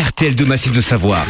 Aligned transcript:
RTL 0.00 0.36
de 0.36 0.44
Massif 0.44 0.70
de 0.72 0.80
Savoie. 0.80 1.24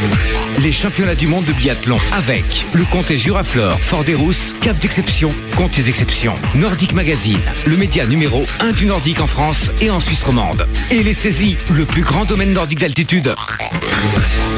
Les 0.59 0.71
championnats 0.71 1.15
du 1.15 1.25
monde 1.25 1.45
de 1.45 1.53
biathlon 1.53 1.97
avec 2.11 2.65
le 2.73 2.83
comté 2.85 3.17
Juraflore, 3.17 3.79
Fort 3.79 4.03
des 4.03 4.13
Rousses, 4.13 4.53
Cave 4.61 4.77
d'exception, 4.77 5.29
comté 5.55 5.81
d'exception, 5.81 6.35
Nordic 6.53 6.93
Magazine, 6.93 7.39
le 7.65 7.77
média 7.77 8.05
numéro 8.05 8.45
1 8.59 8.73
du 8.73 8.85
Nordique 8.85 9.21
en 9.21 9.27
France 9.27 9.71
et 9.81 9.89
en 9.89 9.99
Suisse 9.99 10.21
romande. 10.21 10.67
Et 10.91 11.01
les 11.01 11.15
saisies, 11.15 11.57
le 11.71 11.85
plus 11.85 12.03
grand 12.03 12.25
domaine 12.25 12.53
nordique 12.53 12.79
d'altitude. 12.79 13.33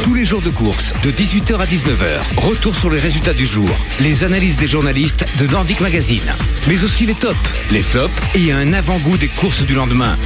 Tous 0.03 0.13
les 0.13 0.25
jours 0.25 0.41
de 0.41 0.49
course, 0.49 0.93
de 1.03 1.11
18h 1.11 1.59
à 1.59 1.65
19h, 1.65 2.37
retour 2.37 2.75
sur 2.75 2.89
les 2.89 2.99
résultats 2.99 3.33
du 3.33 3.45
jour, 3.45 3.69
les 4.01 4.23
analyses 4.23 4.57
des 4.57 4.67
journalistes 4.67 5.25
de 5.37 5.47
Nordic 5.47 5.79
Magazine, 5.79 6.33
mais 6.67 6.83
aussi 6.83 7.05
les 7.05 7.15
tops, 7.15 7.37
les 7.71 7.83
flops 7.83 8.13
et 8.35 8.51
un 8.51 8.73
avant-goût 8.73 9.17
des 9.17 9.29
courses 9.29 9.61
du 9.61 9.73
lendemain. 9.73 10.17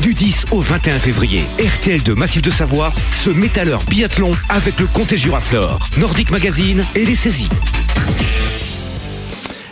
Du 0.00 0.14
10 0.14 0.46
au 0.50 0.60
21 0.60 0.98
février, 0.98 1.44
RTL 1.58 2.02
de 2.02 2.14
Massif 2.14 2.42
de 2.42 2.50
Savoie 2.50 2.92
se 3.10 3.30
met 3.30 3.58
à 3.58 3.64
l'heure 3.64 3.82
biathlon 3.84 4.34
avec 4.48 4.78
le 4.80 4.86
Comté 4.86 5.16
Juraflore, 5.16 5.78
Nordic 5.98 6.30
Magazine 6.30 6.84
et 6.94 7.04
les 7.04 7.16
saisies. 7.16 7.48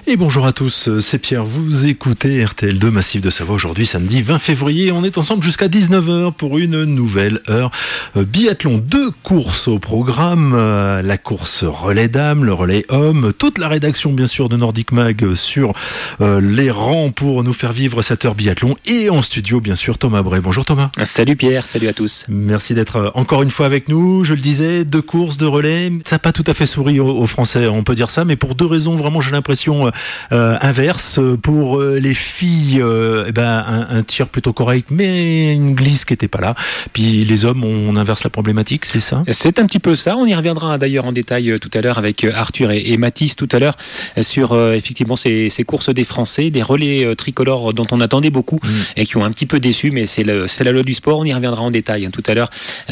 Et 0.08 0.16
bonjour 0.16 0.46
à 0.46 0.52
tous, 0.52 0.98
c'est 0.98 1.18
Pierre, 1.18 1.44
vous 1.44 1.86
écoutez 1.86 2.44
RTL2 2.44 2.90
Massif 2.90 3.20
de 3.20 3.30
Savoie 3.30 3.54
aujourd'hui 3.54 3.86
samedi 3.86 4.20
20 4.20 4.40
février. 4.40 4.90
On 4.90 5.04
est 5.04 5.16
ensemble 5.16 5.44
jusqu'à 5.44 5.68
19h 5.68 6.32
pour 6.32 6.58
une 6.58 6.82
nouvelle 6.82 7.40
heure 7.48 7.70
euh, 8.16 8.24
biathlon. 8.24 8.78
Deux 8.78 9.12
courses 9.22 9.68
au 9.68 9.78
programme, 9.78 10.54
euh, 10.56 11.02
la 11.02 11.18
course 11.18 11.62
relais 11.62 12.08
dames, 12.08 12.44
le 12.44 12.52
relais 12.52 12.84
homme, 12.88 13.32
toute 13.38 13.58
la 13.58 13.68
rédaction 13.68 14.12
bien 14.12 14.26
sûr 14.26 14.48
de 14.48 14.56
Nordic 14.56 14.90
Mag 14.90 15.34
sur 15.34 15.72
euh, 16.20 16.40
les 16.40 16.72
rangs 16.72 17.12
pour 17.12 17.44
nous 17.44 17.52
faire 17.52 17.72
vivre 17.72 18.02
cette 18.02 18.24
heure 18.24 18.34
biathlon 18.34 18.74
et 18.86 19.08
en 19.08 19.22
studio 19.22 19.60
bien 19.60 19.76
sûr 19.76 19.98
Thomas 19.98 20.22
Bray. 20.22 20.40
Bonjour 20.40 20.64
Thomas. 20.64 20.90
Salut 21.04 21.36
Pierre, 21.36 21.64
salut 21.64 21.86
à 21.86 21.92
tous. 21.92 22.24
Merci 22.28 22.74
d'être 22.74 23.12
encore 23.14 23.42
une 23.44 23.52
fois 23.52 23.66
avec 23.66 23.88
nous. 23.88 24.24
Je 24.24 24.34
le 24.34 24.40
disais, 24.40 24.84
deux 24.84 25.00
courses, 25.00 25.36
de 25.36 25.46
relais. 25.46 25.92
Ça 26.06 26.16
n'a 26.16 26.20
pas 26.20 26.32
tout 26.32 26.44
à 26.48 26.54
fait 26.54 26.66
souri 26.66 26.98
aux 26.98 27.26
Français, 27.26 27.68
on 27.68 27.84
peut 27.84 27.94
dire 27.94 28.10
ça, 28.10 28.24
mais 28.24 28.34
pour 28.34 28.56
deux 28.56 28.66
raisons 28.66 28.96
vraiment 28.96 29.20
j'ai 29.20 29.30
l'impression 29.30 29.91
euh, 30.32 30.56
inverse 30.60 31.20
pour 31.42 31.78
euh, 31.78 31.98
les 31.98 32.14
filles, 32.14 32.80
euh, 32.80 33.26
eh 33.28 33.32
ben, 33.32 33.44
un, 33.44 33.98
un, 33.98 34.02
tir 34.02 34.28
plutôt 34.28 34.52
correct, 34.52 34.88
mais 34.90 35.52
une 35.52 35.74
glisse 35.74 36.04
qui 36.04 36.12
n'était 36.12 36.28
pas 36.28 36.40
là. 36.40 36.54
Puis 36.92 37.24
les 37.24 37.44
hommes, 37.44 37.64
on 37.64 37.96
inverse 37.96 38.24
la 38.24 38.30
problématique, 38.30 38.84
c'est 38.86 39.00
ça? 39.00 39.22
C'est 39.30 39.58
un 39.58 39.66
petit 39.66 39.78
peu 39.78 39.94
ça. 39.94 40.16
On 40.16 40.26
y 40.26 40.34
reviendra 40.34 40.78
d'ailleurs 40.78 41.04
en 41.04 41.12
détail 41.12 41.54
tout 41.60 41.70
à 41.74 41.80
l'heure 41.80 41.98
avec 41.98 42.24
Arthur 42.24 42.70
et, 42.70 42.82
et 42.92 42.96
Mathis 42.96 43.36
tout 43.36 43.48
à 43.52 43.58
l'heure 43.58 43.76
sur 44.20 44.58
effectivement 44.72 45.16
ces, 45.16 45.50
ces, 45.50 45.64
courses 45.64 45.90
des 45.90 46.04
Français, 46.04 46.50
des 46.50 46.62
relais 46.62 47.14
tricolores 47.16 47.72
dont 47.72 47.86
on 47.90 48.00
attendait 48.00 48.30
beaucoup 48.30 48.58
mmh. 48.62 48.68
et 48.96 49.06
qui 49.06 49.16
ont 49.16 49.24
un 49.24 49.30
petit 49.30 49.46
peu 49.46 49.60
déçu, 49.60 49.90
mais 49.90 50.06
c'est 50.06 50.24
la 50.24 50.72
loi 50.72 50.82
du 50.82 50.94
sport. 50.94 51.18
On 51.18 51.24
y 51.24 51.34
reviendra 51.34 51.62
en 51.62 51.70
détail 51.70 52.06
hein, 52.06 52.10
tout 52.12 52.22
à 52.26 52.34
l'heure 52.34 52.50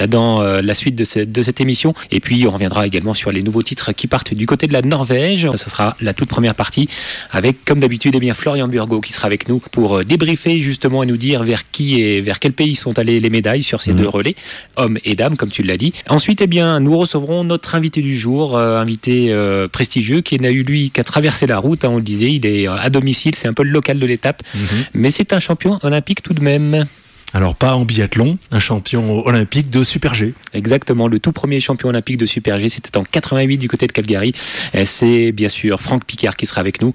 dans 0.08 0.42
la 0.42 0.74
suite 0.74 0.96
de, 0.96 1.04
ce, 1.04 1.20
de, 1.20 1.42
cette 1.42 1.60
émission. 1.60 1.94
Et 2.10 2.20
puis 2.20 2.46
on 2.46 2.52
reviendra 2.52 2.86
également 2.86 3.14
sur 3.14 3.32
les 3.32 3.42
nouveaux 3.42 3.62
titres 3.62 3.92
qui 3.92 4.06
partent 4.06 4.34
du 4.34 4.46
côté 4.46 4.66
de 4.66 4.72
la 4.72 4.82
Norvège. 4.82 5.48
Ça 5.54 5.70
sera 5.70 5.96
la 6.00 6.14
toute 6.14 6.28
première 6.28 6.54
partie 6.54 6.88
avec, 7.30 7.64
comme 7.64 7.80
d'habitude, 7.80 8.14
eh 8.16 8.20
bien, 8.20 8.34
Florian 8.34 8.68
Burgo 8.68 9.00
qui 9.00 9.12
sera 9.12 9.26
avec 9.26 9.48
nous 9.48 9.60
pour 9.72 9.98
euh, 9.98 10.04
débriefer 10.04 10.60
justement 10.60 11.02
et 11.02 11.06
nous 11.06 11.16
dire 11.16 11.42
vers 11.42 11.70
qui 11.70 12.00
et 12.00 12.20
vers 12.20 12.38
quel 12.38 12.52
pays 12.52 12.74
sont 12.74 12.98
allées 12.98 13.20
les 13.20 13.30
médailles 13.30 13.62
sur 13.62 13.82
ces 13.82 13.92
mmh. 13.92 13.96
deux 13.96 14.08
relais, 14.08 14.34
hommes 14.76 14.98
et 15.04 15.14
dames, 15.14 15.36
comme 15.36 15.50
tu 15.50 15.62
l'as 15.62 15.76
dit. 15.76 15.92
Ensuite, 16.08 16.40
eh 16.40 16.46
bien, 16.46 16.80
nous 16.80 16.96
recevrons 16.96 17.44
notre 17.44 17.74
invité 17.74 18.02
du 18.02 18.16
jour, 18.16 18.56
euh, 18.56 18.78
invité 18.78 19.26
euh, 19.30 19.68
prestigieux 19.68 20.20
qui 20.20 20.38
n'a 20.40 20.50
eu 20.50 20.62
lui 20.62 20.90
qu'à 20.90 21.04
traverser 21.04 21.46
la 21.46 21.58
route, 21.58 21.84
hein, 21.84 21.90
on 21.92 21.96
le 21.96 22.02
disait, 22.02 22.32
il 22.32 22.46
est 22.46 22.66
à 22.66 22.90
domicile, 22.90 23.34
c'est 23.34 23.48
un 23.48 23.54
peu 23.54 23.62
le 23.62 23.70
local 23.70 23.98
de 23.98 24.06
l'étape, 24.06 24.42
mmh. 24.54 24.58
mais 24.94 25.10
c'est 25.10 25.32
un 25.32 25.40
champion 25.40 25.78
olympique 25.82 26.22
tout 26.22 26.34
de 26.34 26.40
même. 26.40 26.86
Alors 27.32 27.54
pas 27.54 27.76
en 27.76 27.84
biathlon, 27.84 28.38
un 28.50 28.58
champion 28.58 29.24
olympique 29.24 29.70
de 29.70 29.84
Super 29.84 30.14
G. 30.16 30.34
Exactement, 30.52 31.06
le 31.06 31.20
tout 31.20 31.30
premier 31.30 31.60
champion 31.60 31.90
olympique 31.90 32.16
de 32.16 32.26
Super 32.26 32.58
G, 32.58 32.68
c'était 32.68 32.96
en 32.96 33.04
88 33.04 33.56
du 33.56 33.68
côté 33.68 33.86
de 33.86 33.92
Calgary. 33.92 34.34
C'est 34.84 35.30
bien 35.30 35.48
sûr 35.48 35.80
Franck 35.80 36.04
Picard 36.04 36.36
qui 36.36 36.46
sera 36.46 36.60
avec 36.60 36.82
nous 36.82 36.92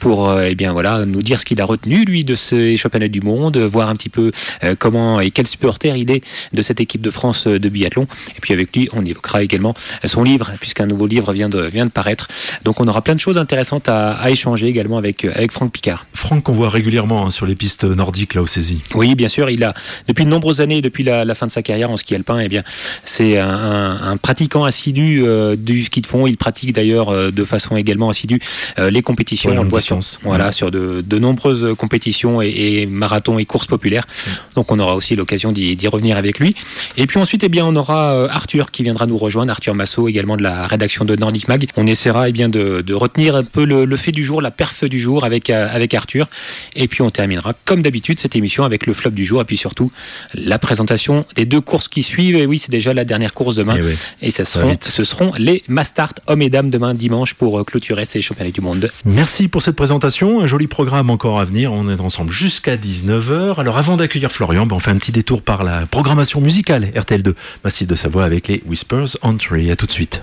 pour 0.00 0.28
euh, 0.28 0.48
eh 0.50 0.56
bien 0.56 0.72
voilà 0.72 1.06
nous 1.06 1.22
dire 1.22 1.38
ce 1.38 1.44
qu'il 1.44 1.60
a 1.60 1.64
retenu 1.64 2.04
lui 2.04 2.24
de 2.24 2.34
ces 2.34 2.76
championnats 2.76 3.06
du 3.06 3.20
monde, 3.20 3.58
voir 3.58 3.88
un 3.88 3.94
petit 3.94 4.08
peu 4.08 4.32
euh, 4.64 4.74
comment 4.76 5.20
et 5.20 5.30
quel 5.30 5.46
supporter 5.46 5.96
il 5.96 6.10
est 6.10 6.24
de 6.52 6.62
cette 6.62 6.80
équipe 6.80 7.00
de 7.00 7.10
France 7.10 7.46
de 7.46 7.68
biathlon. 7.68 8.08
Et 8.36 8.40
puis 8.40 8.54
avec 8.54 8.74
lui, 8.74 8.88
on 8.92 9.04
évoquera 9.04 9.44
également 9.44 9.74
son 10.04 10.24
livre 10.24 10.52
puisqu'un 10.60 10.86
nouveau 10.86 11.06
livre 11.06 11.32
vient 11.32 11.48
de 11.48 11.62
vient 11.62 11.86
de 11.86 11.92
paraître. 11.92 12.26
Donc 12.64 12.80
on 12.80 12.88
aura 12.88 13.02
plein 13.02 13.14
de 13.14 13.20
choses 13.20 13.38
intéressantes 13.38 13.88
à, 13.88 14.14
à 14.14 14.30
échanger 14.30 14.66
également 14.66 14.98
avec 14.98 15.24
avec 15.24 15.52
Franck 15.52 15.70
Picard. 15.70 16.06
Franck 16.12 16.42
qu'on 16.42 16.52
voit 16.52 16.70
régulièrement 16.70 17.26
hein, 17.26 17.30
sur 17.30 17.46
les 17.46 17.54
pistes 17.54 17.84
nordiques 17.84 18.34
là 18.34 18.42
au 18.42 18.46
saisie. 18.46 18.80
Oui, 18.94 19.14
bien 19.14 19.28
sûr, 19.28 19.48
il 19.48 19.62
a 19.62 19.75
depuis 20.08 20.24
de 20.24 20.30
nombreuses 20.30 20.60
années, 20.60 20.82
depuis 20.82 21.04
la, 21.04 21.24
la, 21.24 21.34
fin 21.34 21.46
de 21.46 21.52
sa 21.52 21.62
carrière 21.62 21.90
en 21.90 21.96
ski 21.96 22.14
alpin, 22.14 22.38
eh 22.38 22.48
bien, 22.48 22.62
c'est 23.04 23.38
un, 23.38 23.48
un, 23.48 24.12
un, 24.12 24.16
pratiquant 24.16 24.64
assidu 24.64 25.22
euh, 25.24 25.56
du 25.56 25.84
ski 25.84 26.00
de 26.00 26.06
fond. 26.06 26.26
Il 26.26 26.36
pratique 26.36 26.72
d'ailleurs 26.72 27.10
euh, 27.10 27.30
de 27.30 27.44
façon 27.44 27.76
également 27.76 28.10
assidue 28.10 28.40
euh, 28.78 28.90
les 28.90 29.02
compétitions. 29.02 29.50
Ouais, 29.50 29.58
on 29.58 29.64
le 29.64 29.68
voit 29.68 29.80
sur, 29.80 29.98
voilà, 30.22 30.52
sur 30.52 30.70
de, 30.70 31.02
de, 31.06 31.18
nombreuses 31.18 31.74
compétitions 31.76 32.42
et, 32.42 32.48
et, 32.48 32.86
marathons 32.86 33.38
et 33.38 33.44
courses 33.44 33.66
populaires. 33.66 34.04
Mmh. 34.06 34.30
Donc, 34.54 34.72
on 34.72 34.78
aura 34.78 34.96
aussi 34.96 35.16
l'occasion 35.16 35.52
d'y 35.52 35.88
revenir 35.88 36.16
avec 36.16 36.38
lui. 36.38 36.54
Et 36.96 37.06
puis 37.06 37.18
ensuite, 37.18 37.44
eh 37.44 37.48
bien, 37.48 37.64
on 37.66 37.76
aura 37.76 38.26
Arthur 38.30 38.70
qui 38.70 38.82
viendra 38.82 39.06
nous 39.06 39.18
rejoindre, 39.18 39.50
Arthur 39.50 39.74
Massot, 39.74 40.08
également 40.08 40.36
de 40.36 40.42
la 40.42 40.66
rédaction 40.66 41.04
de 41.04 41.16
Nordic 41.16 41.48
Mag. 41.48 41.68
On 41.76 41.86
essaiera 41.86 42.28
eh 42.28 42.32
bien 42.32 42.48
de, 42.48 42.80
de 42.80 42.94
retenir 42.94 43.36
un 43.36 43.44
peu 43.44 43.64
le, 43.64 43.84
le, 43.84 43.96
fait 43.96 44.12
du 44.12 44.24
jour, 44.24 44.42
la 44.42 44.50
perf 44.50 44.84
du 44.84 44.98
jour 44.98 45.24
avec 45.24 45.50
avec 45.50 45.94
Arthur. 45.94 46.28
Et 46.74 46.88
puis 46.88 47.02
on 47.02 47.10
terminera 47.10 47.52
comme 47.64 47.82
d'habitude 47.82 48.18
cette 48.20 48.36
émission 48.36 48.64
avec 48.64 48.86
le 48.86 48.92
flop 48.92 49.10
du 49.10 49.24
jour 49.24 49.40
et 49.40 49.44
puis 49.44 49.56
surtout 49.66 49.90
la 50.34 50.58
présentation 50.58 51.24
des 51.34 51.44
deux 51.44 51.60
courses 51.60 51.88
qui 51.88 52.02
suivent. 52.02 52.36
Et 52.36 52.46
oui, 52.46 52.58
c'est 52.58 52.70
déjà 52.70 52.94
la 52.94 53.04
dernière 53.04 53.34
course 53.34 53.56
demain. 53.56 53.76
Et, 53.76 53.82
oui. 53.82 53.94
et 54.22 54.30
ce, 54.30 54.44
seront, 54.44 54.74
ce 54.80 55.04
seront 55.04 55.32
les 55.36 55.64
Mastart 55.68 56.14
hommes 56.28 56.42
et 56.42 56.50
dames 56.50 56.70
demain 56.70 56.94
dimanche 56.94 57.34
pour 57.34 57.64
clôturer 57.66 58.04
ces 58.04 58.20
championnats 58.20 58.52
du 58.52 58.60
monde. 58.60 58.90
Merci 59.04 59.48
pour 59.48 59.62
cette 59.62 59.76
présentation. 59.76 60.40
Un 60.40 60.46
joli 60.46 60.68
programme 60.68 61.10
encore 61.10 61.40
à 61.40 61.44
venir. 61.44 61.72
On 61.72 61.88
est 61.88 62.00
ensemble 62.00 62.30
jusqu'à 62.30 62.76
19h. 62.76 63.58
Alors 63.58 63.76
avant 63.76 63.96
d'accueillir 63.96 64.30
Florian, 64.30 64.66
ben 64.66 64.76
on 64.76 64.78
fait 64.78 64.92
un 64.92 64.98
petit 64.98 65.12
détour 65.12 65.42
par 65.42 65.64
la 65.64 65.86
programmation 65.86 66.40
musicale 66.40 66.92
RTL2 66.94 67.34
Massif 67.64 67.88
de 67.88 67.94
Savoie 67.96 68.24
avec 68.24 68.46
les 68.48 68.62
Whispers 68.66 69.16
Entry. 69.22 69.70
À 69.70 69.76
tout 69.76 69.86
de 69.86 69.92
suite. 69.92 70.22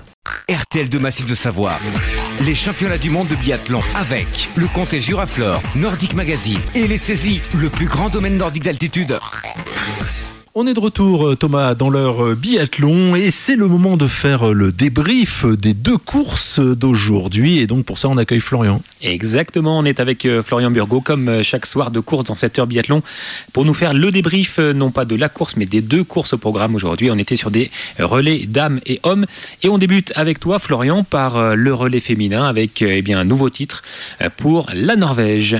RTL 0.50 0.90
de 0.90 0.98
Massif 1.00 1.26
de 1.26 1.36
Savoie. 1.36 1.80
Les 2.42 2.54
championnats 2.54 2.98
du 2.98 3.10
monde 3.10 3.28
de 3.30 3.36
biathlon 3.36 3.82
avec 3.96 4.50
le 4.56 4.68
comté 4.68 5.00
Juraflore, 5.00 5.62
Nordic 5.76 6.14
Magazine 6.14 6.60
et 6.76 6.86
les 6.86 6.98
saisies, 6.98 7.42
le 7.56 7.70
plus 7.70 7.88
grand 7.88 8.10
domaine 8.10 8.38
nordique 8.38 8.64
d'altitude. 8.64 9.18
On 10.56 10.68
est 10.68 10.76
de 10.76 10.80
retour, 10.80 11.36
Thomas, 11.36 11.74
dans 11.74 11.90
leur 11.90 12.36
biathlon 12.36 13.16
et 13.16 13.32
c'est 13.32 13.56
le 13.56 13.68
moment 13.68 13.98
de 13.98 14.06
faire 14.06 14.54
le 14.54 14.72
débrief 14.72 15.48
des 15.48 15.74
deux 15.74 15.98
courses 15.98 16.60
d'aujourd'hui. 16.60 17.58
Et 17.58 17.66
donc 17.66 17.86
pour 17.86 17.98
ça, 17.98 18.08
on 18.08 18.18
accueille 18.18 18.40
Florian. 18.40 18.80
Exactement, 19.02 19.80
on 19.80 19.84
est 19.84 20.00
avec 20.00 20.28
Florian 20.44 20.70
Burgot, 20.70 21.02
comme 21.02 21.42
chaque 21.42 21.66
soir 21.66 21.90
de 21.90 22.00
course 22.00 22.26
dans 22.26 22.36
cette 22.36 22.60
heure 22.60 22.68
biathlon, 22.68 23.02
pour 23.52 23.66
nous 23.66 23.74
faire 23.74 23.96
le 23.96 24.12
débrief, 24.12 24.60
non 24.60 24.92
pas 24.92 25.06
de 25.06 25.16
la 25.16 25.28
course, 25.28 25.56
mais 25.58 25.66
des 25.66 25.82
deux 25.82 26.04
courses 26.04 26.34
au 26.34 26.38
programme 26.38 26.76
aujourd'hui. 26.76 27.10
On 27.10 27.18
était 27.18 27.36
sur 27.36 27.50
des 27.50 27.72
relais 27.98 28.46
dames 28.46 28.80
et 28.86 29.00
hommes. 29.02 29.26
Et 29.64 29.70
on 29.70 29.80
débute 29.80 30.14
avec 30.16 30.40
toi, 30.40 30.60
Florian, 30.60 31.04
par 31.04 31.56
le 31.56 31.74
relais 31.74 32.00
féminin 32.00 32.44
avec 32.44 32.84
eh 32.84 33.02
bien, 33.02 33.18
un 33.18 33.26
nouveau 33.26 33.50
titre 33.50 33.82
pour 34.38 34.68
la 34.72 34.96
Norvège. 34.96 35.58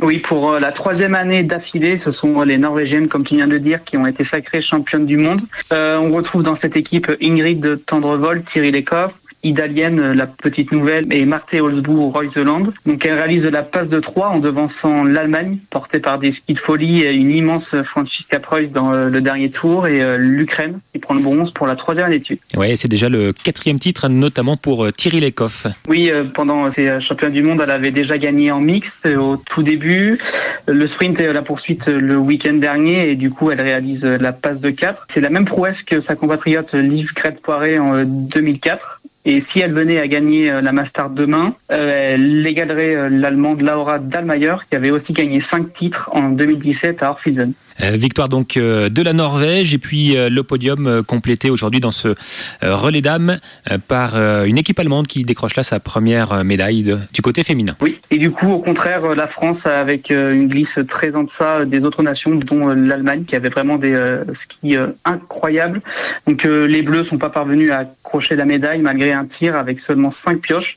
Oui, 0.00 0.18
pour 0.18 0.52
euh, 0.52 0.60
la 0.60 0.70
troisième 0.70 1.14
année 1.14 1.42
d'affilée, 1.42 1.96
ce 1.96 2.12
sont 2.12 2.42
les 2.42 2.56
Norvégiennes, 2.56 3.08
comme 3.08 3.24
tu 3.24 3.34
viens 3.34 3.48
de 3.48 3.58
dire, 3.58 3.82
qui 3.82 3.96
ont 3.96 4.06
été 4.06 4.22
sacrées 4.22 4.60
championnes 4.60 5.06
du 5.06 5.16
monde. 5.16 5.40
Euh, 5.72 5.98
on 5.98 6.10
retrouve 6.12 6.42
dans 6.42 6.54
cette 6.54 6.76
équipe 6.76 7.10
Ingrid 7.20 7.84
Tendrevol, 7.84 8.42
Thierry 8.42 8.70
Lecoff, 8.70 9.14
Idalienne, 9.42 10.12
la 10.12 10.26
petite 10.26 10.72
nouvelle, 10.72 11.06
et 11.12 11.24
Marthe 11.24 11.54
Holzbourg 11.54 12.12
Reuseland. 12.12 12.64
Donc 12.86 13.04
elle 13.04 13.14
réalise 13.14 13.46
la 13.46 13.62
passe 13.62 13.88
de 13.88 14.00
3 14.00 14.28
en 14.28 14.38
devançant 14.38 15.04
l'Allemagne, 15.04 15.58
portée 15.70 16.00
par 16.00 16.18
des 16.18 16.32
skis 16.32 16.54
de 16.54 16.58
folie 16.58 17.02
et 17.02 17.12
une 17.12 17.30
immense 17.30 17.80
Franziska 17.82 18.40
Preuss 18.40 18.72
dans 18.72 18.92
le 18.92 19.20
dernier 19.20 19.50
tour, 19.50 19.86
et 19.86 20.02
euh, 20.02 20.16
l'Ukraine 20.18 20.80
qui 20.92 20.98
prend 20.98 21.14
le 21.14 21.20
bronze 21.20 21.50
pour 21.50 21.66
la 21.66 21.76
troisième 21.76 22.06
année 22.06 22.18
dessus. 22.18 22.38
Oui, 22.56 22.76
c'est 22.76 22.88
déjà 22.88 23.08
le 23.08 23.32
quatrième 23.32 23.78
titre, 23.78 24.08
notamment 24.08 24.56
pour 24.56 24.92
Thierry 24.92 25.20
Lecoff. 25.20 25.66
Oui, 25.88 26.10
euh, 26.10 26.24
pendant 26.24 26.70
ces 26.70 27.00
championnats 27.00 27.32
du 27.32 27.42
monde, 27.42 27.60
elle 27.62 27.70
avait 27.70 27.90
déjà 27.90 28.18
gagné 28.18 28.50
en 28.50 28.60
mixte 28.60 29.06
au 29.06 29.36
tout 29.36 29.62
début. 29.62 30.18
Le 30.66 30.86
sprint 30.86 31.20
et 31.20 31.32
la 31.32 31.42
poursuite 31.42 31.86
le 31.86 32.16
week-end 32.16 32.54
dernier, 32.54 33.10
et 33.10 33.14
du 33.14 33.30
coup 33.30 33.50
elle 33.50 33.60
réalise 33.60 34.04
la 34.04 34.32
passe 34.32 34.60
de 34.60 34.70
4. 34.70 35.06
C'est 35.08 35.20
la 35.20 35.30
même 35.30 35.44
prouesse 35.44 35.82
que 35.82 36.00
sa 36.00 36.16
compatriote 36.16 36.74
Liv 36.74 37.12
Crête-Poiré 37.14 37.78
en 37.78 38.04
2004. 38.04 38.97
Et 39.30 39.42
si 39.42 39.60
elle 39.60 39.74
venait 39.74 40.00
à 40.00 40.08
gagner 40.08 40.50
la 40.62 40.72
Master 40.72 41.10
demain, 41.10 41.54
elle 41.68 42.46
égalerait 42.46 43.10
l'Allemande 43.10 43.60
Laura 43.60 43.98
Dahlmeier, 43.98 44.54
qui 44.70 44.74
avait 44.74 44.90
aussi 44.90 45.12
gagné 45.12 45.40
cinq 45.40 45.74
titres 45.74 46.08
en 46.14 46.30
2017 46.30 47.02
à 47.02 47.10
Orphilsen. 47.10 47.52
Euh, 47.82 47.90
victoire 47.92 48.28
donc 48.28 48.56
euh, 48.56 48.88
de 48.88 49.02
la 49.02 49.12
Norvège 49.12 49.72
et 49.72 49.78
puis 49.78 50.16
euh, 50.16 50.28
le 50.28 50.42
podium 50.42 51.02
complété 51.04 51.50
aujourd'hui 51.50 51.80
dans 51.80 51.90
ce 51.90 52.14
relais 52.62 53.00
dames 53.00 53.38
par 53.86 54.16
une 54.44 54.58
équipe 54.58 54.78
allemande 54.78 55.06
qui 55.06 55.22
décroche 55.22 55.56
là 55.56 55.62
sa 55.62 55.80
première 55.80 56.44
médaille 56.44 56.96
du 57.12 57.22
côté 57.22 57.44
féminin. 57.44 57.76
Oui, 57.80 57.98
et 58.10 58.18
du 58.18 58.30
coup 58.30 58.50
au 58.50 58.58
contraire 58.58 59.14
la 59.14 59.26
France 59.26 59.66
avec 59.66 60.10
une 60.10 60.48
glisse 60.48 60.78
très 60.88 61.16
en 61.16 61.24
deçà 61.24 61.64
des 61.64 61.84
autres 61.84 62.02
nations 62.02 62.34
dont 62.34 62.68
l'Allemagne 62.68 63.24
qui 63.24 63.36
avait 63.36 63.48
vraiment 63.48 63.76
des 63.76 63.96
skis 64.32 64.76
incroyables. 65.04 65.82
Donc 66.26 66.44
les 66.44 66.82
Bleus 66.82 67.04
sont 67.04 67.18
pas 67.18 67.30
parvenus 67.30 67.70
à 67.70 67.78
accrocher 67.78 68.36
la 68.36 68.44
médaille 68.44 68.80
malgré 68.80 69.12
un 69.12 69.24
tir 69.24 69.56
avec 69.56 69.80
seulement 69.80 70.10
5 70.10 70.40
pioches. 70.40 70.76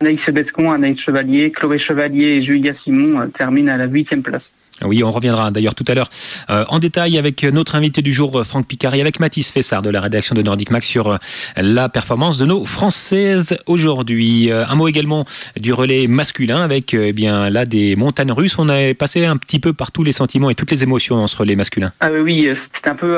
Anaïs 0.00 0.22
Sebescon, 0.22 0.72
Anaïs 0.72 1.00
Chevalier, 1.00 1.50
Chloé 1.50 1.78
Chevalier 1.78 2.26
et 2.26 2.40
Julia 2.40 2.72
Simon 2.72 3.28
terminent 3.28 3.72
à 3.72 3.76
la 3.76 3.86
huitième 3.86 4.22
place. 4.22 4.54
Oui, 4.84 5.02
on 5.04 5.10
reviendra 5.10 5.50
d'ailleurs 5.50 5.74
tout 5.74 5.84
à 5.88 5.94
l'heure 5.94 6.10
euh, 6.50 6.64
en 6.68 6.78
détail 6.78 7.18
avec 7.18 7.44
notre 7.44 7.74
invité 7.74 8.02
du 8.02 8.12
jour, 8.12 8.44
Franck 8.44 8.66
Picard, 8.66 8.94
et 8.94 9.00
avec 9.00 9.20
Mathis 9.20 9.50
Fessard 9.50 9.82
de 9.82 9.90
la 9.90 10.00
rédaction 10.00 10.34
de 10.34 10.42
Nordic 10.42 10.70
Max 10.70 10.86
sur 10.86 11.08
euh, 11.08 11.16
la 11.56 11.88
performance 11.88 12.38
de 12.38 12.46
nos 12.46 12.64
Françaises 12.64 13.56
aujourd'hui. 13.66 14.50
Euh, 14.50 14.64
un 14.66 14.74
mot 14.74 14.88
également 14.88 15.26
du 15.56 15.72
relais 15.72 16.06
masculin 16.06 16.62
avec 16.62 16.94
eh 16.94 17.12
là 17.12 17.64
des 17.64 17.96
montagnes 17.96 18.32
russes. 18.32 18.58
On 18.58 18.68
a 18.68 18.94
passé 18.94 19.24
un 19.24 19.36
petit 19.36 19.58
peu 19.58 19.72
par 19.72 19.92
tous 19.92 20.02
les 20.02 20.12
sentiments 20.12 20.50
et 20.50 20.54
toutes 20.54 20.70
les 20.70 20.82
émotions 20.82 21.16
dans 21.16 21.26
ce 21.26 21.36
relais 21.36 21.56
masculin. 21.56 21.92
Ah 22.00 22.10
oui, 22.12 22.48
c'était 22.54 22.90
un 22.90 22.94
peu 22.94 23.14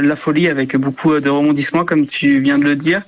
la 0.00 0.16
folie 0.16 0.48
avec 0.48 0.76
beaucoup 0.76 1.18
de 1.18 1.28
rebondissements 1.28 1.84
comme 1.84 2.06
tu 2.06 2.40
viens 2.40 2.58
de 2.58 2.64
le 2.64 2.76
dire. 2.76 3.02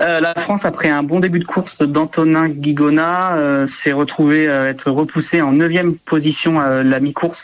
la 0.00 0.34
France, 0.36 0.64
après 0.64 0.88
un 0.88 1.02
bon 1.02 1.20
début 1.20 1.38
de 1.38 1.44
course 1.44 1.82
d'Antonin 1.82 2.48
Guigona, 2.48 3.66
s'est 3.66 3.92
retrouvé 3.92 4.44
être 4.44 4.90
repoussé 4.90 5.40
en 5.40 5.52
neuvième 5.52 5.94
position 5.94 6.60
à 6.60 6.82
la 6.82 7.00
mi-course 7.00 7.43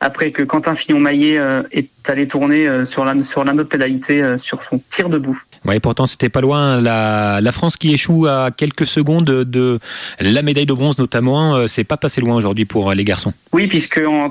après 0.00 0.30
que 0.30 0.42
Quentin 0.42 0.74
Fillon-Maillet 0.74 1.38
euh, 1.38 1.62
est 1.72 1.88
allé 2.06 2.28
tourner 2.28 2.68
euh, 2.68 2.84
sur 2.84 3.04
la, 3.04 3.20
sur 3.22 3.44
pénalité 3.68 4.22
euh, 4.22 4.38
sur 4.38 4.62
son 4.62 4.80
tir 4.90 5.08
debout. 5.08 5.40
Oui, 5.64 5.80
pourtant 5.80 6.06
c'était 6.06 6.28
pas 6.28 6.40
loin. 6.40 6.80
La, 6.80 7.40
la, 7.40 7.52
France 7.52 7.76
qui 7.76 7.92
échoue 7.92 8.26
à 8.26 8.50
quelques 8.50 8.86
secondes 8.86 9.24
de 9.24 9.78
la 10.20 10.42
médaille 10.42 10.66
de 10.66 10.72
bronze 10.72 10.98
notamment, 10.98 11.66
c'est 11.66 11.84
pas 11.84 11.96
passé 11.96 12.20
loin 12.20 12.36
aujourd'hui 12.36 12.66
pour 12.66 12.92
les 12.92 13.04
garçons. 13.04 13.32
Oui, 13.52 13.66
puisque 13.66 14.00
en, 14.06 14.30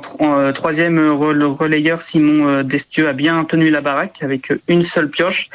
troisième 0.53 1.11
relayeur, 1.11 2.01
Simon 2.01 2.61
Destieux 2.61 3.07
a 3.07 3.13
bien 3.13 3.43
tenu 3.43 3.69
la 3.69 3.81
baraque 3.81 4.19
avec 4.21 4.53
une 4.67 4.83
seule 4.83 5.09
pioche 5.09 5.49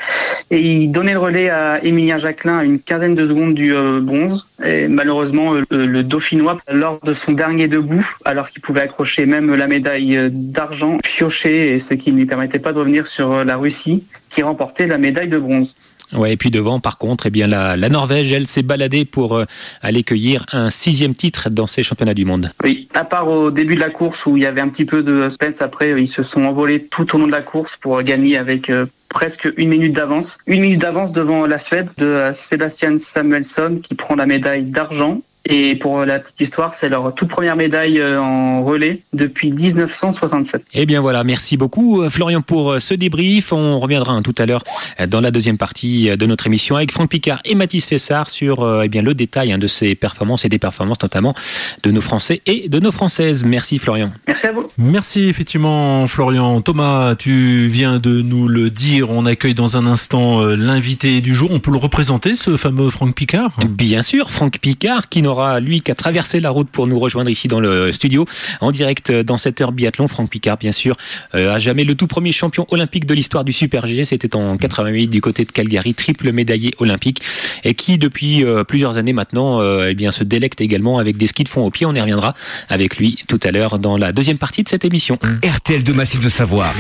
et 0.51 0.61
il 0.61 0.91
donnait 0.91 1.13
le 1.13 1.19
relais 1.19 1.49
à 1.49 1.83
Émilien 1.83 2.19
Jacquelin 2.19 2.59
à 2.59 2.65
une 2.65 2.81
quinzaine 2.81 3.15
de 3.15 3.27
secondes 3.27 3.55
du 3.55 3.73
bronze. 4.01 4.47
Et 4.65 4.89
malheureusement, 4.89 5.55
le 5.71 6.03
Dauphinois, 6.03 6.59
lors 6.71 7.01
de 7.01 7.15
son 7.15 7.33
dernier 7.33 7.69
debout, 7.69 8.07
alors 8.25 8.51
qu'il 8.51 8.61
pouvait 8.61 8.83
accrocher 8.83 9.25
même 9.25 9.55
la 9.55 9.67
médaille 9.67 10.01
d'argent, 10.31 10.99
pioché, 11.03 11.75
et 11.75 11.79
ce 11.79 11.95
qui 11.95 12.13
ne 12.13 12.19
lui 12.19 12.27
permettait 12.27 12.59
pas 12.59 12.73
de 12.73 12.79
revenir 12.79 13.07
sur 13.07 13.45
la 13.45 13.57
Russie, 13.57 14.05
qui 14.31 14.43
remportait 14.43 14.87
la 14.87 14.99
médaille 14.99 15.29
de 15.29 15.39
bronze. 15.39 15.77
Ouais, 16.13 16.33
et 16.33 16.37
puis 16.37 16.51
devant, 16.51 16.81
par 16.81 16.99
contre, 16.99 17.27
eh 17.27 17.31
bien, 17.31 17.47
la, 17.47 17.77
la 17.77 17.89
Norvège, 17.89 18.33
elle 18.33 18.47
s'est 18.47 18.63
baladée 18.63 19.05
pour 19.05 19.37
euh, 19.37 19.45
aller 19.81 20.03
cueillir 20.03 20.45
un 20.53 20.71
sixième 20.71 21.15
titre 21.15 21.51
dans 21.51 21.67
ces 21.67 21.83
championnats 21.83 22.15
du 22.15 22.25
monde. 22.25 22.51
Oui, 22.65 22.89
à 22.95 23.05
part 23.05 23.29
au 23.29 23.51
début 23.51 23.77
de 23.77 23.81
la 23.81 23.91
course 23.91 24.27
où 24.27 24.37
il 24.37 24.43
y 24.43 24.47
avait 24.47 24.61
un 24.61 24.69
petit 24.69 24.85
peu 24.85 25.03
de 25.03 25.29
suspense, 25.29 25.63
après, 25.63 25.91
ils 26.01 26.09
se 26.09 26.23
sont 26.23 26.43
envolés 26.43 26.85
tout 26.85 27.15
au 27.15 27.19
long 27.19 27.27
de 27.27 27.33
la 27.33 27.43
course 27.43 27.77
pour 27.77 28.03
gagner 28.03 28.37
avec 28.37 28.71
euh, 28.71 28.87
presque 29.09 29.49
une 29.57 29.69
minute 29.69 29.93
d'avance. 29.93 30.39
Une 30.47 30.63
minute 30.63 30.81
d'avance 30.81 31.13
devant 31.13 31.47
la 31.47 31.59
Suède 31.59 31.89
de 31.99 32.07
euh, 32.07 32.33
Sébastien 32.33 32.99
Samuelsson 32.99 33.79
qui 33.83 33.95
prend 33.95 34.17
la 34.17 34.27
médaille 34.27 34.65
d'argent 34.65 35.21
et 35.47 35.75
pour 35.75 36.05
la 36.05 36.19
petite 36.19 36.41
histoire, 36.41 36.75
c'est 36.75 36.89
leur 36.89 37.15
toute 37.15 37.29
première 37.29 37.57
médaille 37.57 37.99
euh, 37.99 38.21
en 38.21 38.63
relais 38.63 39.01
depuis 39.15 39.51
1967. 39.51 40.63
Eh 40.75 40.85
bien 40.85 41.01
voilà, 41.01 41.25
merci 41.25 41.57
beaucoup 41.57 42.03
euh, 42.03 42.11
Florian 42.11 42.43
pour 42.43 42.73
euh, 42.73 42.79
ce 42.79 42.93
débrief. 42.93 43.53
On 43.53 43.79
reviendra 43.79 44.13
hein, 44.13 44.23
tout 44.23 44.35
à 44.37 44.45
l'heure 44.45 44.63
dans 45.09 45.21
la 45.21 45.31
deuxième 45.31 45.57
partie 45.57 46.15
de 46.17 46.27
notre 46.27 46.47
émission 46.47 46.77
avec 46.77 46.93
Franck 46.93 47.09
Picard 47.09 47.41
et 47.45 47.55
Mathis 47.55 47.87
Fessard 47.87 48.29
sur 48.29 48.83
eh 48.83 48.89
bien, 48.89 49.03
le 49.03 49.15
détail 49.15 49.53
hein, 49.53 49.59
de 49.59 49.67
ces 49.67 49.95
performances 49.95 50.45
et 50.45 50.49
des 50.49 50.59
performances 50.59 51.01
notamment 51.03 51.35
de 51.83 51.91
nos 51.91 52.01
Français 52.01 52.43
et 52.47 52.69
de 52.69 52.79
nos 52.79 52.93
Françaises. 52.93 53.45
Merci 53.45 53.79
Florian. 53.79 54.13
Merci 54.27 54.47
à 54.47 54.53
vous. 54.53 54.67
Merci 54.77 55.29
effectivement 55.29 56.07
Florian. 56.07 56.61
Thomas, 56.61 57.15
tu 57.15 57.67
viens 57.67 57.99
de 57.99 58.21
nous 58.21 58.47
le 58.47 58.71
dire. 58.71 59.11
On 59.11 59.25
accueille 59.25 59.55
dans 59.55 59.77
un 59.77 59.87
instant 59.87 60.41
l'invité 60.45 61.21
du 61.21 61.35
jour. 61.35 61.51
On 61.51 61.61
peut 61.61 61.71
le 61.71 61.79
représenter, 61.79 62.35
ce 62.35 62.57
fameux 62.57 62.91
Franck 62.91 63.15
Picard? 63.15 63.53
Bien 63.69 64.03
sûr, 64.03 64.31
Franck 64.31 64.59
Picard 64.59 65.09
qui 65.09 65.23
aura, 65.31 65.61
lui, 65.61 65.83
qu'à 65.83 65.95
traverser 65.95 66.41
la 66.41 66.51
route 66.51 66.69
pour 66.69 66.87
nous 66.87 66.99
rejoindre 66.99 67.31
ici 67.31 67.49
dans 67.49 67.61
le 67.61 67.93
studio, 67.93 68.27
en 68.61 68.71
direct 68.71 69.11
dans 69.11 69.39
cette 69.39 69.61
heure 69.61 69.73
biathlon. 69.73 70.09
Franck 70.09 70.31
Picard, 70.31 70.59
bien 70.59 70.73
sûr, 70.73 70.97
euh, 71.35 71.55
à 71.55 71.59
jamais 71.59 71.85
le 71.85 71.95
tout 71.95 72.07
premier 72.07 72.33
champion 72.33 72.67
olympique 72.71 73.07
de 73.07 73.15
l'histoire 73.15 73.45
du 73.45 73.53
Super 73.53 73.87
G. 73.87 74.05
C'était 74.05 74.37
en 74.37 74.57
88 74.57 75.09
du 75.09 75.21
côté 75.21 75.45
de 75.45 75.53
Calgary, 75.53 75.95
triple 75.95 76.33
médaillé 76.33 76.75
olympique, 76.79 77.23
et 77.65 77.75
qui, 77.75 77.99
depuis 77.99 78.45
euh, 78.45 78.65
plusieurs 78.65 78.97
années 78.97 79.13
maintenant, 79.13 79.61
euh, 79.61 79.89
eh 79.91 79.95
bien, 79.95 80.11
se 80.11 80.25
délecte 80.25 80.61
également 80.61 80.99
avec 80.99 81.17
des 81.17 81.27
skis 81.27 81.45
de 81.45 81.49
fond 81.49 81.65
au 81.65 81.71
pied. 81.71 81.87
On 81.87 81.95
y 81.95 82.01
reviendra 82.01 82.35
avec 82.69 82.97
lui 82.97 83.19
tout 83.29 83.41
à 83.43 83.51
l'heure 83.51 83.79
dans 83.79 83.97
la 83.97 84.13
deuxième 84.13 84.39
partie 84.39 84.63
de 84.63 84.69
cette 84.69 84.85
émission. 84.85 85.19
RTL 85.45 85.83
de 85.83 85.93
Massif 85.93 86.21
de 86.21 86.29
Savoir, 86.29 86.75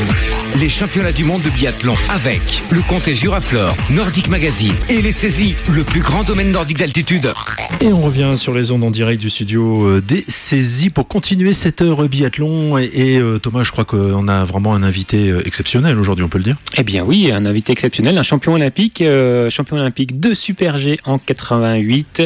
les 0.56 0.68
championnats 0.68 1.12
du 1.12 1.24
monde 1.24 1.42
de 1.42 1.50
biathlon 1.50 1.94
avec 2.10 2.62
le 2.70 2.82
comté 2.82 3.14
Juraflore, 3.14 3.76
Nordic 3.90 4.28
Magazine 4.28 4.74
et 4.88 5.02
les 5.02 5.12
saisies, 5.12 5.54
le 5.72 5.84
plus 5.84 6.00
grand 6.00 6.24
domaine 6.24 6.50
nordique 6.50 6.78
d'altitude. 6.78 7.32
Et 7.80 7.92
on 7.92 8.00
revient 8.00 8.24
sur 8.40 8.54
les 8.54 8.70
ondes 8.70 8.84
en 8.84 8.90
direct 8.90 9.20
du 9.20 9.28
studio 9.28 9.86
euh, 9.86 10.00
des 10.00 10.24
saisies 10.26 10.88
pour 10.88 11.06
continuer 11.06 11.52
cette 11.52 11.82
heure 11.82 12.08
biathlon. 12.08 12.78
Et, 12.78 13.18
euh, 13.18 13.38
Thomas, 13.38 13.64
je 13.64 13.70
crois 13.70 13.84
qu'on 13.84 14.28
a 14.28 14.44
vraiment 14.46 14.72
un 14.72 14.82
invité 14.82 15.28
euh, 15.28 15.46
exceptionnel 15.46 15.98
aujourd'hui, 15.98 16.24
on 16.24 16.28
peut 16.28 16.38
le 16.38 16.44
dire 16.44 16.56
Eh 16.78 16.82
bien 16.82 17.04
oui, 17.04 17.30
un 17.32 17.44
invité 17.44 17.72
exceptionnel, 17.72 18.16
un 18.16 18.22
champion 18.22 18.54
olympique, 18.54 19.04
champion 19.50 19.76
olympique 19.76 20.20
de 20.20 20.32
Super 20.32 20.78
G 20.78 20.98
en 21.04 21.18
88. 21.18 22.22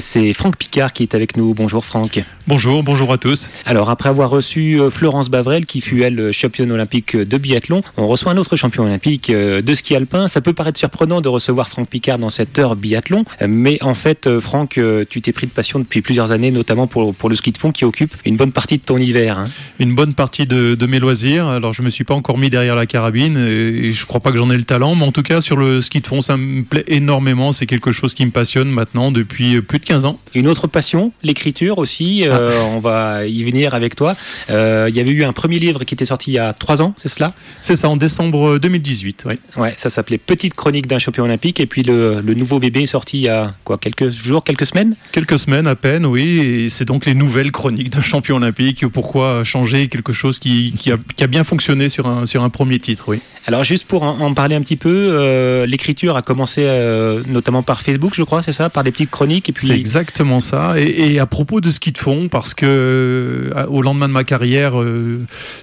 C'est 0.00 0.32
Franck 0.32 0.56
Picard 0.56 0.94
qui 0.94 1.02
est 1.02 1.14
avec 1.14 1.36
nous. 1.36 1.52
Bonjour 1.52 1.84
Franck. 1.84 2.22
Bonjour, 2.46 2.82
bonjour 2.82 3.12
à 3.12 3.18
tous. 3.18 3.48
Alors 3.66 3.90
après 3.90 4.08
avoir 4.08 4.30
reçu 4.30 4.80
Florence 4.90 5.28
Bavrel 5.28 5.66
qui 5.66 5.82
fut 5.82 6.02
elle 6.02 6.32
championne 6.32 6.72
olympique 6.72 7.14
de 7.14 7.36
biathlon, 7.36 7.82
on 7.98 8.06
reçoit 8.06 8.32
un 8.32 8.38
autre 8.38 8.56
champion 8.56 8.84
olympique 8.84 9.30
de 9.30 9.74
ski 9.74 9.94
alpin. 9.94 10.28
Ça 10.28 10.40
peut 10.40 10.54
paraître 10.54 10.78
surprenant 10.78 11.20
de 11.20 11.28
recevoir 11.28 11.68
Franck 11.68 11.88
Picard 11.88 12.18
dans 12.18 12.30
cette 12.30 12.58
heure 12.58 12.74
biathlon, 12.74 13.24
mais 13.46 13.78
en 13.82 13.94
fait 13.94 14.38
Franck, 14.40 14.80
tu 15.10 15.20
t'es 15.20 15.32
pris 15.32 15.46
de 15.46 15.52
passion 15.58 15.80
depuis 15.80 16.02
plusieurs 16.02 16.30
années, 16.30 16.52
notamment 16.52 16.86
pour, 16.86 17.12
pour 17.16 17.28
le 17.28 17.34
ski 17.34 17.50
de 17.50 17.58
fond 17.58 17.72
qui 17.72 17.84
occupe 17.84 18.14
une 18.24 18.36
bonne 18.36 18.52
partie 18.52 18.78
de 18.78 18.82
ton 18.84 18.96
hiver. 18.96 19.40
Hein. 19.40 19.44
Une 19.80 19.92
bonne 19.92 20.14
partie 20.14 20.46
de, 20.46 20.76
de, 20.76 20.86
mes 20.86 21.00
loisirs. 21.00 21.48
Alors 21.48 21.72
je 21.72 21.82
me 21.82 21.90
suis 21.90 22.04
pas 22.04 22.14
encore 22.14 22.38
mis 22.38 22.48
derrière 22.48 22.76
la 22.76 22.86
carabine 22.86 23.36
et 23.36 23.90
je 23.92 24.06
crois 24.06 24.20
pas 24.20 24.30
que 24.30 24.38
j'en 24.38 24.50
ai 24.50 24.56
le 24.56 24.62
talent, 24.62 24.94
mais 24.94 25.04
en 25.04 25.10
tout 25.10 25.24
cas 25.24 25.40
sur 25.40 25.56
le 25.56 25.82
ski 25.82 26.00
de 26.00 26.06
fond, 26.06 26.20
ça 26.20 26.36
me 26.36 26.62
plaît 26.62 26.84
énormément. 26.86 27.52
C'est 27.52 27.66
quelque 27.66 27.90
chose 27.90 28.14
qui 28.14 28.24
me 28.24 28.30
passionne 28.30 28.70
maintenant 28.70 29.10
depuis 29.10 29.60
plus 29.60 29.80
de 29.80 29.84
15 29.84 30.04
ans. 30.04 30.20
Une 30.36 30.46
autre 30.46 30.68
passion, 30.68 31.10
l'écriture 31.24 31.78
aussi. 31.78 32.28
Euh, 32.28 32.52
ah. 32.52 32.64
on 32.76 32.78
va 32.78 33.26
y 33.26 33.42
venir 33.42 33.74
avec 33.74 33.96
toi. 33.96 34.14
Euh, 34.50 34.86
il 34.88 34.94
y 34.94 35.00
avait 35.00 35.10
eu 35.10 35.24
un 35.24 35.32
premier 35.32 35.58
livre 35.58 35.82
qui 35.82 35.94
était 35.94 36.04
sorti 36.04 36.30
il 36.30 36.34
y 36.34 36.38
a 36.38 36.52
3 36.52 36.82
ans, 36.82 36.94
c'est 36.98 37.08
cela? 37.08 37.32
C'est 37.58 37.74
ça, 37.74 37.88
en 37.88 37.96
décembre 37.96 38.58
2018. 38.58 39.24
Oui. 39.26 39.34
Ouais, 39.56 39.74
ça 39.76 39.88
s'appelait 39.88 40.18
Petite 40.18 40.54
chronique 40.54 40.86
d'un 40.86 41.00
champion 41.00 41.24
olympique 41.24 41.58
et 41.58 41.66
puis 41.66 41.82
le, 41.82 42.20
le 42.20 42.34
nouveau 42.34 42.60
bébé 42.60 42.82
est 42.82 42.86
sorti 42.86 43.18
il 43.18 43.22
y 43.22 43.28
a 43.28 43.52
quoi 43.64 43.76
quelques 43.76 44.10
jours, 44.10 44.44
quelques 44.44 44.66
semaines? 44.66 44.94
Quelques 45.10 45.36
semaines 45.36 45.47
à 45.52 45.74
peine, 45.74 46.06
oui. 46.06 46.38
Et 46.38 46.68
c'est 46.68 46.84
donc 46.84 47.06
les 47.06 47.14
nouvelles 47.14 47.52
chroniques 47.52 47.90
d'un 47.90 48.02
champion 48.02 48.36
olympique. 48.36 48.86
Pourquoi 48.86 49.44
changer 49.44 49.88
quelque 49.88 50.12
chose 50.12 50.38
qui, 50.38 50.74
qui, 50.76 50.92
a, 50.92 50.96
qui, 51.16 51.24
a, 51.24 51.26
bien 51.26 51.44
fonctionné 51.44 51.88
sur 51.88 52.06
un, 52.06 52.26
sur 52.26 52.42
un 52.42 52.50
premier 52.50 52.78
titre, 52.78 53.04
oui. 53.08 53.20
Alors 53.46 53.64
juste 53.64 53.86
pour 53.86 54.02
en, 54.02 54.34
parler 54.34 54.56
un 54.56 54.60
petit 54.60 54.76
peu, 54.76 54.90
euh, 54.92 55.64
l'écriture 55.64 56.16
a 56.16 56.22
commencé 56.22 56.64
euh, 56.64 57.22
notamment 57.28 57.62
par 57.62 57.80
Facebook, 57.80 58.12
je 58.14 58.22
crois, 58.22 58.42
c'est 58.42 58.52
ça, 58.52 58.68
par 58.68 58.84
des 58.84 58.90
petites 58.90 59.10
chroniques. 59.10 59.48
Et 59.48 59.52
puis... 59.52 59.68
C'est 59.68 59.78
exactement 59.78 60.40
ça. 60.40 60.74
Et, 60.76 61.14
et, 61.14 61.18
à 61.18 61.24
propos 61.24 61.62
de 61.62 61.70
ski 61.70 61.92
de 61.92 61.98
fond, 61.98 62.28
parce 62.28 62.52
que 62.52 62.66
euh, 62.66 63.66
au 63.68 63.80
lendemain 63.80 64.06
de 64.06 64.12
ma 64.12 64.24
carrière, 64.24 64.74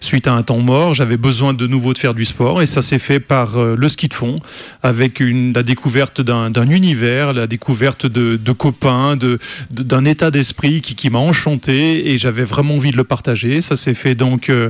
suite 0.01 0.25
à 0.25 0.33
un 0.33 0.41
temps 0.41 0.59
mort, 0.59 0.95
j'avais 0.95 1.17
besoin 1.17 1.53
de 1.53 1.67
nouveau 1.67 1.93
de 1.93 1.99
faire 1.99 2.15
du 2.15 2.25
sport. 2.25 2.63
Et 2.63 2.65
ça 2.65 2.81
s'est 2.81 2.97
fait 2.97 3.19
par 3.19 3.59
le 3.59 3.89
ski 3.89 4.07
de 4.07 4.15
fond, 4.15 4.37
avec 4.81 5.19
une, 5.19 5.53
la 5.53 5.61
découverte 5.61 6.21
d'un 6.21 6.69
univers, 6.69 7.33
la 7.33 7.45
découverte 7.45 8.07
de, 8.07 8.35
de 8.35 8.51
copains, 8.51 9.15
de, 9.15 9.37
d'un 9.83 10.05
état 10.05 10.31
d'esprit 10.31 10.81
qui, 10.81 11.09
m'a 11.09 11.19
enchanté 11.19 12.11
et 12.11 12.17
j'avais 12.17 12.43
vraiment 12.43 12.75
envie 12.75 12.91
de 12.91 12.97
le 12.97 13.03
partager. 13.03 13.61
Ça 13.61 13.75
s'est 13.75 13.93
fait 13.93 14.15
donc 14.15 14.49
euh, 14.49 14.69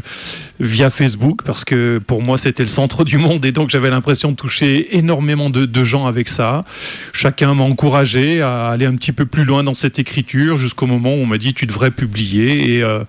via 0.59 0.89
Facebook 0.89 1.41
parce 1.43 1.63
que 1.63 1.99
pour 2.05 2.23
moi 2.23 2.37
c'était 2.37 2.63
le 2.63 2.69
centre 2.69 3.03
du 3.03 3.17
monde 3.17 3.45
et 3.45 3.51
donc 3.51 3.69
j'avais 3.69 3.89
l'impression 3.89 4.31
de 4.31 4.35
toucher 4.35 4.97
énormément 4.97 5.49
de, 5.49 5.65
de, 5.65 5.83
gens 5.83 6.07
avec 6.07 6.29
ça. 6.29 6.65
Chacun 7.13 7.53
m'a 7.53 7.63
encouragé 7.63 8.41
à 8.41 8.67
aller 8.67 8.85
un 8.85 8.95
petit 8.95 9.11
peu 9.11 9.25
plus 9.25 9.45
loin 9.45 9.63
dans 9.63 9.73
cette 9.73 9.99
écriture 9.99 10.57
jusqu'au 10.57 10.87
moment 10.87 11.11
où 11.11 11.19
on 11.19 11.25
m'a 11.25 11.37
dit 11.37 11.53
tu 11.53 11.65
devrais 11.65 11.91
publier 11.91 12.75
et 12.75 12.83
euh, 12.83 13.03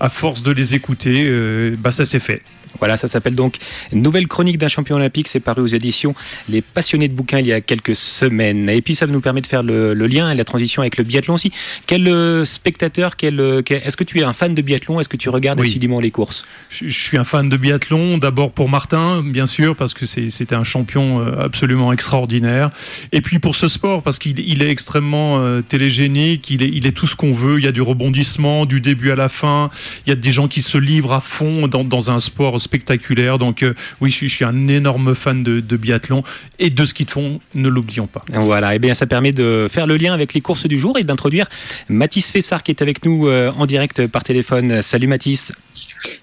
à 0.00 0.08
force 0.08 0.42
de 0.42 0.52
les 0.52 0.74
écouter, 0.74 1.24
euh, 1.26 1.74
bah 1.78 1.90
ça 1.90 2.04
s'est 2.04 2.20
fait. 2.20 2.42
Voilà, 2.78 2.96
ça 2.96 3.08
s'appelle 3.08 3.34
donc 3.34 3.56
Nouvelle 3.92 4.26
chronique 4.26 4.58
d'un 4.58 4.68
champion 4.68 4.96
olympique. 4.96 5.28
C'est 5.28 5.40
paru 5.40 5.62
aux 5.62 5.66
éditions 5.66 6.14
Les 6.48 6.62
Passionnés 6.62 7.08
de 7.08 7.14
bouquins 7.14 7.38
il 7.38 7.46
y 7.46 7.52
a 7.52 7.60
quelques 7.60 7.96
semaines. 7.96 8.68
Et 8.68 8.82
puis 8.82 8.94
ça 8.94 9.06
nous 9.06 9.20
permet 9.20 9.40
de 9.40 9.46
faire 9.46 9.62
le, 9.62 9.94
lien 9.94 10.30
et 10.30 10.34
la 10.34 10.44
transition 10.44 10.82
avec 10.82 10.96
le 10.96 11.04
biathlon 11.04 11.34
aussi. 11.34 11.52
Quel 11.86 12.08
euh, 12.08 12.44
spectateur, 12.44 13.16
quel, 13.16 13.40
euh, 13.40 13.62
est-ce 13.68 13.96
que 13.96 14.04
tu 14.04 14.20
es 14.20 14.22
un 14.22 14.32
fan 14.32 14.54
de 14.54 14.62
biathlon? 14.62 15.00
Est-ce 15.00 15.08
que 15.08 15.16
tu 15.16 15.28
regardes 15.28 15.60
assidûment 15.60 16.00
les 16.00 16.10
courses? 16.10 16.44
Je, 16.70 16.88
suis 16.88 17.18
un 17.18 17.24
fan 17.24 17.48
de 17.48 17.56
biathlon. 17.56 18.18
D'abord 18.18 18.52
pour 18.52 18.68
Martin, 18.68 19.22
bien 19.22 19.46
sûr, 19.46 19.76
parce 19.76 19.94
que 19.94 20.06
c'était 20.06 20.54
un 20.54 20.64
champion 20.64 21.20
euh, 21.20 21.40
absolument 21.40 21.92
extraordinaire. 21.92 22.70
Et 23.12 23.20
puis 23.20 23.38
pour 23.38 23.56
ce 23.56 23.68
sport, 23.68 24.02
parce 24.02 24.18
qu'il 24.18 24.62
est 24.62 24.70
extrêmement 24.70 25.42
télégénique. 25.62 26.50
Il 26.50 26.62
est, 26.62 26.68
il 26.68 26.86
est 26.86 26.92
tout 26.92 27.06
ce 27.06 27.16
qu'on 27.16 27.32
veut. 27.32 27.58
Il 27.58 27.64
y 27.64 27.68
a 27.68 27.72
du 27.72 27.82
rebondissement 27.82 28.66
du 28.66 28.80
début 28.80 29.10
à 29.10 29.16
la 29.16 29.28
fin. 29.28 29.70
Il 30.06 30.10
y 30.10 30.12
a 30.12 30.16
des 30.16 30.32
gens 30.32 30.48
qui 30.48 30.62
se 30.62 30.78
livrent 30.78 31.12
à 31.12 31.20
fond 31.20 31.68
dans, 31.68 31.84
dans 31.84 32.10
un 32.10 32.20
sport 32.20 32.57
spectaculaire. 32.58 33.38
Donc 33.38 33.62
euh, 33.62 33.74
oui, 34.00 34.10
je 34.10 34.26
suis, 34.26 34.44
un 34.44 34.68
énorme 34.68 35.14
fan 35.14 35.42
de, 35.42 35.76
biathlon 35.76 36.22
et 36.58 36.70
de 36.70 36.84
ski 36.84 37.04
de 37.04 37.10
fond, 37.10 37.40
ne 37.54 37.68
l'oublions 37.68 38.06
pas. 38.06 38.24
Voilà, 38.34 38.72
et 38.72 38.76
eh 38.76 38.78
bien 38.78 38.94
ça 38.94 39.06
permet 39.06 39.32
de 39.32 39.66
faire 39.70 39.86
le 39.86 39.96
lien 39.96 40.12
avec 40.12 40.34
les 40.34 40.40
courses 40.40 40.66
du 40.66 40.78
jour 40.78 40.98
et 40.98 41.04
d'introduire 41.04 41.46
Mathis 41.88 42.30
Fessard 42.30 42.62
qui 42.62 42.70
est 42.70 42.82
avec 42.82 43.04
nous 43.04 43.28
euh, 43.28 43.52
en 43.56 43.66
direct 43.66 44.06
par 44.06 44.24
téléphone. 44.24 44.82
Salut 44.82 45.06
Mathis. 45.06 45.52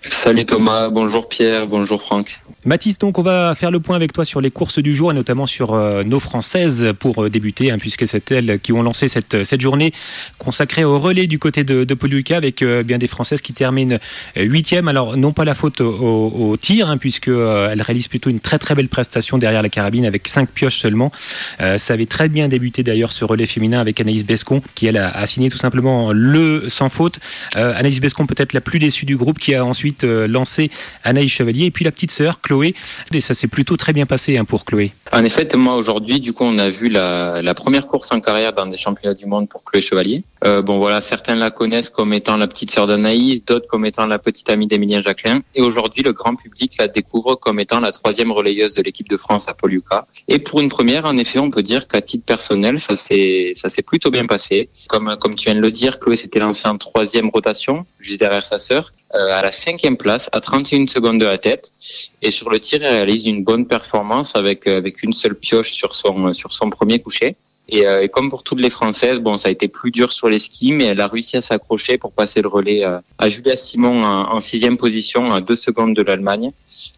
Salut 0.01 0.45
Thomas, 0.45 0.89
bonjour 0.89 1.29
Pierre, 1.29 1.67
bonjour 1.67 2.01
Franck. 2.01 2.39
Mathis, 2.65 2.97
donc 2.97 3.19
on 3.19 3.21
va 3.21 3.53
faire 3.53 3.69
le 3.69 3.79
point 3.79 3.95
avec 3.95 4.11
toi 4.11 4.25
sur 4.25 4.41
les 4.41 4.49
courses 4.49 4.79
du 4.79 4.95
jour 4.95 5.11
et 5.11 5.13
notamment 5.13 5.45
sur 5.45 5.75
euh, 5.75 6.03
nos 6.03 6.19
Françaises 6.19 6.93
pour 6.99 7.23
euh, 7.23 7.29
débuter, 7.29 7.69
hein, 7.69 7.77
puisque 7.77 8.07
c'est 8.07 8.31
elles 8.31 8.59
qui 8.59 8.73
ont 8.73 8.81
lancé 8.81 9.07
cette, 9.07 9.43
cette 9.43 9.61
journée 9.61 9.93
consacrée 10.39 10.83
au 10.83 10.97
relais 10.97 11.27
du 11.27 11.37
côté 11.37 11.63
de, 11.63 11.83
de 11.83 12.33
avec 12.33 12.63
euh, 12.63 12.81
bien 12.81 12.97
des 12.97 13.05
Françaises 13.05 13.41
qui 13.41 13.53
terminent 13.53 13.99
huitième. 14.35 14.87
Alors 14.87 15.15
non 15.15 15.31
pas 15.31 15.45
la 15.45 15.53
faute 15.53 15.81
au, 15.81 16.57
tir, 16.59 16.89
hein, 16.89 16.97
puisque 16.97 17.29
réalisent 17.29 18.07
plutôt 18.07 18.29
une 18.29 18.39
très 18.39 18.57
très 18.57 18.73
belle 18.73 18.87
prestation 18.87 19.37
derrière 19.37 19.61
la 19.61 19.69
carabine 19.69 20.05
avec 20.05 20.27
cinq 20.27 20.49
pioches 20.49 20.79
seulement. 20.79 21.11
ça 21.59 21.93
avait 21.93 22.05
très 22.05 22.29
bien 22.29 22.47
débuté 22.47 22.83
d'ailleurs 22.83 23.11
ce 23.11 23.25
relais 23.25 23.45
féminin 23.45 23.79
avec 23.79 23.99
Anaïs 23.99 24.25
Bescon, 24.25 24.61
qui 24.75 24.87
elle 24.87 24.97
a, 24.97 25.27
signé 25.27 25.49
tout 25.49 25.57
simplement 25.57 26.11
le 26.13 26.69
sans 26.69 26.89
faute. 26.89 27.19
Anaïs 27.55 27.99
Bescon 27.99 28.25
peut-être 28.25 28.53
la 28.53 28.61
plus 28.61 28.79
déçue 28.79 29.05
du 29.05 29.17
groupe, 29.17 29.39
qui 29.45 29.53
a 29.53 29.63
ensuite 29.63 30.03
lancé 30.03 30.71
Anaïs 31.03 31.31
Chevalier 31.31 31.65
et 31.65 31.71
puis 31.71 31.85
la 31.85 31.91
petite 31.91 32.11
sœur 32.11 32.39
Chloé 32.39 32.73
et 33.13 33.21
ça 33.21 33.35
s'est 33.35 33.47
plutôt 33.47 33.77
très 33.77 33.93
bien 33.93 34.07
passé 34.07 34.37
hein, 34.37 34.45
pour 34.45 34.65
Chloé. 34.65 34.91
En 35.11 35.23
effet, 35.23 35.47
moi 35.55 35.75
aujourd'hui, 35.75 36.19
du 36.19 36.33
coup, 36.33 36.43
on 36.43 36.57
a 36.57 36.69
vu 36.69 36.89
la, 36.89 37.53
première 37.55 37.85
course 37.85 38.11
en 38.11 38.19
carrière 38.19 38.53
dans 38.53 38.65
des 38.65 38.77
championnats 38.77 39.13
du 39.13 39.27
monde 39.27 39.47
pour 39.47 39.63
Chloé 39.63 39.81
Chevalier. 39.81 40.23
Euh, 40.45 40.61
bon 40.61 40.77
voilà, 40.77 41.01
certains 41.01 41.35
la 41.35 41.49
connaissent 41.49 41.89
comme 41.89 42.13
étant 42.13 42.37
la 42.37 42.47
petite 42.47 42.69
sœur 42.69 42.85
d'Anaïs, 42.85 43.43
d'autres 43.43 43.67
comme 43.67 43.83
étant 43.83 44.05
la 44.05 44.19
petite 44.19 44.47
amie 44.51 44.67
d'Emilien 44.67 45.01
Jacquelin. 45.01 45.41
Et 45.55 45.61
aujourd'hui, 45.61 46.03
le 46.03 46.13
grand 46.13 46.35
public 46.35 46.73
la 46.77 46.87
découvre 46.87 47.33
comme 47.35 47.59
étant 47.59 47.79
la 47.79 47.91
troisième 47.91 48.31
relayeuse 48.31 48.75
de 48.75 48.83
l'équipe 48.83 49.09
de 49.09 49.17
France 49.17 49.47
à 49.47 49.55
Poliuca. 49.55 50.05
Et 50.27 50.37
pour 50.37 50.59
une 50.61 50.69
première, 50.69 51.05
en 51.05 51.17
effet, 51.17 51.39
on 51.39 51.49
peut 51.49 51.63
dire 51.63 51.87
qu'à 51.87 52.01
titre 52.01 52.25
personnel, 52.25 52.79
ça 52.79 52.95
s'est 52.95 53.53
ça 53.55 53.69
s'est 53.69 53.81
plutôt 53.81 54.11
bien 54.11 54.27
passé. 54.27 54.69
Comme 54.87 55.15
comme 55.19 55.33
tu 55.33 55.45
viens 55.45 55.55
de 55.55 55.61
le 55.61 55.71
dire, 55.71 55.99
Chloé 55.99 56.15
s'était 56.15 56.39
lancée 56.39 56.67
en 56.67 56.77
troisième 56.77 57.29
rotation, 57.29 57.83
juste 57.97 58.19
derrière 58.19 58.45
sa 58.45 58.59
sœur, 58.59 58.93
euh, 59.15 59.39
à 59.39 59.41
la 59.41 59.51
cinquième 59.51 59.97
place, 59.97 60.29
à 60.31 60.41
31 60.41 60.85
secondes 60.85 61.19
de 61.19 61.25
la 61.25 61.39
tête. 61.39 61.73
Et 62.21 62.29
sur 62.29 62.51
le 62.51 62.59
tir, 62.59 62.83
elle 62.83 62.93
réalise 62.93 63.25
une 63.25 63.43
bonne 63.43 63.65
performance 63.65 64.35
avec 64.35 64.67
avec 64.67 65.01
une 65.01 65.13
seule 65.13 65.33
pioche 65.33 65.71
sur 65.71 65.95
son 65.95 66.33
sur 66.33 66.51
son 66.51 66.69
premier 66.69 66.99
coucher. 66.99 67.35
Euh, 67.73 68.01
et, 68.01 68.09
comme 68.09 68.29
pour 68.29 68.43
toutes 68.43 68.61
les 68.61 68.69
Françaises, 68.69 69.19
bon, 69.19 69.37
ça 69.37 69.49
a 69.49 69.51
été 69.51 69.67
plus 69.67 69.91
dur 69.91 70.11
sur 70.11 70.29
les 70.29 70.39
skis, 70.39 70.71
mais 70.71 70.85
elle 70.85 71.01
a 71.01 71.07
réussi 71.07 71.37
à 71.37 71.41
s'accrocher 71.41 71.97
pour 71.97 72.11
passer 72.11 72.41
le 72.41 72.47
relais 72.47 72.85
euh, 72.85 72.99
à 73.17 73.29
Julia 73.29 73.55
Simon 73.55 74.03
en, 74.03 74.39
sixième 74.39 74.77
position, 74.77 75.31
à 75.31 75.41
deux 75.41 75.55
secondes 75.55 75.95
de 75.95 76.01
l'Allemagne, 76.01 76.51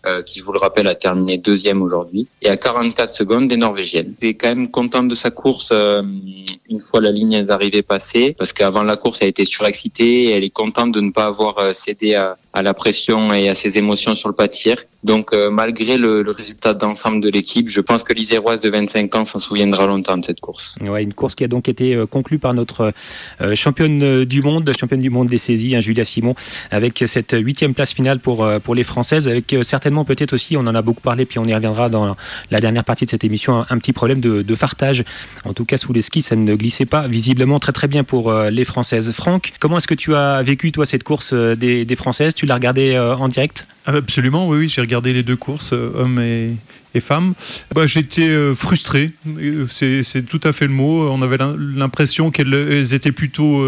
euh, 0.05 0.21
qui, 0.23 0.39
je 0.39 0.45
vous 0.45 0.51
le 0.51 0.59
rappelle, 0.59 0.87
a 0.87 0.95
terminé 0.95 1.37
deuxième 1.37 1.81
aujourd'hui, 1.81 2.27
et 2.41 2.49
à 2.49 2.57
44 2.57 3.13
secondes 3.13 3.47
des 3.47 3.57
Norvégiennes. 3.57 4.13
Elle 4.21 4.29
est 4.29 4.33
quand 4.33 4.49
même 4.49 4.69
contente 4.69 5.07
de 5.07 5.15
sa 5.15 5.31
course 5.31 5.71
une 5.71 6.81
fois 6.81 6.99
la 6.99 7.11
ligne 7.11 7.43
d'arrivée 7.43 7.81
passée, 7.81 8.35
parce 8.37 8.51
qu'avant 8.51 8.83
la 8.83 8.97
course, 8.97 9.21
elle 9.21 9.29
été 9.29 9.45
surexcitée, 9.45 10.25
et 10.25 10.31
elle 10.31 10.43
est 10.43 10.49
contente 10.49 10.91
de 10.91 10.99
ne 10.99 11.11
pas 11.11 11.27
avoir 11.27 11.73
cédé 11.73 12.15
à, 12.15 12.37
à 12.57 12.63
la 12.63 12.73
pression 12.73 13.31
et 13.33 13.49
à 13.49 13.55
ses 13.55 13.77
émotions 13.77 14.15
sur 14.15 14.29
le 14.29 14.35
pas 14.35 14.47
de 14.47 14.51
tir. 14.51 14.77
Donc 15.03 15.31
euh, 15.31 15.49
malgré 15.51 15.97
le, 15.97 16.25
résultat 16.31 16.73
d'ensemble 16.73 17.21
de 17.21 17.29
l'équipe, 17.29 17.69
je 17.69 17.81
pense 17.81 18.03
que 18.03 18.13
l'Iséroise 18.13 18.61
de 18.61 18.69
25 18.69 19.15
ans 19.15 19.25
s'en 19.25 19.39
souviendra 19.39 19.85
longtemps 19.85 20.17
de 20.17 20.25
cette 20.25 20.41
course. 20.41 20.75
Ouais, 20.81 21.03
une 21.03 21.13
course 21.13 21.35
qui 21.35 21.43
a 21.43 21.47
donc 21.47 21.69
été 21.69 21.93
euh, 21.93 22.07
conclue 22.07 22.39
par 22.39 22.53
notre 22.55 22.93
euh, 23.41 23.55
championne 23.55 24.25
du 24.25 24.41
monde, 24.41 24.69
championne 24.77 24.99
du 24.99 25.11
monde 25.11 25.27
des 25.27 25.37
saisies, 25.37 25.75
hein, 25.75 25.81
Julia 25.81 26.03
Simon, 26.03 26.35
avec 26.71 27.03
cette 27.05 27.35
huitième 27.37 27.75
place 27.75 27.93
finale 27.93 28.19
pour, 28.19 28.47
pour 28.63 28.75
les 28.75 28.83
Françaises, 28.83 29.27
avec 29.27 29.55
certainement 29.63 30.03
peut-être 30.03 30.33
aussi, 30.33 30.57
on 30.57 30.61
en 30.61 30.75
a 30.75 30.81
beaucoup 30.81 31.01
parlé, 31.01 31.25
puis 31.25 31.39
on 31.39 31.45
y 31.45 31.53
reviendra 31.53 31.89
dans 31.89 32.15
la 32.51 32.59
dernière 32.59 32.83
partie 32.83 33.05
de 33.05 33.09
cette 33.09 33.23
émission, 33.23 33.65
un, 33.69 33.77
petit 33.77 33.93
problème 33.93 34.19
de, 34.19 34.55
fartage. 34.55 35.03
En 35.45 35.53
tout 35.53 35.65
cas, 35.65 35.77
sous 35.77 35.93
les 35.93 36.01
skis, 36.01 36.21
ça 36.21 36.35
ne 36.35 36.55
glissait 36.55 36.85
pas 36.85 37.07
visiblement 37.07 37.59
très 37.59 37.71
très 37.71 37.87
bien 37.87 38.03
pour 38.03 38.33
les 38.33 38.65
Françaises. 38.65 39.11
Franck, 39.11 39.53
comment 39.59 39.77
est-ce 39.77 39.87
que 39.87 39.93
tu 39.93 40.15
as 40.15 40.41
vécu 40.41 40.71
toi 40.71 40.85
cette 40.85 41.03
course 41.03 41.33
des, 41.33 41.95
Françaises? 41.95 42.33
L'as 42.47 42.55
regardé 42.55 42.97
en 42.97 43.27
direct 43.27 43.65
Absolument, 43.87 44.49
oui, 44.49 44.57
oui. 44.59 44.69
J'ai 44.69 44.81
regardé 44.81 45.13
les 45.13 45.23
deux 45.23 45.37
courses, 45.37 45.71
euh, 45.71 45.91
hommes 45.95 46.19
et, 46.19 46.55
femmes. 46.99 47.35
Bah, 47.75 47.85
J'étais 47.85 48.27
euh, 48.27 48.55
frustré, 48.55 49.11
euh, 49.27 49.67
c'est 49.69 50.25
tout 50.25 50.41
à 50.43 50.51
fait 50.51 50.65
le 50.65 50.73
mot. 50.73 51.07
On 51.11 51.21
avait 51.21 51.37
l'impression 51.37 52.31
qu'elles 52.31 52.95
étaient 52.95 53.11
plutôt 53.11 53.63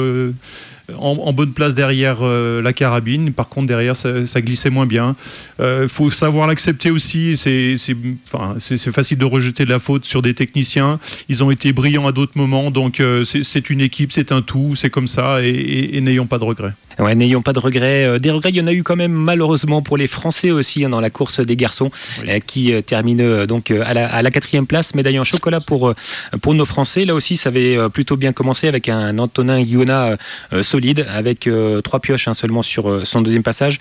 en, 0.98 1.34
bonne 1.34 1.52
place 1.52 1.76
derrière 1.76 2.22
la 2.24 2.74
carabine. 2.74 3.34
Par 3.34 3.50
contre, 3.50 3.68
derrière, 3.68 3.96
ça, 3.96 4.42
glissait 4.42 4.70
moins 4.70 4.86
bien. 4.86 5.16
Il 5.60 5.88
faut 5.88 6.10
savoir 6.10 6.48
l'accepter 6.48 6.92
aussi. 6.92 7.38
C'est 7.38 7.76
enfin, 8.34 8.56
facile 8.92 9.18
de 9.18 9.26
rejeter 9.26 9.66
la 9.66 9.80
faute 9.80 10.06
sur 10.06 10.22
des 10.22 10.34
techniciens. 10.34 11.00
Ils 11.30 11.44
ont 11.44 11.52
été 11.52 11.74
brillants 11.74 12.08
à 12.08 12.12
d'autres 12.12 12.38
moments. 12.38 12.72
Donc, 12.72 13.02
c'est 13.24 13.70
une 13.70 13.82
équipe, 13.82 14.12
c'est 14.12 14.32
un 14.32 14.42
tout, 14.42 14.76
c'est 14.76 14.90
comme 14.90 15.08
ça. 15.08 15.42
et 15.44 16.00
n'ayons 16.02 16.26
pas 16.26 16.38
de 16.38 16.44
regrets. 16.44 16.74
Ouais, 17.00 17.16
n'ayons 17.16 17.42
pas 17.42 17.54
de 17.54 17.60
regrets. 17.60 18.06
Euh, 18.06 18.20
des 18.20 18.30
regrets, 18.30 18.50
il 18.50 18.58
y 18.58 18.62
en 18.62 18.68
a 18.68 18.74
eu 18.74 18.84
quand 18.84 18.98
même 18.98 19.14
malheureusement 19.14 19.82
pour 19.82 19.96
les 19.96 20.08
Français 20.08 20.52
aussi 20.52 20.84
hein, 20.84 20.90
dans 20.90 21.00
la 21.00 21.10
course 21.10 21.40
des 21.40 21.56
garçons 21.56 21.92
euh, 22.28 22.40
qui 22.46 22.74
euh, 22.74 22.82
terminent 22.82 23.46
donc 23.46 23.72
à 23.72 23.94
la, 23.94 24.32
quatrième 24.32 24.68
place, 24.68 24.94
médaille 24.96 25.20
en 25.20 25.24
chocolat 25.24 25.60
pour, 25.60 25.94
pour 26.42 26.54
nos 26.54 26.66
Français. 26.66 27.06
Là 27.06 27.16
aussi, 27.16 27.38
ça 27.38 27.50
avait 27.50 27.78
plutôt 27.90 28.18
bien 28.18 28.34
commencé 28.34 28.68
avec 28.68 28.90
un 28.90 29.18
Antonin 29.18 29.62
Guiona 29.64 30.18
solide 30.80 31.06
avec 31.10 31.50
trois 31.84 32.00
pioches 32.00 32.30
hein, 32.30 32.34
seulement 32.34 32.62
sur 32.62 33.06
son 33.06 33.20
deuxième 33.22 33.44
passage. 33.44 33.80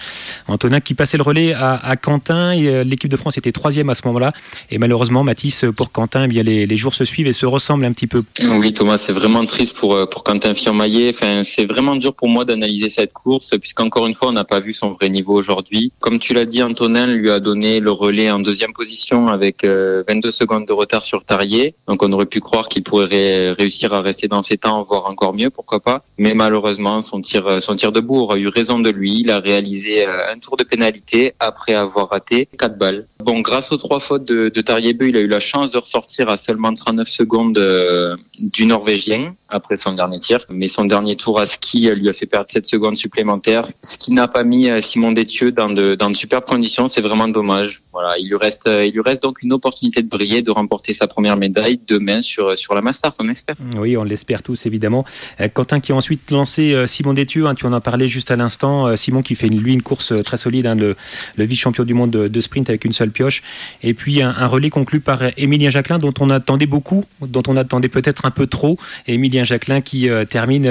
Antonin 0.48 0.80
qui 0.80 0.94
passait 0.94 1.16
le 1.16 1.22
relais 1.22 1.54
à, 1.54 1.94
Quentin. 1.96 2.54
L'équipe 2.82 3.10
de 3.10 3.16
France 3.16 3.38
était 3.38 3.52
troisième 3.52 3.88
à 3.88 3.94
ce 3.94 4.02
moment-là. 4.06 4.32
Et 4.70 4.78
malheureusement, 4.78 5.22
Mathis, 5.22 5.64
pour 5.76 5.92
Quentin, 5.92 6.24
eh 6.24 6.28
bien, 6.28 6.42
les, 6.42 6.76
jours 6.76 6.94
se 6.94 7.04
suivent 7.04 7.28
et 7.28 7.32
se 7.32 7.46
ressemblent 7.46 7.84
un 7.84 7.92
petit 7.92 8.08
peu. 8.08 8.22
Oui, 8.42 8.72
Thomas, 8.72 8.98
c'est 8.98 9.12
vraiment 9.12 9.44
triste 9.46 9.76
pour, 9.76 10.08
pour 10.08 10.24
Quentin 10.24 10.54
Firmaillet. 10.54 11.12
C'est 11.44 11.66
vraiment 11.66 11.94
dur 11.94 12.14
pour 12.14 12.28
moi 12.28 12.44
d'analyser 12.44 12.88
cette 12.88 13.12
course, 13.12 13.54
puisqu'encore 13.60 14.06
une 14.06 14.14
fois, 14.14 14.28
on 14.28 14.32
n'a 14.32 14.44
pas 14.44 14.60
vu 14.60 14.72
son 14.72 14.92
vrai 14.92 15.08
niveau 15.08 15.34
aujourd'hui. 15.34 15.92
Comme 16.00 16.18
tu 16.18 16.34
l'as 16.34 16.46
dit, 16.46 16.62
Antonin 16.62 17.06
lui 17.06 17.30
a 17.30 17.38
donné 17.38 17.78
le 17.78 17.92
relais 17.92 18.30
en 18.30 18.40
deuxième 18.40 18.72
position 18.72 19.28
avec 19.28 19.64
22 19.64 19.68
euh, 19.70 20.30
secondes 20.30 20.66
de 20.66 20.72
retard 20.72 21.04
sur 21.04 21.24
Tarier. 21.24 21.74
Donc 21.86 22.02
on 22.02 22.12
aurait 22.12 22.26
pu 22.26 22.40
croire 22.40 22.68
qu'il 22.68 22.82
pourrait 22.82 23.52
réussir 23.52 23.92
à 23.92 24.00
rester 24.00 24.26
dans 24.28 24.42
ses 24.42 24.58
temps, 24.58 24.82
voire 24.82 25.06
encore 25.06 25.34
mieux, 25.34 25.50
pourquoi 25.50 25.80
pas. 25.80 26.02
Mais 26.16 26.34
malheureusement, 26.34 26.87
son 27.00 27.20
tir, 27.20 27.62
son 27.62 27.76
tir 27.76 27.92
debout 27.92 28.16
aura 28.16 28.38
eu 28.38 28.48
raison 28.48 28.78
de 28.78 28.90
lui. 28.90 29.20
Il 29.20 29.30
a 29.30 29.40
réalisé 29.40 30.06
euh, 30.06 30.32
un 30.32 30.38
tour 30.38 30.56
de 30.56 30.64
pénalité 30.64 31.34
après 31.38 31.74
avoir 31.74 32.10
raté 32.10 32.48
4 32.58 32.78
balles. 32.78 33.06
Bon, 33.24 33.40
grâce 33.40 33.72
aux 33.72 33.76
trois 33.76 34.00
fautes 34.00 34.24
de, 34.24 34.48
de 34.48 34.62
il 35.08 35.16
a 35.16 35.20
eu 35.20 35.26
la 35.26 35.40
chance 35.40 35.72
de 35.72 35.78
ressortir 35.78 36.28
à 36.28 36.36
seulement 36.36 36.72
39 36.72 37.08
secondes 37.08 37.58
euh, 37.58 38.16
du 38.40 38.66
Norvégien 38.66 39.34
après 39.48 39.76
son 39.76 39.92
dernier 39.92 40.18
tir. 40.18 40.40
Mais 40.50 40.66
son 40.66 40.84
dernier 40.84 41.16
tour 41.16 41.40
à 41.40 41.46
ski 41.46 41.90
lui 41.94 42.08
a 42.08 42.12
fait 42.12 42.26
perdre 42.26 42.46
7 42.50 42.66
secondes 42.66 42.96
supplémentaires, 42.96 43.64
ce 43.82 43.96
qui 43.98 44.12
n'a 44.12 44.28
pas 44.28 44.44
mis 44.44 44.68
euh, 44.68 44.80
Simon 44.80 45.12
Détieux 45.12 45.52
dans 45.52 45.70
de, 45.70 45.94
dans 45.94 46.10
de 46.10 46.16
superbes 46.16 46.44
conditions. 46.44 46.88
C'est 46.88 47.00
vraiment 47.00 47.28
dommage. 47.28 47.82
Voilà, 47.92 48.18
il 48.18 48.28
lui 48.28 48.36
reste, 48.36 48.66
euh, 48.66 48.84
il 48.84 48.92
lui 48.92 49.00
reste 49.00 49.22
donc 49.22 49.42
une 49.42 49.52
opportunité 49.52 50.02
de 50.02 50.08
briller, 50.08 50.42
de 50.42 50.50
remporter 50.50 50.92
sa 50.92 51.06
première 51.06 51.36
médaille 51.36 51.80
demain 51.86 52.20
sur, 52.20 52.56
sur 52.56 52.74
la 52.74 52.80
Masters, 52.80 53.12
on 53.18 53.28
espère. 53.28 53.56
Oui, 53.76 53.96
on 53.96 54.04
l'espère 54.04 54.42
tous 54.42 54.66
évidemment. 54.66 55.04
Euh, 55.40 55.48
Quentin 55.48 55.80
qui 55.80 55.92
a 55.92 55.94
ensuite 55.94 56.30
lancé 56.30 56.84
Simon 56.86 57.14
Détieux, 57.14 57.46
hein, 57.46 57.54
tu 57.54 57.66
en 57.66 57.72
as 57.72 57.80
parlé 57.80 58.08
juste 58.08 58.30
à 58.30 58.36
l'instant. 58.36 58.96
Simon 58.96 59.22
qui 59.22 59.34
fait 59.34 59.48
lui 59.48 59.72
une 59.72 59.82
course 59.82 60.12
très 60.24 60.36
solide, 60.36 60.66
hein, 60.66 60.74
le, 60.74 60.96
le 61.36 61.44
vice-champion 61.44 61.84
du 61.84 61.94
monde 61.94 62.10
de, 62.10 62.40
sprint 62.40 62.68
avec 62.68 62.84
une 62.84 62.92
seule 62.92 63.10
pioche. 63.10 63.42
Et 63.82 63.94
puis 63.94 64.22
un, 64.22 64.46
relais 64.46 64.70
conclu 64.70 65.00
par 65.00 65.20
Émilien 65.36 65.70
Jacquelin 65.70 65.98
dont 65.98 66.14
on 66.20 66.30
attendait 66.30 66.66
beaucoup, 66.66 67.04
dont 67.20 67.42
on 67.46 67.56
attendait 67.56 67.88
peut-être 67.88 68.26
un 68.26 68.30
peu 68.30 68.46
trop. 68.46 68.78
Émilien 69.06 69.37
Jacquelin 69.44 69.80
qui 69.80 70.08
termine, 70.28 70.70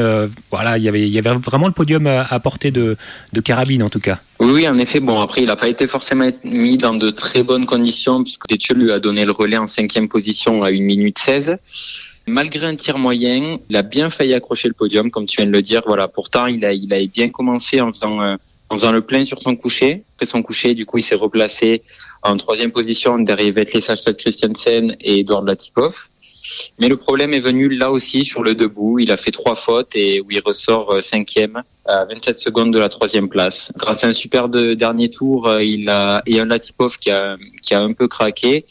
voilà, 0.51 0.77
il 0.77 0.83
y 0.83 1.17
avait, 1.19 1.31
vraiment 1.37 1.67
le 1.67 1.73
podium 1.73 2.07
à, 2.07 2.39
portée 2.39 2.71
de, 2.71 2.97
carabine 3.43 3.83
en 3.83 3.89
tout 3.89 3.99
cas. 3.99 4.19
Oui, 4.39 4.67
en 4.67 4.77
effet. 4.77 4.99
Bon, 4.99 5.19
après, 5.19 5.41
il 5.41 5.47
n'a 5.47 5.55
pas 5.55 5.67
été 5.67 5.87
forcément 5.87 6.29
mis 6.43 6.77
dans 6.77 6.93
de 6.93 7.09
très 7.09 7.43
bonnes 7.43 7.65
conditions, 7.65 8.23
puisque 8.23 8.47
Détieux 8.47 8.75
lui 8.75 8.91
a 8.91 8.99
donné 8.99 9.25
le 9.25 9.31
relais 9.31 9.57
en 9.57 9.67
cinquième 9.67 10.07
position 10.07 10.63
à 10.63 10.69
1 10.69 10.71
minute 10.81 11.17
16. 11.17 11.57
Malgré 12.27 12.65
un 12.67 12.75
tir 12.75 12.97
moyen, 12.97 13.57
il 13.69 13.75
a 13.75 13.83
bien 13.83 14.09
failli 14.09 14.33
accrocher 14.33 14.67
le 14.67 14.73
podium, 14.73 15.09
comme 15.09 15.25
tu 15.25 15.37
viens 15.37 15.47
de 15.47 15.51
le 15.51 15.61
dire. 15.61 15.81
Voilà. 15.87 16.07
Pourtant, 16.07 16.45
il 16.45 16.65
a, 16.65 16.73
bien 17.07 17.29
commencé 17.29 17.81
en 17.81 17.91
faisant 17.91 18.37
en 18.69 18.75
faisant 18.75 18.91
le 18.91 19.01
plein 19.01 19.23
sur 19.25 19.41
son 19.41 19.55
coucher. 19.55 20.03
Après 20.15 20.25
son 20.25 20.41
coucher, 20.41 20.73
du 20.73 20.85
coup, 20.85 20.97
il 20.97 21.03
s'est 21.03 21.15
replacé 21.15 21.83
en 22.23 22.35
troisième 22.37 22.71
position 22.71 23.17
derrière 23.19 23.53
Vetley 23.53 23.81
Sachstad 23.81 24.17
Christiansen 24.17 24.95
et 24.99 25.19
Edouard 25.19 25.43
Latipov. 25.43 26.09
Mais 26.79 26.87
le 26.89 26.97
problème 26.97 27.33
est 27.33 27.39
venu 27.39 27.69
là 27.69 27.91
aussi 27.91 28.23
sur 28.23 28.43
le 28.43 28.55
debout. 28.55 28.99
Il 28.99 29.11
a 29.11 29.17
fait 29.17 29.31
trois 29.31 29.55
fautes 29.55 29.95
et 29.95 30.21
où 30.21 30.31
il 30.31 30.41
ressort 30.45 30.91
euh, 30.91 31.01
cinquième 31.01 31.61
à 31.85 32.05
27 32.05 32.39
secondes 32.39 32.71
de 32.71 32.79
la 32.79 32.89
troisième 32.89 33.29
place. 33.29 33.71
Grâce 33.77 34.03
à 34.03 34.07
un 34.07 34.13
super 34.13 34.49
de 34.49 34.73
dernier 34.73 35.09
tour, 35.09 35.47
euh, 35.47 35.63
il 35.63 35.89
a 35.89 36.21
et 36.25 36.39
un 36.39 36.45
Latipov 36.45 36.97
qui 36.97 37.11
a 37.11 37.37
qui 37.61 37.73
a 37.73 37.81
un 37.81 37.93
peu 37.93 38.07
craqué. 38.07 38.65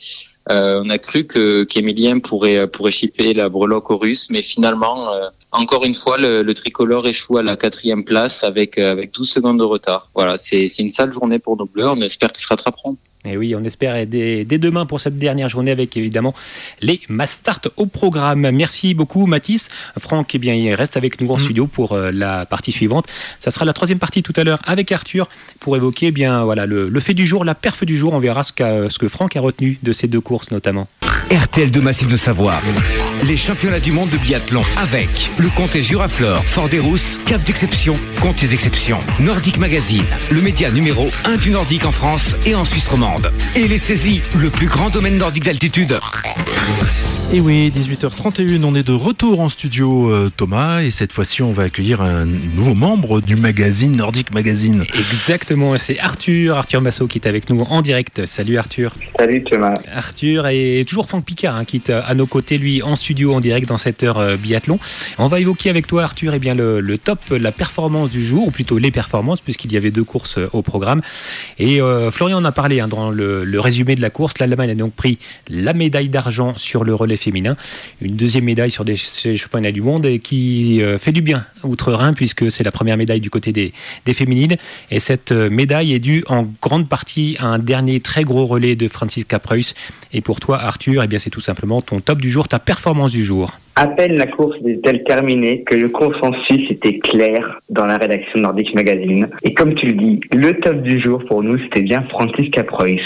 Euh, 0.48 0.80
on 0.84 0.90
a 0.90 0.98
cru 0.98 1.26
que 1.26 1.64
qu'Emilien 1.64 2.20
pourrait 2.20 2.66
pourrait 2.68 2.92
chipper 2.92 3.34
la 3.34 3.48
breloque 3.48 3.90
aux 3.90 3.96
Russes, 3.96 4.28
mais 4.30 4.42
finalement, 4.42 5.10
encore 5.50 5.84
une 5.84 5.96
fois, 5.96 6.18
le, 6.18 6.42
le, 6.42 6.54
tricolore 6.54 7.06
échoue 7.08 7.38
à 7.38 7.42
la 7.42 7.56
quatrième 7.56 8.04
place 8.04 8.44
avec 8.44 8.78
avec 8.78 9.12
12 9.12 9.28
secondes 9.28 9.58
de 9.58 9.64
retard. 9.64 10.10
Voilà, 10.14 10.38
c'est 10.38 10.68
c'est 10.68 10.82
une 10.82 10.88
sale 10.88 11.12
journée 11.12 11.40
pour 11.40 11.56
nos 11.56 11.66
Bleus. 11.66 11.88
On 11.88 12.00
espère 12.00 12.30
qu'ils 12.30 12.44
se 12.44 12.48
rattraperont. 12.48 12.96
Et 13.26 13.36
oui, 13.36 13.54
on 13.54 13.64
espère 13.64 14.06
dès, 14.06 14.44
dès, 14.44 14.58
demain 14.58 14.86
pour 14.86 15.00
cette 15.00 15.18
dernière 15.18 15.48
journée 15.48 15.70
avec 15.70 15.96
évidemment 15.96 16.34
les 16.80 17.00
Mastart 17.08 17.60
au 17.76 17.86
programme. 17.86 18.50
Merci 18.50 18.94
beaucoup 18.94 19.26
Mathis. 19.26 19.68
Franck, 19.98 20.34
eh 20.34 20.38
bien, 20.38 20.54
il 20.54 20.74
reste 20.74 20.96
avec 20.96 21.20
nous 21.20 21.30
en 21.30 21.36
mmh. 21.36 21.44
studio 21.44 21.66
pour 21.66 21.92
euh, 21.92 22.10
la 22.12 22.46
partie 22.46 22.72
suivante. 22.72 23.06
Ça 23.40 23.50
sera 23.50 23.64
la 23.64 23.72
troisième 23.72 23.98
partie 23.98 24.22
tout 24.22 24.34
à 24.36 24.44
l'heure 24.44 24.60
avec 24.64 24.92
Arthur 24.92 25.28
pour 25.60 25.76
évoquer 25.76 26.06
eh 26.06 26.12
bien 26.12 26.44
voilà 26.44 26.66
le, 26.66 26.88
le, 26.88 27.00
fait 27.00 27.14
du 27.14 27.26
jour, 27.26 27.44
la 27.44 27.54
perf 27.54 27.84
du 27.84 27.96
jour. 27.96 28.12
On 28.12 28.18
verra 28.18 28.42
ce, 28.42 28.52
qu 28.52 28.62
ce 28.62 28.98
que 28.98 29.08
Franck 29.08 29.36
a 29.36 29.40
retenu 29.40 29.78
de 29.82 29.92
ces 29.92 30.08
deux 30.08 30.20
courses 30.20 30.50
notamment. 30.50 30.88
RTL 31.30 31.70
de 31.70 31.80
Massif 31.80 32.08
de 32.08 32.16
Savoie. 32.16 32.60
Les 33.24 33.36
championnats 33.36 33.80
du 33.80 33.92
monde 33.92 34.10
de 34.10 34.18
biathlon 34.18 34.62
avec 34.76 35.30
le 35.38 35.48
comté 35.48 35.82
Juraflore, 35.82 36.44
Fort 36.44 36.68
des 36.68 36.78
Rousses, 36.78 37.18
Cave 37.26 37.42
d'exception, 37.44 37.94
comté 38.20 38.46
d'exception, 38.46 38.98
Nordic 39.20 39.58
Magazine, 39.58 40.04
le 40.30 40.40
média 40.42 40.70
numéro 40.70 41.08
1 41.24 41.36
du 41.36 41.50
Nordique 41.50 41.84
en 41.86 41.92
France 41.92 42.36
et 42.44 42.54
en 42.54 42.64
Suisse 42.64 42.86
romande. 42.86 43.30
Et 43.54 43.68
les 43.68 43.78
saisies, 43.78 44.20
le 44.38 44.50
plus 44.50 44.68
grand 44.68 44.90
domaine 44.90 45.16
nordique 45.16 45.44
d'altitude. 45.44 45.98
Et 47.32 47.40
oui, 47.40 47.72
18h31, 47.74 48.62
on 48.62 48.74
est 48.76 48.86
de 48.86 48.92
retour 48.92 49.40
en 49.40 49.48
studio 49.48 50.12
euh, 50.12 50.30
Thomas 50.34 50.82
et 50.82 50.90
cette 50.90 51.12
fois-ci 51.12 51.42
on 51.42 51.50
va 51.50 51.64
accueillir 51.64 52.00
un 52.00 52.24
nouveau 52.24 52.74
membre 52.74 53.20
du 53.20 53.34
magazine 53.34 53.96
Nordic 53.96 54.32
Magazine. 54.32 54.84
Exactement, 54.94 55.76
c'est 55.76 55.98
Arthur, 55.98 56.56
Arthur 56.56 56.80
Massot 56.80 57.08
qui 57.08 57.18
est 57.18 57.26
avec 57.26 57.50
nous 57.50 57.62
en 57.62 57.82
direct. 57.82 58.26
Salut 58.26 58.58
Arthur. 58.58 58.94
Salut 59.18 59.42
Thomas. 59.42 59.76
Arthur 59.92 60.46
et 60.46 60.84
toujours 60.86 61.08
Franck 61.08 61.24
Picard 61.24 61.56
hein, 61.56 61.64
qui 61.64 61.78
est 61.78 61.90
à 61.90 62.14
nos 62.14 62.26
côtés 62.26 62.58
lui 62.58 62.80
en 62.82 62.94
studio 62.94 63.05
en 63.24 63.40
direct 63.40 63.68
dans 63.68 63.78
cette 63.78 64.02
heure 64.02 64.18
euh, 64.18 64.36
biathlon. 64.36 64.78
On 65.18 65.28
va 65.28 65.38
évoquer 65.38 65.70
avec 65.70 65.86
toi 65.86 66.02
Arthur 66.02 66.34
eh 66.34 66.38
bien, 66.38 66.54
le, 66.54 66.98
top, 66.98 67.20
la 67.30 67.52
performance 67.52 68.10
du 68.10 68.24
jour, 68.24 68.48
ou 68.48 68.50
plutôt 68.50 68.78
les 68.78 68.90
performances 68.90 69.40
puisqu'il 69.40 69.72
y 69.72 69.76
avait 69.76 69.90
deux 69.90 70.04
courses 70.04 70.38
euh, 70.38 70.48
au 70.52 70.62
programme. 70.62 71.02
Et 71.58 71.80
euh, 71.80 72.10
Florian 72.10 72.38
en 72.38 72.44
a 72.44 72.52
parlé 72.52 72.80
hein, 72.80 72.88
dans 72.88 73.10
le, 73.10 73.60
résumé 73.60 73.94
de 73.94 74.02
la 74.02 74.10
course. 74.10 74.38
L'Allemagne 74.38 74.70
a 74.70 74.74
donc 74.74 74.92
pris 74.92 75.18
la 75.48 75.72
médaille 75.72 76.08
d'argent 76.08 76.54
sur 76.56 76.84
le 76.84 76.94
relais 76.94 77.16
féminin, 77.16 77.56
une 78.00 78.16
deuxième 78.16 78.44
médaille 78.44 78.70
sur 78.70 78.84
des 78.84 78.96
championnats 78.96 79.72
du 79.72 79.82
monde 79.82 80.06
et 80.06 80.18
qui 80.18 80.80
fait 80.98 81.12
du 81.12 81.22
bien 81.22 81.44
outre-Rhin 81.62 82.12
puisque 82.12 82.50
c'est 82.50 82.64
la 82.64 82.70
première 82.70 82.96
médaille 82.96 83.20
du 83.20 83.30
côté 83.30 83.52
des, 83.52 83.72
féminines. 84.12 84.56
Et 84.90 85.00
cette 85.00 85.32
médaille 85.32 85.94
est 85.94 85.98
due 85.98 86.24
en 86.28 86.46
grande 86.60 86.88
partie 86.88 87.36
à 87.38 87.46
un 87.46 87.58
dernier 87.58 88.00
très 88.00 88.24
gros 88.24 88.46
relais 88.46 88.76
de 88.76 88.88
Franziska 88.88 89.38
Preuss. 89.38 89.74
Et 90.12 90.20
pour 90.20 90.40
toi 90.40 90.60
Arthur, 90.60 91.02
eh 91.02 91.06
bien 91.06 91.18
c'est 91.18 91.30
tout 91.30 91.40
simplement 91.40 91.80
ton 91.80 92.00
top 92.00 92.20
du 92.20 92.30
jour, 92.30 92.48
ta 92.48 92.58
performance 92.58 92.95
du 93.04 93.22
jour. 93.22 93.50
À 93.76 93.86
peine 93.86 94.16
la 94.16 94.26
course 94.26 94.56
était-elle 94.64 95.04
terminée 95.04 95.62
que 95.62 95.74
le 95.74 95.90
consensus 95.90 96.70
était 96.70 96.98
clair 96.98 97.60
dans 97.68 97.84
la 97.84 97.98
rédaction 97.98 98.40
Nordic 98.40 98.74
Magazine. 98.74 99.28
Et 99.42 99.52
comme 99.52 99.74
tu 99.74 99.88
le 99.88 99.92
dis, 99.92 100.20
le 100.34 100.54
top 100.54 100.80
du 100.80 100.98
jour 100.98 101.22
pour 101.28 101.42
nous, 101.42 101.58
c'était 101.58 101.82
bien 101.82 102.02
Franziska 102.08 102.64
Preuss. 102.64 103.02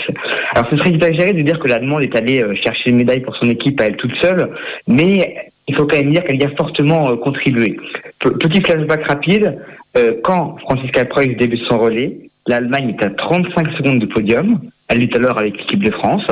Alors 0.55 0.71
ce 0.71 0.77
serait 0.77 0.91
exagéré 0.91 1.33
de 1.33 1.43
dire 1.43 1.59
que 1.59 1.67
la 1.67 1.81
demande 1.81 2.03
est 2.03 2.15
allée 2.15 2.45
chercher 2.55 2.91
une 2.91 2.99
médaille 2.99 3.21
pour 3.21 3.35
son 3.35 3.51
équipe 3.51 3.81
à 3.81 3.87
elle 3.87 3.97
toute 3.97 4.15
seule, 4.19 4.49
mais 4.87 5.51
il 5.67 5.75
faut 5.75 5.87
quand 5.87 5.97
même 5.97 6.13
dire 6.13 6.23
qu'elle 6.23 6.41
y 6.41 6.45
a 6.45 6.51
fortement 6.51 7.17
contribué. 7.17 7.77
Petit 8.21 8.63
flashback 8.63 9.09
rapide, 9.09 9.59
quand 10.23 10.57
Franziska 10.61 11.05
Preuss 11.07 11.37
débute 11.37 11.65
son 11.65 11.79
relais, 11.79 12.17
l'Allemagne 12.47 12.95
est 12.97 13.05
à 13.05 13.11
35 13.11 13.73
secondes 13.73 13.99
de 13.99 14.07
podium, 14.07 14.61
elle 14.89 15.03
est 15.03 15.17
alors 15.17 15.39
avec 15.39 15.57
l'équipe 15.57 15.83
de 15.83 15.91
France. 15.91 16.23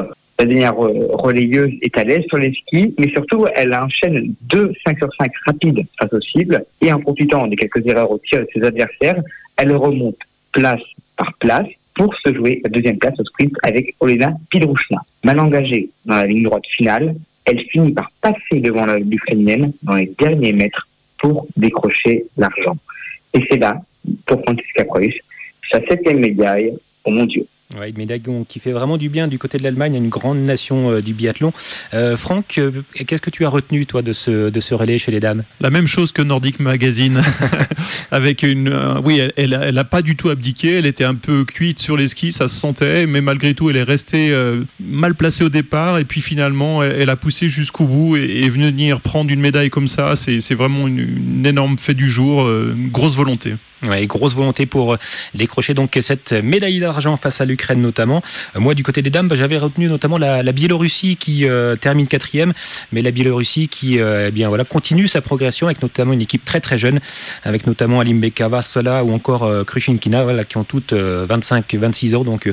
La 0.40 0.44
dernière 0.44 0.76
relayeuse 0.76 1.72
est 1.82 1.98
à 1.98 2.04
l'aise 2.04 2.24
sur 2.28 2.38
les 2.38 2.52
skis, 2.52 2.94
mais 2.96 3.10
surtout, 3.10 3.46
elle 3.56 3.74
enchaîne 3.74 4.34
deux 4.42 4.72
5 4.86 4.96
sur 4.98 5.08
5 5.18 5.32
rapides 5.46 5.84
face 5.98 6.12
au 6.12 6.20
cible, 6.20 6.64
et 6.80 6.92
en 6.92 7.00
profitant 7.00 7.48
des 7.48 7.56
quelques 7.56 7.84
erreurs 7.84 8.10
au 8.10 8.18
tir 8.18 8.40
de 8.40 8.48
ses 8.54 8.62
adversaires, 8.62 9.20
elle 9.56 9.74
remonte 9.74 10.18
place 10.52 10.80
par 11.16 11.32
place 11.40 11.66
pour 11.96 12.14
se 12.24 12.32
jouer 12.32 12.60
la 12.62 12.70
deuxième 12.70 12.98
place 12.98 13.18
au 13.18 13.24
sprint 13.24 13.52
avec 13.64 13.96
Olena 13.98 14.32
Pidrouchna. 14.50 14.98
Mal 15.24 15.40
engagée 15.40 15.90
dans 16.04 16.14
la 16.14 16.26
ligne 16.26 16.44
droite 16.44 16.66
finale, 16.68 17.16
elle 17.44 17.60
finit 17.70 17.92
par 17.92 18.10
passer 18.20 18.60
devant 18.60 18.86
l'Ukrainienne 18.86 19.72
dans 19.82 19.94
les 19.96 20.12
derniers 20.18 20.52
mètres 20.52 20.86
pour 21.18 21.48
décrocher 21.56 22.26
l'argent. 22.36 22.76
Et 23.34 23.44
c'est 23.50 23.58
là, 23.58 23.82
pour 24.24 24.40
Franziska 24.42 24.84
Preuss, 24.84 25.14
sa 25.72 25.80
septième 25.88 26.20
médaille 26.20 26.72
aux 27.04 27.10
mondiaux. 27.10 27.46
Ouais, 27.76 27.90
une 27.90 27.98
médaille 27.98 28.22
qui 28.48 28.60
fait 28.60 28.72
vraiment 28.72 28.96
du 28.96 29.10
bien 29.10 29.28
du 29.28 29.38
côté 29.38 29.58
de 29.58 29.62
l'Allemagne, 29.62 29.94
une 29.94 30.08
grande 30.08 30.38
nation 30.38 30.90
euh, 30.90 31.02
du 31.02 31.12
biathlon. 31.12 31.52
Euh, 31.92 32.16
Franck, 32.16 32.56
euh, 32.56 32.70
qu'est-ce 32.94 33.20
que 33.20 33.28
tu 33.28 33.44
as 33.44 33.50
retenu 33.50 33.84
toi 33.84 34.00
de 34.00 34.14
ce, 34.14 34.48
de 34.48 34.60
ce 34.60 34.72
relais 34.72 34.96
chez 34.96 35.12
les 35.12 35.20
dames? 35.20 35.42
La 35.60 35.68
même 35.68 35.86
chose 35.86 36.10
que 36.10 36.22
Nordic 36.22 36.60
Magazine, 36.60 37.22
avec 38.10 38.42
une, 38.42 38.74
oui, 39.04 39.18
elle, 39.18 39.34
elle, 39.36 39.60
elle 39.62 39.84
pas 39.84 40.00
du 40.00 40.16
tout 40.16 40.30
abdiqué, 40.30 40.76
elle 40.78 40.86
était 40.86 41.04
un 41.04 41.14
peu 41.14 41.44
cuite 41.44 41.78
sur 41.78 41.98
les 41.98 42.08
skis, 42.08 42.32
ça 42.32 42.48
se 42.48 42.56
sentait, 42.56 43.04
mais 43.04 43.20
malgré 43.20 43.52
tout, 43.52 43.68
elle 43.68 43.76
est 43.76 43.82
restée 43.82 44.34
mal 44.80 45.14
placée 45.14 45.44
au 45.44 45.50
départ, 45.50 45.98
et 45.98 46.04
puis 46.04 46.22
finalement, 46.22 46.82
elle, 46.82 46.96
elle 47.02 47.10
a 47.10 47.16
poussé 47.16 47.50
jusqu'au 47.50 47.84
bout 47.84 48.16
et, 48.16 48.44
et, 48.44 48.48
venir 48.48 49.02
prendre 49.02 49.30
une 49.30 49.40
médaille 49.40 49.70
comme 49.70 49.88
ça, 49.88 50.16
c'est 50.16 50.54
vraiment 50.54 50.88
une, 50.88 51.00
une, 51.00 51.46
énorme 51.46 51.76
fait 51.76 51.94
du 51.94 52.08
jour, 52.08 52.48
une 52.48 52.88
grosse 52.88 53.14
volonté. 53.14 53.54
Ouais, 53.86 54.06
grosse 54.06 54.34
volonté 54.34 54.66
pour 54.66 54.96
décrocher 55.34 55.72
donc 55.72 55.96
cette 56.00 56.32
médaille 56.32 56.80
d'argent 56.80 57.16
face 57.16 57.40
à 57.40 57.44
l'Ukraine 57.44 57.80
notamment. 57.80 58.22
Moi 58.56 58.74
du 58.74 58.82
côté 58.82 59.02
des 59.02 59.10
dames, 59.10 59.28
bah, 59.28 59.36
j'avais 59.36 59.56
retenu 59.56 59.86
notamment 59.86 60.18
la, 60.18 60.42
Biélorussie 60.52 61.16
qui 61.16 61.46
euh, 61.46 61.76
termine 61.76 62.08
quatrième, 62.08 62.54
mais 62.90 63.02
la 63.02 63.12
Biélorussie 63.12 63.68
qui 63.68 64.00
euh, 64.00 64.26
eh 64.28 64.30
bien 64.32 64.48
voilà 64.48 64.64
continue 64.64 65.06
sa 65.06 65.20
progression 65.20 65.68
avec 65.68 65.80
notamment 65.80 66.12
une 66.12 66.20
équipe 66.20 66.44
très 66.44 66.60
très 66.60 66.76
jeune, 66.76 66.98
avec 67.44 67.68
notamment 67.68 68.00
Alimbeka 68.00 68.48
Vasola 68.48 69.04
ou 69.04 69.12
encore 69.12 69.44
euh, 69.44 69.62
Krushinkina, 69.62 70.44
qui 70.44 70.56
ont 70.56 70.64
toutes 70.64 70.92
25-26 70.92 72.16
ans, 72.16 72.24
donc 72.24 72.52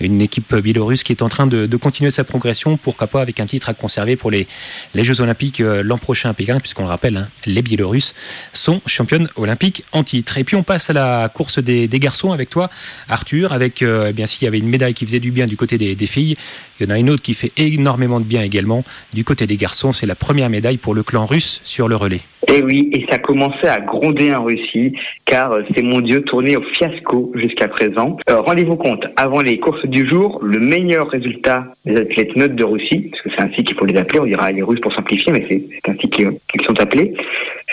une 0.00 0.20
équipe 0.20 0.56
biélorusse 0.56 1.04
qui 1.04 1.12
est 1.12 1.22
en 1.22 1.28
train 1.28 1.46
de, 1.46 1.76
continuer 1.76 2.10
sa 2.10 2.24
progression, 2.24 2.76
pourquoi 2.76 3.06
pas 3.06 3.20
avec 3.20 3.38
un 3.38 3.46
titre 3.46 3.68
à 3.68 3.74
conserver 3.74 4.16
pour 4.16 4.32
les, 4.32 4.48
les 4.94 5.04
Jeux 5.04 5.20
Olympiques 5.20 5.60
l'an 5.60 5.98
prochain 5.98 6.30
à 6.30 6.34
Pékin, 6.34 6.58
puisqu'on 6.58 6.82
le 6.82 6.88
rappelle, 6.88 7.16
hein, 7.16 7.28
les 7.46 7.62
Biélorusses 7.62 8.14
sont 8.52 8.80
championnes 8.86 9.28
olympiques 9.36 9.84
en 9.92 10.02
titre. 10.02 10.38
Et 10.38 10.44
puis 10.44 10.56
on 10.56 10.63
passe 10.64 10.90
à 10.90 10.92
la 10.92 11.28
course 11.32 11.58
des, 11.58 11.88
garçons 11.88 12.32
avec 12.32 12.50
toi, 12.50 12.70
Arthur, 13.08 13.52
avec 13.52 13.82
euh, 13.82 14.08
eh 14.10 14.12
bien 14.12 14.26
s'il 14.26 14.44
y 14.44 14.48
avait 14.48 14.58
une 14.58 14.68
médaille 14.68 14.94
qui 14.94 15.06
faisait 15.06 15.20
du 15.20 15.30
bien 15.30 15.46
du 15.46 15.56
côté 15.56 15.78
des, 15.78 16.06
filles, 16.06 16.36
il 16.80 16.86
y 16.86 16.90
en 16.90 16.94
a 16.94 16.98
une 16.98 17.10
autre 17.10 17.22
qui 17.22 17.34
fait 17.34 17.52
énormément 17.56 18.20
de 18.20 18.24
bien 18.24 18.42
également 18.42 18.84
du 19.12 19.24
côté 19.24 19.46
des 19.46 19.56
garçons. 19.56 19.92
C'est 19.92 20.06
la 20.06 20.14
première 20.16 20.50
médaille 20.50 20.76
pour 20.76 20.94
le 20.94 21.02
clan 21.02 21.26
russe 21.26 21.60
sur 21.64 21.88
le 21.88 21.96
relais. 21.96 22.20
Et 22.48 22.62
oui, 22.62 22.90
et 22.92 23.06
ça 23.10 23.18
commençait 23.18 23.68
à 23.68 23.80
gronder 23.80 24.34
en 24.34 24.44
Russie, 24.44 24.94
car 25.24 25.52
euh, 25.52 25.62
ces 25.74 25.82
mondiaux 25.82 26.20
tournaient 26.20 26.56
au 26.56 26.62
fiasco 26.62 27.32
jusqu'à 27.34 27.68
présent. 27.68 28.18
Euh, 28.28 28.40
Rendez-vous 28.40 28.76
compte, 28.76 29.04
avant 29.16 29.40
les 29.40 29.58
courses 29.58 29.86
du 29.86 30.06
jour, 30.06 30.40
le 30.42 30.58
meilleur 30.58 31.08
résultat 31.08 31.64
des 31.86 31.96
athlètes 31.96 32.36
neutres 32.36 32.56
de 32.56 32.64
Russie, 32.64 33.08
parce 33.10 33.22
que 33.22 33.30
c'est 33.30 33.40
ainsi 33.40 33.64
qu'il 33.64 33.76
faut 33.76 33.86
les 33.86 33.96
appeler, 33.96 34.20
on 34.20 34.26
dira 34.26 34.52
les 34.52 34.62
Russes 34.62 34.80
pour 34.80 34.92
simplifier, 34.92 35.32
mais 35.32 35.46
c'est 35.48 35.90
ainsi 35.90 36.08
qu'ils 36.10 36.30
sont 36.66 36.80
appelés, 36.80 37.14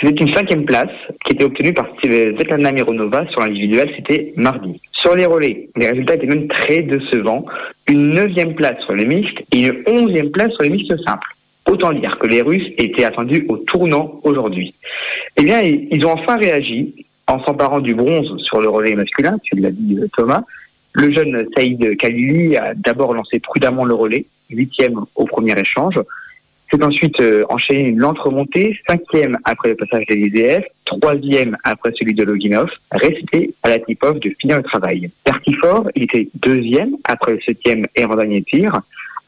c'était 0.01 0.23
une 0.23 0.33
cinquième 0.33 0.65
place 0.65 0.89
qui 1.25 1.33
était 1.33 1.43
obtenue 1.43 1.73
par 1.73 1.87
Svetlana 2.01 2.71
Mironova 2.71 3.25
sur 3.29 3.41
l'individuel, 3.41 3.91
c'était 3.95 4.33
mardi. 4.35 4.81
Sur 4.93 5.15
les 5.15 5.25
relais, 5.25 5.69
les 5.75 5.89
résultats 5.89 6.15
étaient 6.15 6.25
même 6.25 6.47
très 6.47 6.81
décevants. 6.81 7.45
Une 7.87 8.09
neuvième 8.09 8.55
place 8.55 8.79
sur 8.85 8.93
les 8.93 9.05
mixtes 9.05 9.37
et 9.51 9.67
une 9.67 9.83
onzième 9.85 10.31
place 10.31 10.51
sur 10.53 10.63
les 10.63 10.71
mixtes 10.71 10.95
simples. 11.05 11.35
Autant 11.67 11.93
dire 11.93 12.17
que 12.17 12.25
les 12.25 12.41
Russes 12.41 12.67
étaient 12.79 13.03
attendus 13.03 13.45
au 13.47 13.57
tournant 13.57 14.19
aujourd'hui. 14.23 14.73
Eh 15.37 15.43
bien, 15.43 15.61
ils 15.61 16.05
ont 16.05 16.13
enfin 16.13 16.37
réagi 16.37 17.05
en 17.27 17.43
s'emparant 17.43 17.79
du 17.79 17.93
bronze 17.93 18.35
sur 18.43 18.59
le 18.59 18.69
relais 18.69 18.95
masculin, 18.95 19.37
tu 19.43 19.55
l'as 19.57 19.71
dit 19.71 19.99
Thomas. 20.17 20.41
Le 20.93 21.13
jeune 21.13 21.45
Saïd 21.55 21.95
Khalili 21.97 22.57
a 22.57 22.73
d'abord 22.75 23.13
lancé 23.13 23.39
prudemment 23.39 23.85
le 23.85 23.93
relais, 23.93 24.25
huitième 24.49 24.99
au 25.15 25.25
premier 25.25 25.57
échange. 25.57 25.95
C'est 26.71 26.83
ensuite 26.83 27.19
euh, 27.19 27.43
enchaîné 27.49 27.89
une 27.89 27.99
lente 27.99 28.19
remontée, 28.19 28.79
cinquième 28.87 29.37
après 29.43 29.69
le 29.69 29.75
passage 29.75 30.05
de 30.05 30.15
l'IDF, 30.15 30.63
troisième 30.85 31.57
après 31.65 31.91
celui 31.99 32.13
de 32.13 32.23
Loginov, 32.23 32.69
resté 32.91 33.53
à 33.63 33.69
la 33.69 33.79
tip-off 33.79 34.19
de 34.21 34.33
finir 34.39 34.57
le 34.57 34.63
travail. 34.63 35.11
Parti 35.25 35.53
fort, 35.53 35.89
il 35.95 36.03
était 36.03 36.29
deuxième 36.35 36.95
après 37.03 37.33
le 37.33 37.41
septième 37.41 37.85
et 37.95 38.05
en 38.05 38.15
dernier 38.15 38.41
tir, 38.43 38.79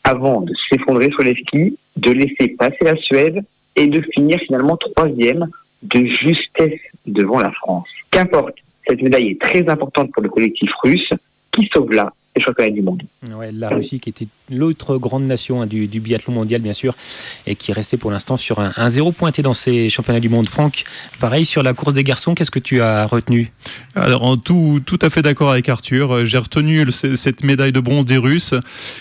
avant 0.06 0.42
de 0.42 0.54
s'effondrer 0.70 1.10
sur 1.10 1.24
les 1.24 1.36
skis, 1.36 1.78
de 1.98 2.12
laisser 2.12 2.50
passer 2.58 2.78
la 2.82 2.96
Suède 2.96 3.44
et 3.76 3.88
de 3.88 4.02
finir 4.14 4.40
finalement 4.46 4.78
troisième 4.78 5.48
de 5.82 6.06
justesse 6.06 6.80
devant 7.06 7.40
la 7.40 7.52
France. 7.52 7.90
Qu'importe, 8.10 8.56
Cette 8.88 9.02
médaille 9.02 9.32
est 9.32 9.42
très 9.42 9.68
importante 9.70 10.12
pour 10.12 10.24
le 10.24 10.30
collectif 10.30 10.70
russe 10.84 11.10
qui 11.52 11.70
sauve 11.74 11.92
là 11.92 12.14
les 12.36 12.42
championnats 12.42 12.72
du 12.72 12.82
monde. 12.82 13.04
Ouais, 13.36 13.52
la 13.52 13.70
Russie 13.70 14.00
qui 14.00 14.10
était 14.10 14.28
l'autre 14.50 14.98
grande 14.98 15.24
nation 15.24 15.62
hein, 15.62 15.68
du, 15.68 15.88
biathlon 15.88 16.34
mondial 16.34 16.62
bien 16.62 16.74
sûr 16.74 16.96
et 17.48 17.56
qui 17.56 17.72
restait 17.72 17.98
pour 17.98 18.12
l'instant 18.12 18.38
sur 18.38 18.60
un, 18.60 18.90
zéro 18.90 19.12
pointé 19.12 19.42
dans 19.42 19.54
ces 19.54 19.90
championnats 19.90 20.20
du 20.20 20.30
monde. 20.30 20.50
Franck, 20.50 20.84
pareil 21.20 21.46
sur 21.46 21.64
la 21.64 21.74
course 21.74 21.94
des 21.94 22.04
garçons, 22.04 22.36
qu'est-ce 22.36 22.52
que 22.52 22.60
tu 22.60 22.82
as 22.82 23.06
retenu? 23.06 23.52
Alors 23.96 24.24
en 24.24 24.38
tout, 24.38 24.82
tout 24.86 25.00
à 25.02 25.10
fait 25.10 25.22
d'accord 25.22 25.52
avec 25.52 25.70
Arthur, 25.70 26.26
j'ai 26.26 26.38
retenu 26.38 26.92
cette 26.92 27.44
médaille 27.44 27.72
de 27.72 27.80
bronze 27.80 28.06
des 28.06 28.18
Russes. 28.18 28.54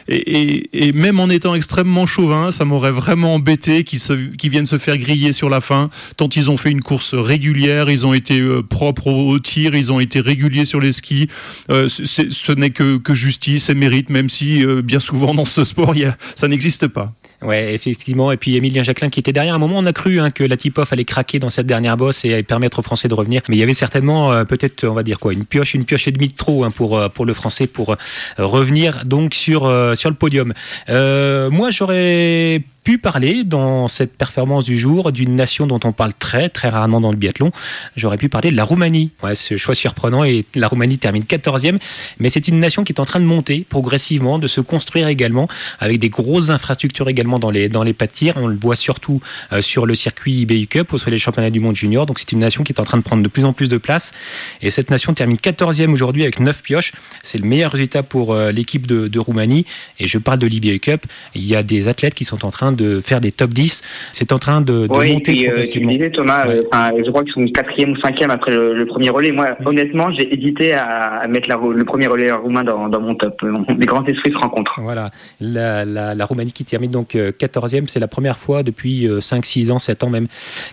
Et, 0.09 0.93
même 0.93 1.21
en 1.21 1.29
étant 1.29 1.55
extrêmement 1.55 2.07
chauvin, 2.07 2.51
ça 2.51 2.65
m'aurait 2.65 2.93
vraiment 2.93 3.35
embêté 3.35 3.85
qu'ils 3.85 4.51
viennent 4.51 4.67
se 4.67 4.79
faire 4.79 4.99
griller 4.99 5.33
sur 5.33 5.49
la 5.49 5.61
fin, 5.61 5.91
tant 6.17 6.29
ils 6.29 6.51
ont 6.51 6.57
fait 6.57 6.71
une 6.71 6.83
course 6.83 7.15
régulière, 7.15 7.91
ils 7.91 8.07
ont 8.07 8.15
été 8.15 8.41
euh, 8.41 8.63
propres 8.63 9.09
au, 9.09 9.39
tir, 9.39 9.75
ils 9.75 9.93
ont 9.93 10.01
été 10.01 10.21
réguliers 10.21 10.65
sur 10.65 10.81
les 10.81 10.93
skis, 10.93 11.29
euh, 11.71 11.89
ce 11.89 12.53
n'est 12.53 12.71
que, 12.71 12.99
que 12.99 13.15
justice 13.23 13.71
et 13.71 13.75
mérite, 13.75 14.11
même 14.11 14.29
si 14.29 14.65
euh, 14.65 14.83
bien 14.83 14.99
souvent 14.99 15.35
dans 15.35 15.45
ce 15.45 15.65
sport, 15.65 15.95
y 15.97 16.05
a, 16.05 16.17
ça 16.35 16.49
n'existe 16.49 16.89
pas. 16.89 17.13
Ouais, 17.41 17.75
effectivement. 17.75 18.31
Et 18.31 18.37
puis 18.37 18.57
Emilien 18.57 18.83
Jacquelin 18.85 19.09
qui 19.09 19.19
était 19.19 19.33
derrière. 19.33 19.55
À 19.55 19.57
un 19.57 19.59
moment, 19.59 19.79
on 19.79 19.87
a 19.87 19.93
cru 19.93 20.21
hein, 20.21 20.31
que 20.31 20.45
la 20.45 20.57
tip-off 20.57 20.93
allait 20.93 21.05
craquer 21.05 21.41
dans 21.41 21.51
cette 21.51 21.67
dernière 21.67 21.97
bosse 21.97 22.25
et 22.25 22.43
permettre 22.45 22.79
aux 22.79 22.83
Français 22.83 23.09
de 23.09 23.15
revenir. 23.15 23.43
Mais 23.49 23.57
il 23.57 23.59
y 23.59 23.63
avait 23.65 23.75
certainement 23.75 24.33
euh, 24.33 24.45
peut-être, 24.45 24.87
on 24.87 24.93
va 24.93 25.03
dire 25.03 25.19
quoi, 25.19 25.33
une 25.33 25.45
pioche, 25.45 25.75
une 25.75 25.85
pioche 25.85 26.07
et 26.07 26.13
demie 26.13 26.29
de 26.29 26.37
trop 26.37 26.63
hein, 26.63 26.71
pour 26.71 26.97
euh, 26.97 27.09
pour 27.09 27.27
le 27.27 27.35
Français 27.35 27.67
pour 27.67 27.97
revenir 28.39 29.05
donc 29.05 29.35
sur 29.35 29.63
sur 29.97 30.11
le 30.11 30.17
podium. 30.17 30.53
moi, 30.89 31.71
j'aurais 31.71 32.63
pu 32.85 32.99
parler 32.99 33.45
dans 33.45 33.89
cette 33.89 34.17
performance 34.17 34.65
du 34.65 34.79
jour 34.79 35.13
d'une 35.13 35.35
nation 35.35 35.67
dont 35.67 35.81
on 35.85 35.93
parle 35.93 36.13
très 36.15 36.49
très 36.49 36.69
rarement 36.69 37.01
dans 37.01 37.11
le 37.11 37.17
biathlon. 37.17 37.53
J'aurais 37.97 38.17
pu 38.17 38.29
parler 38.29 38.51
de 38.51 38.57
la 38.57 38.65
Roumanie. 38.65 39.13
Ouais, 39.23 39.35
ce 39.35 39.57
choix 39.57 39.75
surprenant 39.75 40.25
et 40.25 40.45
la 40.55 40.67
Roumanie 40.69 40.99
termine 40.99 41.23
14e, 41.23 41.79
mais 42.19 42.31
c'est 42.31 42.49
une 42.49 42.59
nation 42.59 42.83
qui 42.83 42.93
est 42.93 43.01
en 43.01 43.05
train 43.05 43.21
de 43.21 43.25
monter 43.25 43.65
progressivement, 43.69 44.39
de 44.39 44.49
se 44.49 44.61
construire 44.61 45.09
également 45.09 45.49
avec 45.79 45.99
des 45.99 46.09
grosses 46.09 46.51
infrastructures 46.51 47.09
également 47.09 47.39
dans 47.39 47.51
les 47.51 47.69
dans 47.69 47.85
les 47.85 47.93
pas 47.93 48.07
On 48.37 48.47
le 48.47 48.57
voit 48.57 48.77
surtout 48.77 49.21
euh, 49.53 49.61
sur 49.61 49.87
le 49.87 49.95
circuit 49.95 50.41
IBU 50.41 50.67
Cup 50.67 50.93
ou 50.93 50.99
sur 50.99 51.11
les 51.11 51.19
championnats 51.19 51.51
du 51.51 51.61
monde 51.61 51.77
junior. 51.77 52.07
Donc 52.07 52.19
c'est 52.19 52.33
une 52.33 52.41
nation 52.41 52.65
qui 52.65 52.73
est 52.73 52.81
en 52.81 52.85
train 52.85 52.99
de 52.99 53.03
prendre 53.03 53.23
de 53.23 53.29
plus 53.29 53.45
en 53.45 53.53
plus 53.53 53.69
de 53.69 53.79
place 53.79 54.13
et 54.61 54.71
cette 54.71 54.91
nation 54.91 55.15
termine 55.15 55.37
14e 55.37 55.93
aujourd'hui 55.93 56.23
avec 56.23 56.41
9 56.41 56.63
pioches. 56.63 56.93
C'est 57.23 57.39
le 57.39 57.47
meilleur 57.47 57.71
résultat 57.71 58.03
pour 58.03 58.33
euh, 58.33 58.51
l'équipe 58.51 58.87
de, 58.87 59.09
de 59.09 59.19
Roumanie 59.19 59.67
et 59.99 60.09
je 60.09 60.19
parle 60.19 60.39
de 60.41 60.47
l'IBU 60.47 60.81
Cup. 60.81 61.07
Il 61.35 61.45
y 61.45 61.55
a 61.55 61.63
des 61.63 61.89
athlètes 61.89 62.15
qui 62.15 62.25
sont 62.25 62.45
en 62.45 62.51
train 62.51 62.72
de 62.73 63.01
faire 63.01 63.21
des 63.21 63.33
top 63.33 63.51
10. 63.51 63.83
C'est 64.13 64.33
en 64.33 64.39
train 64.39 64.61
de, 64.61 64.87
de 64.87 64.89
oui, 64.91 65.13
monter 65.13 65.33
puis, 65.33 65.49
euh, 65.49 65.63
tu 65.63 65.81
disais, 65.81 66.11
Thomas, 66.11 66.47
euh, 66.47 66.63
je 66.73 67.11
crois 67.11 67.23
qu'ils 67.25 67.33
sont 67.33 67.45
quatrième 67.53 67.93
ou 67.93 67.97
cinquième 68.01 68.31
après 68.31 68.53
le, 68.53 68.85
premier 68.87 69.11
relais. 69.11 69.33
Moi, 69.33 69.57
honnêtement, 69.65 70.11
j'ai 70.19 70.33
hésité 70.35 70.75
à, 70.75 71.27
mettre 71.29 71.49
le 71.49 71.85
premier 71.85 72.07
relais 72.07 72.31
roumain 72.33 72.65
dans, 72.65 73.01
mon 73.01 73.15
top. 73.15 73.41
Les 73.79 73.87
grands 73.87 74.05
esprits 74.05 74.33
se 74.33 74.39
rencontrent. 74.39 74.81
Voilà. 74.81 75.11
La, 75.41 75.85
la, 75.85 76.25
Roumanie 76.25 76.53
qui 76.53 76.65
termine 76.65 76.91
donc 76.91 77.15
14e, 77.15 77.83
euh, 77.83 77.85
c'est 77.89 78.01
la 78.01 78.09
première 78.09 78.39
fois 78.39 78.63
depuis 78.63 79.09
5, 79.21 79.45
6 79.45 79.71
ans, 79.71 79.79
7 79.79 80.05
ans 80.05 80.11
même, 80.11 80.29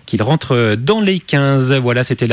qu'il 0.06 0.22
rentre 0.22 0.76
dans 0.76 1.00
les 1.00 1.18
15. 1.18 1.74
Voilà, 1.74 2.04
c'était 2.04 2.28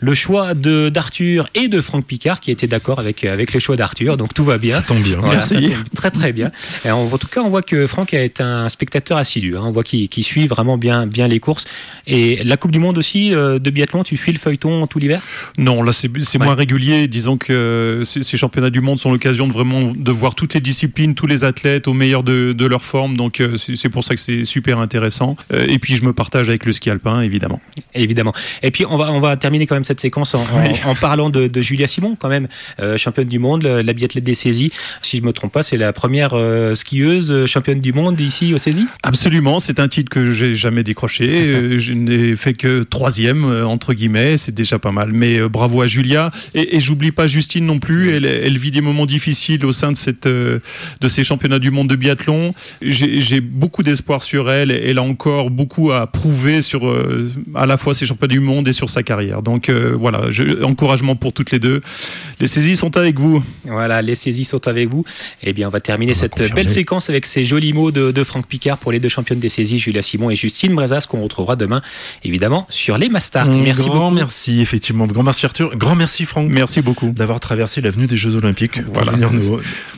le 0.00 0.14
choix 0.14 0.54
d'Arthur 0.54 1.48
et 1.54 1.68
de 1.68 1.80
Franck 1.80 2.06
Picard 2.06 2.40
qui 2.40 2.50
étaient 2.50 2.66
d'accord 2.66 2.98
avec, 2.98 3.24
avec 3.24 3.52
les 3.52 3.60
choix 3.60 3.76
d'Arthur. 3.76 4.16
Donc 4.16 4.34
tout 4.34 4.44
va 4.44 4.58
bien. 4.58 4.76
Ça 4.76 4.82
tombe 4.82 5.02
bien. 5.02 5.18
Merci. 5.22 5.72
très 5.94 6.10
très 6.10 6.32
bien. 6.32 6.50
Et 6.84 6.90
en, 6.90 7.00
en, 7.00 7.18
tout 7.18 7.28
cas, 7.28 7.40
on 7.42 7.48
voit 7.48 7.62
que 7.62 7.86
Franck 7.86 8.14
est 8.14 8.40
un 8.40 8.68
spectateur 8.68 9.03
assidu. 9.12 9.56
Hein. 9.56 9.62
On 9.64 9.70
voit 9.70 9.84
qu'il 9.84 10.24
suit 10.24 10.46
vraiment 10.46 10.76
bien, 10.76 11.06
bien 11.06 11.28
les 11.28 11.40
courses. 11.40 11.66
Et 12.06 12.42
la 12.44 12.56
Coupe 12.56 12.70
du 12.70 12.78
Monde 12.78 12.98
aussi 12.98 13.34
euh, 13.34 13.58
de 13.58 13.70
biathlon, 13.70 14.02
tu 14.02 14.16
suis 14.16 14.32
le 14.32 14.38
feuilleton 14.38 14.86
tout 14.86 14.98
l'hiver? 14.98 15.22
Non, 15.58 15.82
là 15.82 15.92
c'est 15.92 16.38
moins 16.38 16.54
régulier. 16.54 17.08
Disons 17.08 17.36
que 17.36 18.02
ces, 18.04 18.36
championnats 18.36 18.70
du 18.70 18.80
monde 18.80 18.98
sont 18.98 19.12
l'occasion 19.12 19.46
de 19.46 19.52
vraiment 19.52 19.92
de 19.94 20.12
voir 20.12 20.34
toutes 20.34 20.54
les 20.54 20.60
disciplines, 20.60 21.14
tous 21.14 21.26
les 21.26 21.44
athlètes 21.44 21.86
au 21.88 21.92
meilleur 21.92 22.22
de, 22.22 22.66
leur 22.66 22.82
forme. 22.82 23.16
Donc 23.16 23.40
euh, 23.40 23.56
c'est 23.56 23.88
pour 23.88 24.04
ça 24.04 24.14
que 24.14 24.20
c'est 24.20 24.44
super 24.44 24.78
intéressant. 24.78 25.36
Euh, 25.52 25.66
et 25.68 25.78
puis 25.78 25.96
je 25.96 26.04
me 26.04 26.12
partage 26.12 26.48
avec 26.48 26.64
le 26.64 26.72
ski 26.72 26.90
alpin, 26.90 27.20
évidemment. 27.20 27.60
Évidemment. 27.94 28.32
Et 28.62 28.70
puis 28.70 28.84
on 28.88 28.96
va, 28.96 29.12
on 29.12 29.20
va 29.20 29.36
terminer 29.36 29.66
quand 29.66 29.74
même 29.74 29.84
cette 29.84 30.00
séquence 30.00 30.34
en, 30.34 30.44
en, 30.86 30.94
parlant 30.94 31.30
de, 31.30 31.50
Julia 31.60 31.86
Simon, 31.86 32.16
quand 32.18 32.28
même, 32.28 32.48
championne 32.96 33.28
du 33.28 33.38
monde, 33.38 33.64
la 33.64 33.92
biathlète 33.92 34.24
des 34.24 34.34
saisies. 34.34 34.72
Si 35.02 35.18
je 35.18 35.22
me 35.22 35.32
trompe 35.32 35.52
pas, 35.52 35.62
c'est 35.62 35.76
la 35.76 35.92
première 35.92 36.34
skieuse 36.74 37.46
championne 37.46 37.80
du 37.80 37.92
monde 37.92 38.20
ici 38.20 38.52
au 38.54 38.58
saisies 38.58 38.86
Absolument, 39.02 39.60
c'est 39.60 39.80
un 39.80 39.88
titre 39.88 40.10
que 40.10 40.32
j'ai 40.32 40.54
jamais 40.54 40.82
décroché. 40.82 41.24
Euh, 41.54 41.78
je 41.78 41.92
n'ai 41.92 42.36
fait 42.36 42.54
que 42.54 42.82
troisième 42.84 43.44
euh, 43.44 43.66
entre 43.66 43.92
guillemets, 43.92 44.36
c'est 44.36 44.54
déjà 44.54 44.78
pas 44.78 44.92
mal. 44.92 45.12
Mais 45.12 45.38
euh, 45.38 45.48
bravo 45.48 45.82
à 45.82 45.86
Julia 45.86 46.30
et, 46.54 46.80
j'oublie 46.80 47.12
pas 47.12 47.26
Justine 47.26 47.66
non 47.66 47.78
plus. 47.78 48.10
Elle, 48.10 48.58
vit 48.58 48.70
des 48.70 48.80
moments 48.80 49.06
difficiles 49.06 49.64
au 49.66 49.72
sein 49.72 49.92
de 49.92 49.96
cette 49.96 50.26
de 50.26 50.60
ces 51.08 51.22
championnats 51.22 51.58
du 51.58 51.70
monde 51.70 51.88
de 51.88 51.96
biathlon. 51.96 52.54
J'ai 52.82 53.40
beaucoup 53.40 53.82
d'espoir 53.82 54.22
sur 54.22 54.50
elle. 54.50 54.70
Elle 54.70 54.98
a 54.98 55.02
encore 55.02 55.50
beaucoup 55.50 55.92
à 55.92 56.06
prouver 56.06 56.62
sur 56.62 56.92
à 57.54 57.66
la 57.66 57.76
fois 57.76 57.94
ses 57.94 58.06
championnats 58.06 58.32
du 58.34 58.40
monde 58.40 58.68
et 58.68 58.72
sur 58.72 58.90
sa 58.90 59.02
carrière. 59.02 59.42
Donc 59.42 59.70
voilà, 59.70 60.30
je, 60.30 60.62
encouragement 60.62 61.16
pour 61.16 61.32
toutes 61.32 61.50
les 61.50 61.58
deux. 61.58 61.80
Les 62.40 62.46
saisies 62.46 62.76
sont 62.76 62.96
avec 62.96 63.18
vous. 63.18 63.42
Voilà, 63.64 64.02
les 64.02 64.14
saisies 64.14 64.44
sont 64.44 64.66
avec 64.66 64.88
vous. 64.88 65.04
Eh 65.42 65.52
bien, 65.52 65.68
on 65.68 65.70
va 65.70 65.80
terminer 65.80 66.14
cette 66.14 66.54
belle 66.54 66.68
séquence 66.68 67.10
avec 67.10 67.26
ces 67.26 67.44
jolis 67.44 67.72
mots 67.72 67.90
de, 67.90 68.10
de 68.10 68.24
Franck 68.24 68.46
Picard 68.46 68.78
pour 68.84 68.92
les 68.92 69.00
deux 69.00 69.08
championnes 69.08 69.40
des 69.40 69.48
saisies, 69.48 69.78
Julia 69.78 70.02
Simon 70.02 70.28
et 70.28 70.36
Justine 70.36 70.74
Brezas, 70.74 71.06
qu'on 71.08 71.22
retrouvera 71.22 71.56
demain, 71.56 71.80
évidemment, 72.22 72.66
sur 72.68 72.98
les 72.98 73.08
Mastart. 73.08 73.48
Mmh, 73.48 73.62
merci 73.62 73.88
grand 73.88 74.10
merci, 74.10 74.60
effectivement. 74.60 75.06
Grand 75.06 75.22
merci 75.22 75.46
Arthur. 75.46 75.74
Grand 75.74 75.94
merci 75.94 76.26
Franck. 76.26 76.50
Merci 76.50 76.82
beaucoup. 76.82 77.08
D'avoir 77.08 77.40
traversé 77.40 77.80
l'avenue 77.80 78.06
des 78.06 78.18
Jeux 78.18 78.36
Olympiques. 78.36 78.80
Voilà. 78.92 79.12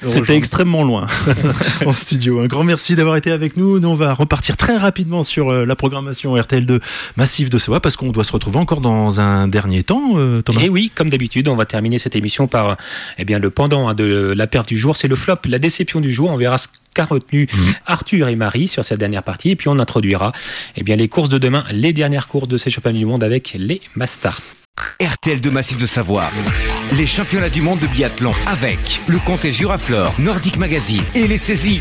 C'était 0.07 0.37
extrêmement 0.37 0.85
loin. 0.85 1.09
en 1.85 1.95
studio. 1.95 2.39
Un 2.39 2.47
grand 2.47 2.63
merci 2.63 2.95
d'avoir 2.95 3.17
été 3.17 3.33
avec 3.33 3.57
nous. 3.57 3.81
Nous, 3.81 3.89
on 3.89 3.97
va 3.97 4.15
repartir 4.15 4.57
très 4.57 4.77
rapidement 4.77 5.25
sur 5.25 5.51
euh, 5.51 5.65
la 5.65 5.75
programmation 5.75 6.37
RTL2 6.37 6.81
Massif 7.17 7.51
de 7.51 7.59
Savoie 7.59 7.81
parce 7.81 7.97
qu'on 7.97 8.13
doit 8.13 8.23
se 8.23 8.31
retrouver 8.33 8.59
encore 8.59 8.81
dans 8.81 9.19
un 9.21 9.49
dernier 9.49 9.83
temps, 9.83 10.13
euh, 10.15 10.43
Thomas. 10.43 10.61
Et 10.61 10.69
oui, 10.69 10.93
comme 10.95 11.11
d'habitude, 11.11 11.49
on 11.49 11.57
va 11.57 11.67
terminer 11.67 11.99
cette 11.99 12.15
émission 12.15 12.47
par 12.47 12.77
eh 13.19 13.25
bien, 13.25 13.41
le 13.41 13.51
pendant 13.51 13.89
hein, 13.89 13.95
de 13.95 14.33
la 14.37 14.47
perte 14.47 14.69
du 14.69 14.79
jour. 14.79 14.97
C'est 14.97 15.09
le 15.09 15.17
flop, 15.17 15.39
la 15.47 15.59
déception 15.59 16.01
du 16.01 16.13
jour. 16.13 16.31
On 16.31 16.37
verra 16.37 16.59
ce 16.59 16.69
qu'a 16.97 17.05
retenu 17.05 17.47
mhm. 17.53 17.75
Arthur 17.87 18.29
et 18.29 18.37
Marie 18.37 18.69
sur 18.69 18.85
cette 18.85 18.99
dernière 18.99 19.23
partie. 19.23 19.51
Et 19.51 19.57
puis 19.57 19.69
on 19.69 19.79
introduira 19.79 20.33
eh 20.77 20.83
bien, 20.83 20.97
les 20.97 21.09
courses 21.09 21.29
de 21.29 21.39
demain, 21.39 21.65
les 21.71 21.93
dernières 21.93 22.27
courses 22.27 22.49
de 22.49 22.57
ces 22.59 22.71
championnats 22.71 22.99
du 22.99 23.07
monde 23.07 23.23
avec 23.23 23.55
les 23.59 23.81
Mastart. 23.95 24.41
RTL 25.01 25.41
de 25.41 25.51
Massif 25.51 25.79
de 25.79 25.87
Savoie. 25.87 26.31
Les 26.97 27.07
championnats 27.07 27.49
du 27.49 27.63
monde 27.63 27.81
de 27.81 27.87
biathlon 27.87 28.33
avec 28.47 29.01
le 29.07 29.19
comté 29.19 29.53
Juraflore, 29.53 30.15
Nordic 30.19 30.57
Magazine 30.59 31.03
et 31.15 31.27
les 31.27 31.39
saisies. 31.39 31.81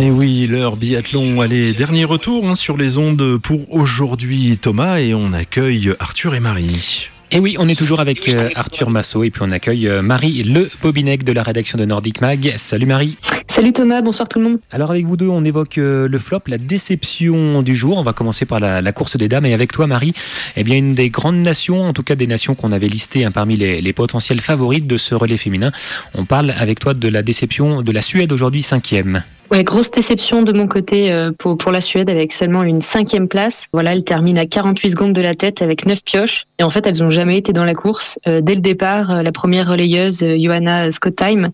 Et 0.00 0.10
oui, 0.10 0.46
l'heure 0.48 0.76
biathlon, 0.76 1.40
allez, 1.40 1.72
dernier 1.72 2.04
retour 2.04 2.48
hein, 2.48 2.54
sur 2.54 2.76
les 2.76 2.98
ondes 2.98 3.38
pour 3.38 3.72
aujourd'hui 3.72 4.58
Thomas 4.60 4.98
et 4.98 5.14
on 5.14 5.32
accueille 5.32 5.92
Arthur 5.98 6.34
et 6.34 6.40
Marie. 6.40 7.10
Et 7.32 7.40
oui, 7.40 7.56
on 7.58 7.68
est 7.68 7.74
toujours 7.74 7.98
avec 7.98 8.28
euh, 8.28 8.48
Arthur 8.54 8.88
Massot 8.88 9.24
et 9.24 9.30
puis 9.30 9.42
on 9.44 9.50
accueille 9.50 9.88
euh, 9.88 10.00
Marie 10.00 10.44
Le 10.44 10.70
Bobinec 10.80 11.24
de 11.24 11.32
la 11.32 11.42
rédaction 11.42 11.76
de 11.76 11.84
Nordic 11.84 12.20
Mag. 12.20 12.54
Salut 12.56 12.86
Marie. 12.86 13.16
Salut 13.48 13.72
Thomas, 13.72 14.00
bonsoir 14.00 14.28
tout 14.28 14.38
le 14.38 14.44
monde. 14.44 14.58
Alors 14.70 14.90
avec 14.90 15.06
vous 15.06 15.16
deux, 15.16 15.26
on 15.26 15.44
évoque 15.44 15.78
euh, 15.78 16.06
le 16.06 16.18
flop, 16.18 16.42
la 16.46 16.58
déception 16.58 17.62
du 17.62 17.74
jour. 17.74 17.98
On 17.98 18.04
va 18.04 18.12
commencer 18.12 18.44
par 18.44 18.60
la, 18.60 18.92
course 18.92 19.16
des 19.16 19.28
dames 19.28 19.44
et 19.44 19.54
avec 19.54 19.72
toi 19.72 19.88
Marie, 19.88 20.14
eh 20.56 20.62
bien 20.62 20.76
une 20.76 20.94
des 20.94 21.10
grandes 21.10 21.42
nations, 21.42 21.82
en 21.82 21.92
tout 21.92 22.04
cas 22.04 22.14
des 22.14 22.28
nations 22.28 22.54
qu'on 22.54 22.70
avait 22.70 22.88
listées 22.88 23.24
hein, 23.24 23.32
parmi 23.32 23.56
les, 23.56 23.80
les 23.80 23.92
potentielles 23.92 24.40
favorites 24.40 24.86
de 24.86 24.96
ce 24.96 25.14
relais 25.16 25.36
féminin. 25.36 25.72
On 26.16 26.26
parle 26.26 26.54
avec 26.56 26.78
toi 26.78 26.94
de 26.94 27.08
la 27.08 27.22
déception 27.22 27.82
de 27.82 27.92
la 27.92 28.02
Suède 28.02 28.30
aujourd'hui 28.30 28.62
cinquième. 28.62 29.24
Ouais, 29.50 29.62
grosse 29.62 29.92
déception 29.92 30.42
de 30.42 30.52
mon 30.52 30.66
côté 30.66 31.12
euh, 31.12 31.30
pour, 31.30 31.70
la 31.70 31.80
Suède 31.80 32.10
avec 32.10 32.32
seulement 32.32 32.64
une 32.64 32.80
cinquième 32.80 33.28
place. 33.28 33.66
Voilà, 33.72 33.92
elle 33.92 34.02
termine 34.02 34.38
à 34.38 34.46
48 34.46 34.90
secondes 34.90 35.12
de 35.12 35.22
la 35.22 35.36
tête 35.36 35.62
avec 35.62 35.86
9 35.86 36.02
pioches. 36.02 36.46
Et 36.58 36.64
en 36.64 36.70
fait, 36.70 36.84
elles 36.86 36.98
n'ont 36.98 37.10
jamais 37.10 37.38
été 37.38 37.52
dans 37.52 37.64
la 37.64 37.74
course. 37.74 38.18
Euh, 38.26 38.40
dès 38.42 38.56
le 38.56 38.60
départ, 38.60 39.10
euh, 39.10 39.22
la 39.22 39.30
première 39.30 39.70
relayeuse, 39.70 40.26
Johanna 40.38 40.90
Scottheim, 40.90 41.50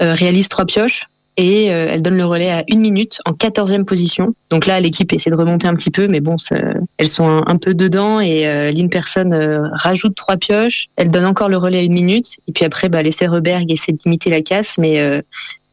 réalise 0.00 0.48
trois 0.48 0.66
pioches 0.66 1.04
et 1.36 1.66
elle 1.66 2.02
donne 2.02 2.16
le 2.16 2.26
relais 2.26 2.50
à 2.50 2.62
une 2.68 2.80
minute 2.80 3.20
en 3.24 3.32
14e 3.32 3.84
position. 3.84 4.34
Donc 4.50 4.66
là, 4.66 4.78
l'équipe 4.80 5.12
essaie 5.12 5.30
de 5.30 5.34
remonter 5.34 5.66
un 5.66 5.74
petit 5.74 5.90
peu, 5.90 6.08
mais 6.08 6.20
bon, 6.20 6.36
elles 6.98 7.08
sont 7.08 7.42
un, 7.46 7.56
peu 7.56 7.74
dedans 7.74 8.20
et 8.20 8.46
euh, 8.46 8.70
Lynn 8.70 8.90
Person 8.90 9.30
rajoute 9.72 10.14
trois 10.14 10.36
pioches. 10.36 10.88
Elle 10.96 11.10
donne 11.10 11.24
encore 11.24 11.48
le 11.48 11.56
relais 11.56 11.78
à 11.78 11.82
une 11.82 11.94
minute 11.94 12.38
et 12.48 12.52
puis 12.52 12.66
après, 12.66 12.90
bah, 12.90 13.02
les 13.02 13.12
Serreberg 13.12 13.70
essaient 13.70 13.92
d'imiter 13.92 14.28
la 14.28 14.42
casse, 14.42 14.76
mais 14.78 15.22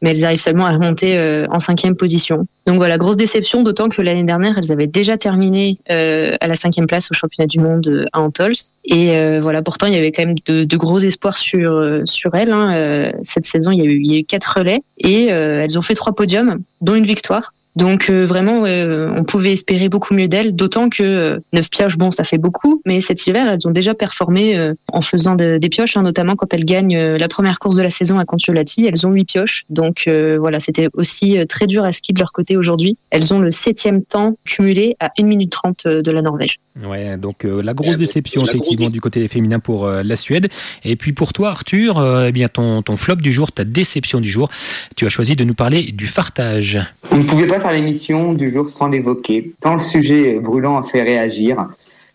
mais 0.02 0.10
elles 0.10 0.24
arrivent 0.24 0.40
seulement 0.40 0.66
à 0.66 0.72
remonter 0.72 1.16
euh, 1.16 1.46
en 1.50 1.60
cinquième 1.60 1.96
position. 1.96 2.46
Donc 2.66 2.76
voilà, 2.76 2.98
grosse 2.98 3.16
déception, 3.16 3.62
d'autant 3.62 3.88
que 3.88 4.02
l'année 4.02 4.24
dernière, 4.24 4.58
elles 4.58 4.72
avaient 4.72 4.88
déjà 4.88 5.16
terminé 5.16 5.78
euh, 5.90 6.34
à 6.40 6.48
la 6.48 6.54
cinquième 6.54 6.86
place 6.86 7.10
au 7.10 7.14
championnat 7.14 7.46
du 7.46 7.60
monde 7.60 7.86
euh, 7.86 8.04
à 8.12 8.20
Antols. 8.20 8.54
Et 8.84 9.12
voilà, 9.40 9.62
pourtant, 9.62 9.86
il 9.86 9.94
y 9.94 9.96
avait 9.96 10.12
quand 10.12 10.26
même 10.26 10.34
de, 10.44 10.76
gros 10.76 10.98
espoirs 10.98 11.38
sur 11.38 12.02
sur 12.04 12.34
elles. 12.34 12.50
Hein. 12.50 13.12
cette 13.22 13.46
saison, 13.46 13.70
il 13.70 13.78
y, 13.78 13.82
a 13.82 13.84
eu, 13.84 14.00
il 14.02 14.12
y 14.12 14.16
a 14.16 14.18
eu 14.18 14.24
quatre 14.24 14.58
relais 14.58 14.80
et 14.98 15.26
elles 15.26 15.78
ont 15.78 15.82
fait 15.82 15.94
trois 15.94 16.14
podiums, 16.14 16.58
dont 16.80 16.94
une 16.94 17.04
victoire. 17.04 17.52
Donc 17.76 18.10
vraiment, 18.10 18.62
on 18.62 19.24
pouvait 19.24 19.52
espérer 19.52 19.88
beaucoup 19.88 20.14
mieux 20.14 20.28
d'elles, 20.28 20.54
d'autant 20.54 20.88
que 20.88 21.40
neuf 21.52 21.70
pioches, 21.70 21.96
bon, 21.96 22.10
ça 22.10 22.24
fait 22.24 22.38
beaucoup, 22.38 22.82
mais 22.84 23.00
cet 23.00 23.26
hiver, 23.26 23.46
elles 23.50 23.66
ont 23.66 23.70
déjà 23.70 23.94
performé 23.94 24.72
en 24.92 25.02
faisant 25.02 25.34
des 25.34 25.68
pioches, 25.70 25.96
hein, 25.96 26.02
notamment 26.02 26.36
quand 26.36 26.52
elles 26.52 26.64
gagnent 26.64 26.98
la 26.98 27.28
première 27.28 27.58
course 27.58 27.76
de 27.76 27.82
la 27.82 27.90
saison 27.90 28.18
à 28.18 28.24
Contiolati, 28.24 28.86
elles 28.86 29.06
ont 29.06 29.10
huit 29.10 29.24
pioches. 29.24 29.64
Donc 29.70 30.04
voilà, 30.06 30.60
c'était 30.60 30.88
aussi 30.92 31.38
très 31.48 31.66
dur 31.66 31.84
à 31.84 31.92
ski 31.92 32.12
de 32.12 32.18
leur 32.18 32.32
côté 32.32 32.56
aujourd'hui. 32.56 32.98
Elles 33.10 33.32
ont 33.32 33.38
le 33.38 33.50
septième 33.50 34.04
temps 34.04 34.36
cumulé 34.44 34.96
à 35.00 35.10
1 35.18 35.24
minute 35.24 35.50
30 35.50 35.86
de 35.86 36.10
la 36.10 36.22
Norvège. 36.22 36.58
Ouais, 36.84 37.16
donc 37.16 37.44
la 37.44 37.74
grosse 37.74 37.96
déception 37.96 38.44
effectivement 38.46 38.90
du 38.90 39.00
côté 39.00 39.26
féminin 39.28 39.60
pour 39.60 39.88
la 39.88 40.16
Suède. 40.16 40.48
Et 40.84 40.96
puis 40.96 41.12
pour 41.12 41.32
toi, 41.32 41.50
Arthur, 41.50 42.24
eh 42.26 42.32
bien 42.32 42.48
ton, 42.48 42.82
ton 42.82 42.96
flop 42.96 43.16
du 43.16 43.32
jour, 43.32 43.50
ta 43.50 43.64
déception 43.64 44.20
du 44.20 44.28
jour, 44.28 44.50
tu 44.94 45.06
as 45.06 45.08
choisi 45.08 45.36
de 45.36 45.44
nous 45.44 45.54
parler 45.54 45.92
du 45.92 46.06
fartage. 46.06 46.78
On 47.10 47.16
ne 47.16 47.22
pouvait 47.22 47.46
pas 47.46 47.61
faire 47.62 47.72
l'émission 47.72 48.34
du 48.34 48.50
jour 48.50 48.68
sans 48.68 48.88
l'évoquer, 48.88 49.54
tant 49.60 49.74
le 49.74 49.80
sujet 49.80 50.40
brûlant 50.40 50.78
a 50.78 50.82
fait 50.82 51.02
réagir. 51.02 51.68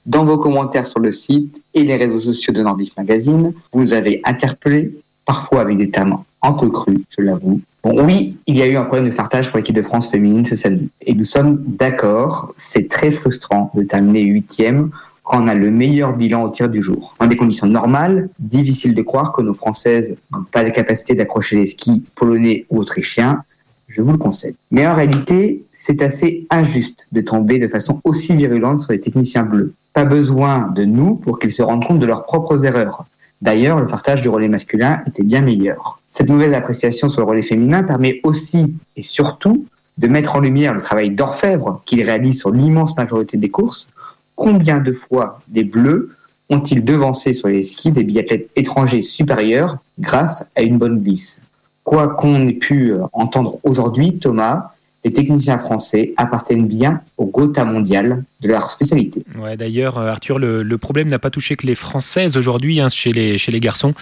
Dans 0.05 0.25
vos 0.25 0.37
commentaires 0.37 0.85
sur 0.85 0.99
le 0.99 1.13
site 1.13 1.63
et 1.73 1.83
les 1.83 1.95
réseaux 1.95 2.19
sociaux 2.19 2.53
de 2.53 2.61
Nordic 2.61 2.95
Magazine, 2.97 3.53
vous 3.71 3.79
nous 3.79 3.93
avez 3.93 4.19
interpellé, 4.25 4.93
parfois 5.25 5.61
avec 5.61 5.77
des 5.77 5.89
termes 5.89 6.21
un 6.41 6.51
peu 6.51 6.69
crus, 6.69 6.99
je 7.17 7.23
l'avoue. 7.23 7.61
Bon, 7.81 8.03
oui, 8.03 8.35
il 8.45 8.57
y 8.57 8.61
a 8.61 8.67
eu 8.67 8.75
un 8.75 8.83
problème 8.83 9.09
de 9.09 9.13
fartage 9.13 9.49
pour 9.49 9.57
l'équipe 9.57 9.75
de 9.75 9.81
France 9.81 10.11
féminine 10.11 10.43
ce 10.43 10.57
samedi. 10.57 10.89
Et 11.01 11.13
nous 11.13 11.23
sommes 11.23 11.63
d'accord, 11.65 12.51
c'est 12.57 12.89
très 12.89 13.11
frustrant 13.11 13.71
de 13.73 13.83
terminer 13.83 14.23
huitième 14.23 14.91
quand 15.23 15.43
on 15.43 15.47
a 15.47 15.55
le 15.55 15.71
meilleur 15.71 16.13
bilan 16.13 16.43
au 16.43 16.49
tir 16.49 16.67
du 16.67 16.81
jour. 16.81 17.15
Dans 17.21 17.27
des 17.27 17.37
conditions 17.37 17.67
normales, 17.67 18.29
difficile 18.39 18.95
de 18.95 19.01
croire 19.01 19.31
que 19.31 19.41
nos 19.41 19.53
Françaises 19.53 20.17
n'ont 20.33 20.43
pas 20.51 20.63
la 20.63 20.71
capacité 20.71 21.15
d'accrocher 21.15 21.55
les 21.55 21.65
skis 21.65 22.03
polonais 22.15 22.65
ou 22.69 22.79
autrichiens, 22.79 23.43
je 23.87 24.01
vous 24.01 24.11
le 24.11 24.17
concède. 24.17 24.55
Mais 24.71 24.85
en 24.85 24.95
réalité, 24.95 25.63
c'est 25.71 26.01
assez 26.01 26.45
injuste 26.49 27.07
de 27.11 27.21
tomber 27.21 27.57
de 27.59 27.67
façon 27.67 28.01
aussi 28.03 28.35
virulente 28.35 28.81
sur 28.81 28.91
les 28.91 28.99
techniciens 28.99 29.43
bleus. 29.43 29.73
Pas 29.93 30.05
besoin 30.05 30.67
de 30.69 30.83
nous 30.83 31.15
pour 31.15 31.39
qu'ils 31.39 31.51
se 31.51 31.63
rendent 31.63 31.85
compte 31.85 31.99
de 31.99 32.05
leurs 32.05 32.25
propres 32.25 32.65
erreurs. 32.65 33.05
D'ailleurs, 33.41 33.79
le 33.79 33.87
partage 33.87 34.21
du 34.21 34.29
relais 34.29 34.47
masculin 34.47 35.01
était 35.07 35.23
bien 35.23 35.41
meilleur. 35.41 35.99
Cette 36.07 36.29
mauvaise 36.29 36.53
appréciation 36.53 37.07
sur 37.07 37.21
le 37.21 37.27
relais 37.27 37.41
féminin 37.41 37.83
permet 37.83 38.19
aussi 38.23 38.75
et 38.95 39.03
surtout 39.03 39.65
de 39.97 40.07
mettre 40.07 40.35
en 40.35 40.39
lumière 40.39 40.73
le 40.73 40.81
travail 40.81 41.11
d'orfèvre 41.11 41.81
qu'ils 41.85 42.03
réalisent 42.03 42.39
sur 42.39 42.51
l'immense 42.51 42.95
majorité 42.97 43.37
des 43.37 43.49
courses 43.49 43.89
combien 44.35 44.79
de 44.79 44.91
fois 44.91 45.41
des 45.47 45.63
Bleus 45.63 46.11
ont-ils 46.49 46.85
devancé 46.85 47.33
sur 47.33 47.49
les 47.49 47.63
skis 47.63 47.91
des 47.91 48.05
biathlètes 48.05 48.49
étrangers 48.55 49.01
supérieurs 49.01 49.77
grâce 49.99 50.47
à 50.55 50.61
une 50.61 50.77
bonne 50.77 51.01
glisse? 51.01 51.41
Quoi 51.87 52.09
qu'on 52.09 52.45
ait 52.49 52.51
pu 52.51 52.91
euh, 52.91 53.03
entendre 53.13 53.59
aujourd'hui, 53.63 54.19
Thomas, 54.19 54.71
les 55.05 55.13
techniciens 55.13 55.57
français 55.57 56.13
appartiennent 56.17 56.67
bien 56.67 56.99
au 57.17 57.27
Gotha 57.27 57.63
mondial 57.63 58.25
de 58.41 58.49
leur 58.49 58.69
spécialité. 58.69 59.23
Ouais, 59.41 59.55
D'ailleurs, 59.55 59.97
euh, 59.97 60.09
Arthur, 60.09 60.37
le, 60.37 60.77
problème 60.77 61.07
n'a 61.07 61.17
pas 61.17 61.29
touché 61.29 61.55
que 61.55 61.65
les 61.65 61.75
Françaises 61.75 62.35
aujourd'hui 62.35 62.81
hein, 62.81 62.89
chez, 62.89 63.13
les, 63.13 63.37
chez 63.37 63.53
les 63.53 63.61
garçons. 63.61 63.93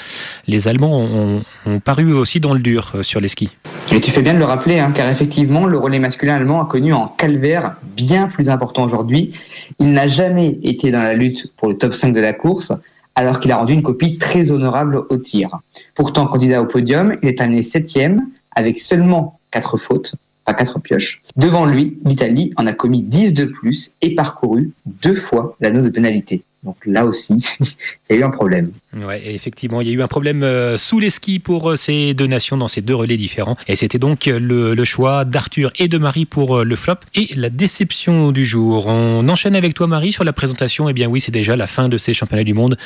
Les 0.48 0.67
Allemands 0.67 0.98
ont, 0.98 1.43
ont, 1.67 1.80
paru 1.80 2.12
aussi 2.12 2.39
dans 2.39 2.56
le 2.56 2.60
dur 2.60 2.93
euh, 2.95 3.04
sur 3.04 3.21
les 3.21 3.28
skis. 3.28 3.52
Et 3.93 4.02
tu 4.02 4.10
fais 4.10 4.24
bien 4.24 4.34
de 4.34 4.39
le 4.39 4.45
rappeler, 4.45 4.80
hein, 4.80 4.91
car 4.91 5.08
effectivement, 5.08 5.67
le 5.67 5.78
relais 5.78 6.00
masculin 6.00 6.38
allemand 6.38 6.63
a 6.63 6.65
connu 6.65 6.91
un 6.91 7.12
calvaire 7.19 7.76
bien 7.95 8.28
plus 8.28 8.50
important 8.50 8.84
aujourd'hui. 8.84 9.32
Il 9.78 9.91
n'a 9.91 10.08
jamais 10.08 10.58
été 10.63 10.89
dans 10.89 11.04
la 11.04 11.13
lutte 11.13 11.52
pour 11.56 11.67
le 11.67 11.78
top 11.78 11.93
5 11.93 12.13
de 12.13 12.19
la 12.19 12.34
course, 12.34 12.74
alors 13.15 13.39
qu'il 13.39 13.51
a 13.51 13.58
rendu 13.58 13.73
une 13.73 13.82
copie 13.82 14.17
très 14.17 14.51
honorable 14.51 15.04
au 15.10 15.17
tir. 15.17 15.60
Pourtant, 15.93 16.28
candidat 16.28 16.62
au 16.62 16.65
podium, 16.65 17.15
il 17.23 17.30
est 17.30 17.41
amené 17.41 17.63
septième 17.63 18.30
avec 18.56 18.78
seulement 18.78 19.39
quatre 19.51 19.78
fautes, 19.78 20.15
pas 20.43 20.54
quatre 20.54 20.80
pioches. 20.80 21.21
Devant 21.36 21.65
lui, 21.65 21.97
l'Italie 22.06 22.54
en 22.58 22.67
a 22.67 22.73
commis 22.73 23.04
10 23.04 23.34
de 23.34 23.45
plus 23.45 23.95
et 24.01 24.15
parcouru 24.15 24.71
deux 24.86 25.15
fois 25.15 25.56
l'anneau 25.60 25.82
de 25.82 25.89
pénalité. 25.89 26.43
Donc 26.65 26.78
là 26.86 27.06
aussi, 27.06 27.45
il 27.60 27.67
y 28.10 28.13
a 28.13 28.15
eu 28.15 28.23
un 28.23 28.32
problème. 28.32 28.71
Ouais, 28.99 29.21
effectivement, 29.34 29.82
il 29.82 29.88
y 29.88 29.91
a 29.91 29.93
eu 29.93 30.01
un 30.01 30.08
problème 30.08 30.41
euh, 30.41 30.78
sous 30.78 30.99
les 30.99 31.12
skis 31.12 31.38
pour 31.38 31.69
euh, 31.69 31.75
ces 31.75 32.15
deux 32.15 32.25
nations 32.25 32.58
dans 32.58 32.67
ces 32.67 32.82
deux 32.82 32.95
relais 32.95 33.17
différents. 33.17 33.56
Et 33.67 33.75
c'était 33.75 33.99
donc 33.99 34.25
le, 34.25 34.73
le 34.73 34.84
choix 34.84 35.25
d'Arthur 35.25 35.71
et 35.78 35.88
de 35.88 35.99
Marie 35.99 36.25
pour 36.25 36.58
euh, 36.58 36.63
le 36.63 36.75
flop 36.75 36.95
et 37.13 37.30
la 37.36 37.51
déception 37.51 38.32
du 38.32 38.43
jour. 38.43 38.88
On 38.88 39.30
enchaîne 39.30 39.56
avec 39.56 39.75
toi, 39.75 39.86
Marie, 39.86 40.12
sur 40.12 40.23
la 40.23 40.34
présentation. 40.34 40.89
Eh 40.89 40.93
bien 40.93 41.08
oui, 41.08 41.21
c'est 41.21 41.32
déjà 41.32 41.56
la 41.56 41.67
fin 41.67 41.88
de 41.88 41.99
ces 41.99 42.13
championnats 42.13 42.43
du 42.43 42.56
monde. 42.56 42.78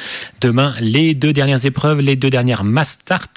Demain, 0.42 0.76
les 0.82 1.14
deux 1.14 1.32
dernières 1.32 1.66
épreuves, 1.66 2.02
les 2.02 2.18
deux 2.18 2.30
dernières 2.30 2.66
Mastart. 2.66 3.30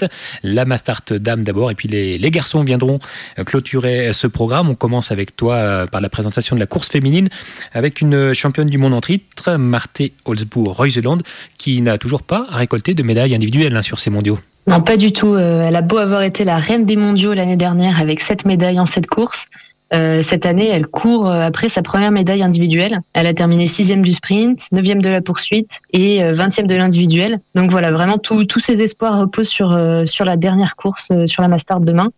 La 0.43 0.65
Mastart 0.65 1.05
dame 1.13 1.45
d'abord, 1.45 1.71
et 1.71 1.77
puis 1.77 1.87
les, 1.87 2.19
les 2.19 2.31
garçons 2.33 2.65
viendront 2.65 2.99
clôturer 3.47 4.13
ce 4.13 4.27
programme. 4.27 4.69
On 4.69 4.75
commence 4.75 5.13
avec 5.13 5.37
toi 5.37 5.87
par 5.87 6.01
la 6.01 6.09
présentation 6.09 6.57
de 6.57 6.61
la 6.61 6.67
course 6.67 6.89
féminine 6.89 7.29
avec 7.73 8.01
une 8.01 8.35
championne 8.35 8.69
du 8.69 8.79
monde 8.79 8.95
en 8.95 9.01
titre, 9.01 9.53
Marthe 9.57 10.03
Holzbourg-Reuseland, 10.33 11.19
qui 11.59 11.81
n'a 11.81 11.99
toujours 11.99 12.23
pas 12.23 12.47
récolté 12.51 12.95
de 12.95 13.03
médailles 13.03 13.35
individuelles 13.35 13.77
hein, 13.77 13.83
sur 13.83 13.99
ces 13.99 14.11
mondiaux. 14.11 14.39
Non, 14.67 14.81
pas 14.81 14.97
du 14.97 15.13
tout. 15.13 15.35
Euh, 15.35 15.67
elle 15.67 15.77
a 15.77 15.83
beau 15.83 15.99
avoir 15.99 16.23
été 16.23 16.45
la 16.45 16.57
reine 16.57 16.85
des 16.85 16.97
mondiaux 16.97 17.33
l'année 17.33 17.57
dernière 17.57 18.01
avec 18.01 18.21
sept 18.21 18.45
médailles 18.45 18.79
en 18.79 18.87
cette 18.87 19.07
course. 19.07 19.47
Euh, 19.93 20.23
cette 20.23 20.47
année, 20.47 20.69
elle 20.69 20.87
court 20.87 21.29
euh, 21.29 21.43
après 21.43 21.69
sa 21.69 21.83
première 21.83 22.13
médaille 22.13 22.43
individuelle. 22.43 23.01
Elle 23.13 23.27
a 23.27 23.35
terminé 23.35 23.67
sixième 23.67 24.03
du 24.03 24.13
sprint, 24.13 24.69
neuvième 24.73 25.03
de 25.03 25.11
la 25.11 25.21
poursuite 25.21 25.81
et 25.93 26.23
vingtième 26.33 26.67
de 26.67 26.75
l'individuel. 26.75 27.41
Donc 27.55 27.71
voilà, 27.71 27.91
vraiment 27.91 28.19
tous 28.19 28.61
ses 28.61 28.81
espoirs 28.83 29.19
reposent 29.19 29.49
sur 29.49 29.79
sur 30.07 30.25
la 30.25 30.37
dernière 30.37 30.77
course, 30.77 31.11
sur 31.27 31.43
la 31.43 31.49
Mastart 31.49 31.81
demain. 31.81 32.11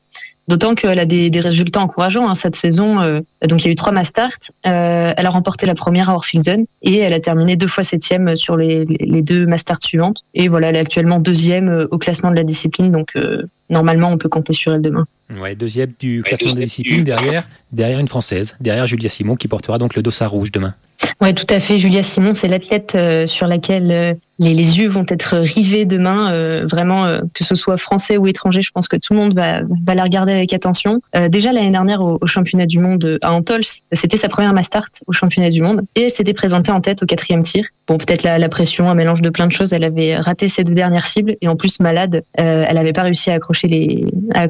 D'autant 0.46 0.74
qu'elle 0.74 0.98
a 0.98 1.06
des, 1.06 1.30
des, 1.30 1.40
résultats 1.40 1.80
encourageants 1.80 2.28
hein, 2.28 2.34
cette 2.34 2.56
saison. 2.56 3.00
Euh, 3.00 3.20
donc 3.46 3.62
il 3.62 3.66
y 3.66 3.68
a 3.68 3.72
eu 3.72 3.76
trois 3.76 3.92
Mastart. 3.92 4.38
Euh, 4.66 5.12
elle 5.16 5.26
a 5.26 5.30
remporté 5.30 5.64
la 5.64 5.74
première 5.74 6.10
à 6.10 6.14
Orphilsen 6.14 6.64
et 6.82 6.98
elle 6.98 7.14
a 7.14 7.20
terminé 7.20 7.56
deux 7.56 7.66
fois 7.66 7.82
septième 7.82 8.36
sur 8.36 8.56
les, 8.56 8.84
les 8.84 9.22
deux 9.22 9.46
Mastart 9.46 9.82
suivantes. 9.82 10.22
Et 10.34 10.48
voilà, 10.48 10.68
elle 10.68 10.76
est 10.76 10.80
actuellement 10.80 11.18
deuxième 11.18 11.68
euh, 11.68 11.86
au 11.90 11.98
classement 11.98 12.30
de 12.30 12.36
la 12.36 12.44
discipline. 12.44 12.92
Donc 12.92 13.12
euh, 13.16 13.44
normalement, 13.70 14.10
on 14.10 14.18
peut 14.18 14.28
compter 14.28 14.52
sur 14.52 14.74
elle 14.74 14.82
demain. 14.82 15.06
Ouais, 15.40 15.54
deuxième 15.54 15.92
du 15.98 16.22
classement 16.22 16.52
de 16.52 16.60
la 16.60 16.66
discipline 16.66 17.04
derrière, 17.04 17.48
derrière 17.74 17.98
une 17.98 18.08
française, 18.08 18.56
derrière 18.60 18.86
Julia 18.86 19.08
Simon 19.08 19.36
qui 19.36 19.48
portera 19.48 19.78
donc 19.78 19.94
le 19.94 20.02
dossard 20.02 20.30
rouge 20.30 20.52
demain. 20.52 20.74
Oui, 21.20 21.34
tout 21.34 21.46
à 21.48 21.60
fait. 21.60 21.78
Julia 21.78 22.02
Simon, 22.02 22.34
c'est 22.34 22.48
l'athlète 22.48 22.94
euh, 22.94 23.26
sur 23.26 23.46
laquelle 23.46 23.90
euh, 23.90 24.14
les, 24.38 24.78
yeux 24.78 24.88
vont 24.88 25.06
être 25.08 25.36
rivés 25.36 25.84
demain. 25.84 26.32
Euh, 26.32 26.64
vraiment, 26.70 27.06
que 27.32 27.44
ce 27.44 27.54
soit 27.54 27.76
français 27.76 28.16
ou 28.16 28.26
étranger, 28.26 28.62
je 28.62 28.70
pense 28.72 28.88
que 28.88 28.96
tout 28.96 29.14
le 29.14 29.20
monde 29.20 29.34
va, 29.34 29.60
la 29.94 30.02
regarder 30.02 30.32
avec 30.32 30.52
attention. 30.52 31.00
déjà 31.28 31.52
l'année 31.52 31.70
dernière 31.70 32.02
au, 32.02 32.18
championnat 32.26 32.66
du 32.66 32.78
monde 32.78 33.18
à 33.22 33.32
Antols, 33.32 33.64
c'était 33.92 34.16
sa 34.16 34.28
première 34.28 34.52
Mastart 34.52 34.88
au 35.06 35.12
championnat 35.12 35.50
du 35.50 35.62
monde 35.62 35.82
et 35.94 36.02
elle 36.02 36.10
s'était 36.10 36.32
présentée 36.32 36.72
en 36.72 36.80
tête 36.80 37.02
au 37.02 37.06
quatrième 37.06 37.42
tir. 37.42 37.64
Bon, 37.86 37.98
peut-être 37.98 38.22
la, 38.22 38.48
pression, 38.48 38.88
un 38.88 38.94
mélange 38.94 39.22
de 39.22 39.30
plein 39.30 39.46
de 39.46 39.52
choses. 39.52 39.72
Elle 39.72 39.84
avait 39.84 40.16
raté 40.16 40.48
ses 40.48 40.64
deux 40.64 40.74
dernières 40.74 41.06
cibles 41.06 41.36
et 41.40 41.48
en 41.48 41.56
plus 41.56 41.80
malade, 41.80 42.24
elle 42.34 42.74
n'avait 42.74 42.92
pas 42.92 43.02
réussi 43.02 43.30
à 43.30 43.34
accrocher 43.34 43.68
les, 43.68 44.04
à 44.34 44.46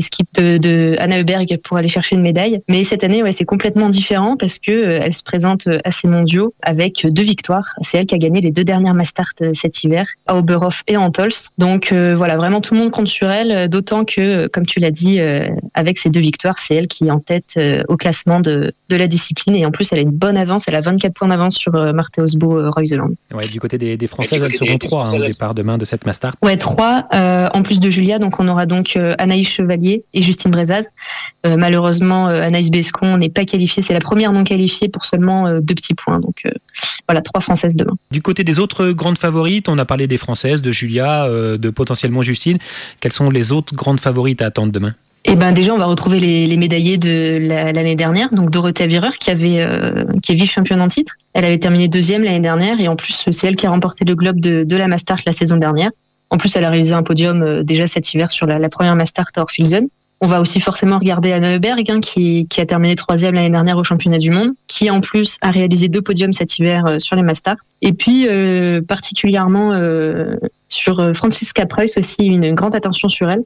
skips 0.00 0.34
de, 0.34 0.58
de 0.58 0.96
Anna 0.98 1.18
Heuberg 1.18 1.58
pour 1.62 1.76
aller 1.76 1.88
chercher 1.88 2.16
une 2.16 2.22
médaille. 2.22 2.59
Mais 2.68 2.84
cette 2.84 3.04
année, 3.04 3.22
ouais, 3.22 3.32
c'est 3.32 3.44
complètement 3.44 3.88
différent 3.88 4.36
parce 4.36 4.58
que 4.58 4.70
elle 4.70 5.12
se 5.12 5.22
présente 5.22 5.68
à 5.84 5.90
ces 5.90 6.08
mondiaux 6.08 6.54
avec 6.62 7.06
deux 7.06 7.22
victoires. 7.22 7.74
C'est 7.82 7.98
elle 7.98 8.06
qui 8.06 8.14
a 8.14 8.18
gagné 8.18 8.40
les 8.40 8.50
deux 8.50 8.64
dernières 8.64 8.94
Mastart 8.94 9.26
euh, 9.42 9.52
cet 9.54 9.82
hiver, 9.84 10.06
à 10.26 10.36
Oberhof 10.36 10.82
et 10.86 10.96
Antols. 10.96 11.30
Donc 11.58 11.92
euh, 11.92 12.14
voilà, 12.16 12.36
vraiment 12.36 12.60
tout 12.60 12.74
le 12.74 12.80
monde 12.80 12.90
compte 12.90 13.08
sur 13.08 13.30
elle, 13.30 13.52
euh, 13.52 13.68
d'autant 13.68 14.04
que, 14.04 14.46
comme 14.48 14.66
tu 14.66 14.80
l'as 14.80 14.90
dit, 14.90 15.20
avec 15.74 15.98
ces 15.98 16.10
deux 16.10 16.20
victoires, 16.20 16.58
c'est 16.58 16.74
elle 16.74 16.88
qui 16.88 17.06
est 17.06 17.10
en 17.10 17.20
tête 17.20 17.58
au 17.88 17.96
classement 17.96 18.40
de, 18.40 18.72
de 18.88 18.96
la 18.96 19.06
discipline. 19.06 19.56
Et 19.56 19.66
en 19.66 19.70
plus, 19.70 19.92
elle 19.92 19.98
a 19.98 20.02
une 20.02 20.10
bonne 20.10 20.36
avance, 20.36 20.64
elle 20.68 20.74
a 20.74 20.80
24 20.80 21.14
points 21.14 21.28
d'avance 21.28 21.56
sur 21.56 21.72
Marthe 21.72 22.18
Osbo 22.18 22.70
Reuseland. 22.70 23.10
Ouais, 23.32 23.46
du 23.46 23.60
côté 23.60 23.78
des, 23.78 23.96
des 23.96 24.06
Françaises, 24.06 24.42
elles 24.42 24.54
seront 24.54 24.78
trois 24.78 25.08
hein, 25.08 25.14
au 25.14 25.24
départ 25.24 25.54
demain 25.54 25.78
de 25.78 25.84
cette 25.84 26.06
Mastart. 26.06 26.34
Ouais, 26.42 26.56
trois, 26.56 27.06
en 27.12 27.62
plus 27.62 27.80
de 27.80 27.90
Julia. 27.90 28.18
Donc 28.18 28.40
on 28.40 28.48
aura 28.48 28.66
donc 28.66 28.96
Anaïs 29.18 29.48
Chevalier 29.48 30.04
et 30.14 30.22
Justine 30.22 30.50
Brezaz. 30.50 30.88
malheureusement, 31.44 32.28
Anaïs 32.50 32.70
Bescon 32.70 33.16
n'est 33.16 33.28
pas 33.28 33.44
qualifiée. 33.44 33.82
C'est 33.82 33.94
la 33.94 34.00
première 34.00 34.32
non 34.32 34.44
qualifiée 34.44 34.88
pour 34.88 35.04
seulement 35.04 35.60
deux 35.60 35.74
petits 35.74 35.94
points. 35.94 36.20
Donc 36.20 36.42
euh, 36.46 36.50
voilà, 37.08 37.22
trois 37.22 37.40
Françaises 37.40 37.76
demain. 37.76 37.94
Du 38.10 38.22
côté 38.22 38.44
des 38.44 38.58
autres 38.58 38.90
grandes 38.90 39.18
favorites, 39.18 39.68
on 39.68 39.78
a 39.78 39.84
parlé 39.84 40.06
des 40.06 40.16
Françaises, 40.16 40.62
de 40.62 40.72
Julia, 40.72 41.24
euh, 41.24 41.58
de 41.58 41.70
potentiellement 41.70 42.22
Justine. 42.22 42.58
Quelles 43.00 43.12
sont 43.12 43.30
les 43.30 43.52
autres 43.52 43.74
grandes 43.74 44.00
favorites 44.00 44.42
à 44.42 44.46
attendre 44.46 44.72
demain? 44.72 44.94
Eh 45.24 45.36
ben 45.36 45.52
déjà, 45.52 45.74
on 45.74 45.78
va 45.78 45.84
retrouver 45.84 46.18
les, 46.18 46.56
médaillés 46.56 46.96
de 46.96 47.36
l'année 47.38 47.94
dernière. 47.94 48.32
Donc 48.32 48.50
Dorothée 48.50 48.86
Vireur, 48.86 49.12
qui 49.18 49.30
avait, 49.30 49.60
euh, 49.60 50.04
qui 50.22 50.32
est 50.32 50.34
vice-championne 50.34 50.80
en 50.80 50.88
titre. 50.88 51.14
Elle 51.34 51.44
avait 51.44 51.58
terminé 51.58 51.88
deuxième 51.88 52.24
l'année 52.24 52.40
dernière 52.40 52.80
et 52.80 52.88
en 52.88 52.96
plus 52.96 53.28
c'est 53.30 53.46
elle 53.46 53.56
qui 53.56 53.66
a 53.66 53.70
remporté 53.70 54.04
le 54.06 54.14
globe 54.14 54.40
de, 54.40 54.76
la 54.76 54.88
Mastart 54.88 55.18
la 55.26 55.32
saison 55.32 55.58
dernière. 55.58 55.90
En 56.30 56.38
plus, 56.38 56.54
elle 56.56 56.64
a 56.64 56.70
réalisé 56.70 56.94
un 56.94 57.02
podium 57.02 57.62
déjà 57.64 57.86
cet 57.86 58.14
hiver 58.14 58.30
sur 58.30 58.46
la, 58.46 58.68
première 58.68 58.96
Mastart 58.96 59.26
à 59.36 59.40
Orphilsen. 59.40 59.88
On 60.22 60.26
va 60.26 60.42
aussi 60.42 60.60
forcément 60.60 60.98
regarder 60.98 61.32
Anne 61.32 61.46
Heuberg, 61.46 61.90
hein, 61.90 62.00
qui, 62.00 62.46
qui, 62.48 62.60
a 62.60 62.66
terminé 62.66 62.94
troisième 62.94 63.34
l'année 63.34 63.48
dernière 63.48 63.78
au 63.78 63.84
championnat 63.84 64.18
du 64.18 64.30
monde, 64.30 64.50
qui 64.66 64.90
en 64.90 65.00
plus 65.00 65.38
a 65.40 65.50
réalisé 65.50 65.88
deux 65.88 66.02
podiums 66.02 66.34
cet 66.34 66.58
hiver 66.58 66.84
euh, 66.84 66.98
sur 66.98 67.16
les 67.16 67.22
Masters. 67.22 67.56
Et 67.80 67.94
puis 67.94 68.26
euh, 68.28 68.82
particulièrement 68.82 69.72
euh, 69.72 70.36
sur 70.68 71.00
euh, 71.00 71.14
Francisca 71.14 71.64
Preuss 71.64 71.96
aussi 71.96 72.26
une 72.26 72.54
grande 72.54 72.74
attention 72.74 73.08
sur 73.08 73.30
elle, 73.30 73.42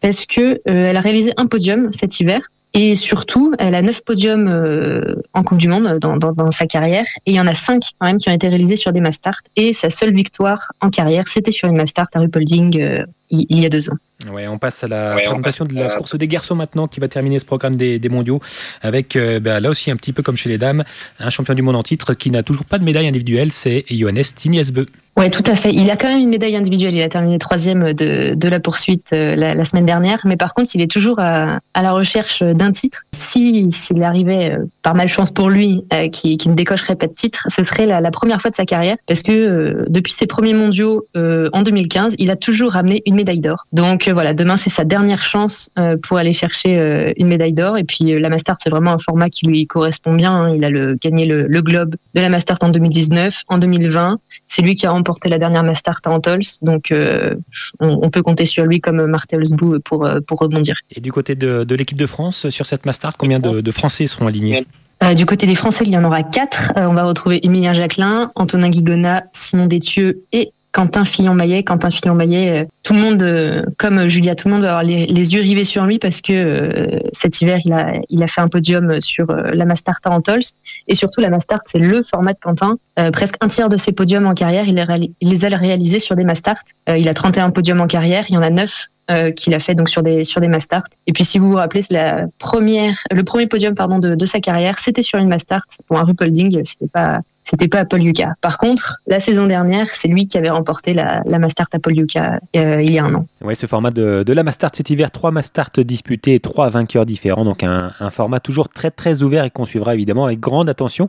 parce 0.00 0.24
que 0.24 0.60
elle 0.64 0.96
a 0.96 1.00
réalisé 1.00 1.32
un 1.38 1.46
podium 1.46 1.92
cet 1.92 2.20
hiver. 2.20 2.40
Et 2.74 2.94
surtout, 2.94 3.52
elle 3.58 3.74
a 3.74 3.82
neuf 3.82 4.02
podiums 4.02 4.48
euh, 4.48 5.16
en 5.34 5.42
Coupe 5.42 5.58
du 5.58 5.68
Monde 5.68 5.98
dans, 6.00 6.16
dans, 6.16 6.32
dans, 6.32 6.50
sa 6.50 6.66
carrière. 6.66 7.04
Et 7.26 7.32
il 7.32 7.34
y 7.34 7.40
en 7.40 7.46
a 7.46 7.54
cinq 7.54 7.82
quand 7.98 8.06
même 8.06 8.16
qui 8.16 8.30
ont 8.30 8.32
été 8.32 8.48
réalisés 8.48 8.76
sur 8.76 8.92
des 8.92 9.00
Mastart. 9.00 9.40
Et 9.56 9.74
sa 9.74 9.90
seule 9.90 10.14
victoire 10.14 10.72
en 10.80 10.88
carrière, 10.88 11.28
c'était 11.28 11.50
sur 11.50 11.68
une 11.68 11.76
Mastart 11.76 12.06
à 12.14 12.20
Ruppolding 12.20 12.80
euh, 12.80 13.04
il, 13.32 13.60
y 13.60 13.66
a 13.66 13.68
deux 13.68 13.88
ans. 13.88 13.96
Ouais, 14.30 14.46
on 14.46 14.58
passe 14.58 14.84
à 14.84 14.88
la 14.88 15.14
ouais, 15.14 15.24
présentation 15.24 15.64
de 15.64 15.74
la 15.74 15.96
course 15.96 16.16
des 16.16 16.28
garçons 16.28 16.54
maintenant 16.54 16.86
qui 16.86 17.00
va 17.00 17.08
terminer 17.08 17.38
ce 17.38 17.44
programme 17.44 17.76
des, 17.76 17.98
des 17.98 18.08
mondiaux 18.08 18.40
avec 18.82 19.16
euh, 19.16 19.40
bah, 19.40 19.58
là 19.58 19.70
aussi 19.70 19.90
un 19.90 19.96
petit 19.96 20.12
peu 20.12 20.22
comme 20.22 20.36
chez 20.36 20.48
les 20.48 20.58
dames, 20.58 20.84
un 21.18 21.30
champion 21.30 21.54
du 21.54 21.62
monde 21.62 21.76
en 21.76 21.82
titre 21.82 22.14
qui 22.14 22.30
n'a 22.30 22.42
toujours 22.42 22.66
pas 22.66 22.78
de 22.78 22.84
médaille 22.84 23.08
individuelle, 23.08 23.50
c'est 23.50 23.84
Johannes 23.90 24.22
Tiniesbö. 24.36 24.86
Ouais, 25.18 25.28
tout 25.28 25.42
à 25.46 25.56
fait. 25.56 25.70
Il 25.74 25.90
a 25.90 25.96
quand 25.96 26.08
même 26.08 26.20
une 26.20 26.30
médaille 26.30 26.56
individuelle. 26.56 26.94
Il 26.94 27.02
a 27.02 27.08
terminé 27.08 27.36
troisième 27.36 27.92
de, 27.92 28.34
de 28.34 28.48
la 28.48 28.60
poursuite 28.60 29.12
euh, 29.12 29.34
la, 29.36 29.52
la, 29.52 29.64
semaine 29.64 29.84
dernière, 29.84 30.20
mais 30.24 30.38
par 30.38 30.54
contre, 30.54 30.70
il 30.74 30.80
est 30.80 30.90
toujours 30.90 31.18
à, 31.18 31.58
à 31.74 31.82
la 31.82 31.92
recherche 31.92 32.42
d'un 32.42 32.72
titre. 32.72 33.02
Si 33.12 33.70
s'il 33.70 34.02
arrivait 34.02 34.52
euh, 34.52 34.64
par 34.82 34.94
malchance 34.94 35.30
pour 35.30 35.50
lui, 35.50 35.84
euh, 35.92 36.08
qui, 36.08 36.38
qui, 36.38 36.48
ne 36.48 36.54
décocherait 36.54 36.96
pas 36.96 37.06
de 37.06 37.12
titre, 37.12 37.46
ce 37.48 37.62
serait 37.62 37.84
la, 37.84 38.00
la, 38.00 38.10
première 38.10 38.40
fois 38.40 38.50
de 38.50 38.56
sa 38.56 38.64
carrière, 38.64 38.96
parce 39.06 39.22
que 39.22 39.32
euh, 39.32 39.84
depuis 39.88 40.12
ses 40.14 40.26
premiers 40.26 40.54
mondiaux 40.54 41.06
euh, 41.14 41.50
en 41.52 41.62
2015, 41.62 42.16
il 42.18 42.30
a 42.30 42.36
toujours 42.36 42.72
ramené 42.72 43.02
une 43.04 43.14
médaille 43.14 43.21
d'or. 43.24 43.66
Donc 43.72 44.08
voilà, 44.08 44.34
demain 44.34 44.56
c'est 44.56 44.70
sa 44.70 44.84
dernière 44.84 45.22
chance 45.22 45.70
pour 46.02 46.18
aller 46.18 46.32
chercher 46.32 47.12
une 47.16 47.28
médaille 47.28 47.52
d'or. 47.52 47.78
Et 47.78 47.84
puis 47.84 48.18
la 48.18 48.28
Mastart, 48.28 48.56
c'est 48.60 48.70
vraiment 48.70 48.92
un 48.92 48.98
format 48.98 49.28
qui 49.28 49.46
lui 49.46 49.66
correspond 49.66 50.14
bien. 50.14 50.32
Hein. 50.32 50.54
Il 50.54 50.64
a 50.64 50.70
le, 50.70 50.96
gagné 51.00 51.26
le, 51.26 51.46
le 51.46 51.62
globe 51.62 51.94
de 52.14 52.20
la 52.20 52.28
Mastart 52.28 52.58
en 52.62 52.68
2019, 52.68 53.42
en 53.48 53.58
2020. 53.58 54.18
C'est 54.46 54.62
lui 54.62 54.74
qui 54.74 54.86
a 54.86 54.90
remporté 54.90 55.28
la 55.28 55.38
dernière 55.38 55.62
Mastart 55.62 56.00
à 56.04 56.10
Antols, 56.10 56.40
donc 56.62 56.90
euh, 56.90 57.34
on, 57.80 58.00
on, 58.02 58.10
peut 58.10 58.22
compter 58.22 58.44
sur 58.44 58.64
lui 58.64 58.80
comme 58.80 59.06
Martelsbou 59.06 59.80
pour, 59.80 60.08
pour 60.26 60.38
rebondir. 60.38 60.76
Et 60.94 61.00
du 61.00 61.12
côté 61.12 61.34
de, 61.34 61.64
de 61.64 61.74
l'équipe 61.74 61.98
de 61.98 62.06
France, 62.06 62.48
sur 62.50 62.66
cette 62.66 62.86
Mastart, 62.86 63.16
combien 63.16 63.38
de, 63.38 63.60
de 63.60 63.70
Français 63.70 64.06
seront 64.06 64.26
alignés? 64.26 64.66
Euh, 65.02 65.14
du 65.14 65.26
côté 65.26 65.46
des 65.46 65.54
Français, 65.54 65.84
il 65.84 65.92
y 65.92 65.96
en 65.96 66.04
aura 66.04 66.22
quatre. 66.22 66.72
Euh, 66.76 66.86
on 66.86 66.94
va 66.94 67.04
retrouver 67.04 67.44
Emilien 67.44 67.72
Jacquelin, 67.72 68.30
Antonin 68.36 68.68
Guigona, 68.68 69.24
Simon 69.32 69.66
Détieux 69.66 70.22
et 70.32 70.52
Quentin 70.72 71.04
Fillon-Maillet. 71.04 71.62
Quentin 71.62 71.90
Fillon-Maillet, 71.90 72.62
euh, 72.62 72.64
tout 72.82 72.94
le 72.94 73.00
monde, 73.00 73.22
euh, 73.22 73.64
comme 73.78 74.08
Julia, 74.08 74.34
tout 74.34 74.48
le 74.48 74.54
monde 74.54 74.62
va 74.62 74.70
avoir 74.70 74.82
les, 74.82 75.06
les, 75.06 75.34
yeux 75.34 75.42
rivés 75.42 75.64
sur 75.64 75.84
lui 75.84 75.98
parce 75.98 76.20
que 76.20 76.32
euh, 76.32 77.00
cet 77.12 77.40
hiver, 77.40 77.60
il 77.64 77.72
a, 77.72 77.92
il 78.08 78.22
a 78.22 78.26
fait 78.26 78.40
un 78.40 78.48
podium 78.48 79.00
sur 79.00 79.26
la 79.26 79.64
Mastart 79.64 80.00
à 80.04 80.10
Antols. 80.10 80.42
Et 80.88 80.94
surtout, 80.94 81.20
la 81.20 81.30
Mastart, 81.30 81.60
c'est 81.66 81.78
le 81.78 82.02
format 82.02 82.32
de 82.32 82.38
Quentin. 82.38 82.76
presque 83.12 83.36
un 83.40 83.48
tiers 83.48 83.68
de 83.68 83.76
ses 83.76 83.92
podiums 83.92 84.26
en 84.26 84.34
carrière, 84.34 84.64
il, 84.66 85.12
les 85.20 85.44
a 85.44 85.48
réalisés 85.48 85.98
sur 85.98 86.16
des 86.16 86.24
Mastart. 86.24 86.62
il 86.88 87.08
a 87.08 87.14
31 87.14 87.50
podiums 87.50 87.80
en 87.80 87.86
carrière, 87.86 88.24
il 88.28 88.34
y 88.34 88.38
en 88.38 88.42
a 88.42 88.50
9 88.50 88.88
euh, 89.10 89.32
qu'il 89.32 89.52
a 89.52 89.58
fait 89.58 89.74
donc 89.74 89.88
sur 89.88 90.04
des 90.04 90.22
sur 90.22 90.40
des 90.40 90.46
Mastart. 90.46 90.84
Et 91.08 91.12
puis 91.12 91.24
si 91.24 91.40
vous 91.40 91.50
vous 91.50 91.56
rappelez, 91.56 91.82
la 91.90 92.26
première, 92.38 92.96
le 93.10 93.24
premier 93.24 93.48
podium 93.48 93.74
pardon 93.74 93.98
de, 93.98 94.14
de 94.14 94.26
sa 94.26 94.38
carrière, 94.38 94.78
c'était 94.78 95.02
sur 95.02 95.18
une 95.18 95.28
Mastart. 95.28 95.66
Pour 95.88 95.98
un 95.98 96.04
Ruppolding, 96.04 96.62
c'était 96.62 96.86
pas 96.86 97.18
c'était 97.42 97.68
pas 97.68 97.84
Paul 97.84 98.02
Yuka. 98.02 98.34
Par 98.40 98.58
contre, 98.58 98.98
la 99.06 99.20
saison 99.20 99.46
dernière, 99.46 99.88
c'est 99.90 100.08
lui 100.08 100.26
qui 100.26 100.38
avait 100.38 100.50
remporté 100.50 100.94
la, 100.94 101.22
la 101.26 101.38
Mastart 101.38 101.68
à 101.72 101.90
Yuka 101.90 102.40
euh, 102.56 102.82
il 102.82 102.92
y 102.92 102.98
a 102.98 103.04
un 103.04 103.14
an. 103.14 103.26
Ouais, 103.42 103.54
ce 103.54 103.66
format 103.66 103.90
de, 103.90 104.22
de 104.22 104.32
la 104.32 104.42
Mastart 104.42 104.70
cet 104.74 104.90
hiver, 104.90 105.10
trois 105.10 105.30
Mastart 105.32 105.70
disputés, 105.78 106.38
trois 106.40 106.70
vainqueurs 106.70 107.06
différents, 107.06 107.44
donc 107.44 107.62
un, 107.64 107.92
un, 107.98 108.10
format 108.10 108.40
toujours 108.40 108.68
très 108.68 108.90
très 108.90 109.22
ouvert 109.22 109.44
et 109.44 109.50
qu'on 109.50 109.64
suivra 109.64 109.94
évidemment 109.94 110.24
avec 110.26 110.38
grande 110.38 110.68
attention. 110.68 111.08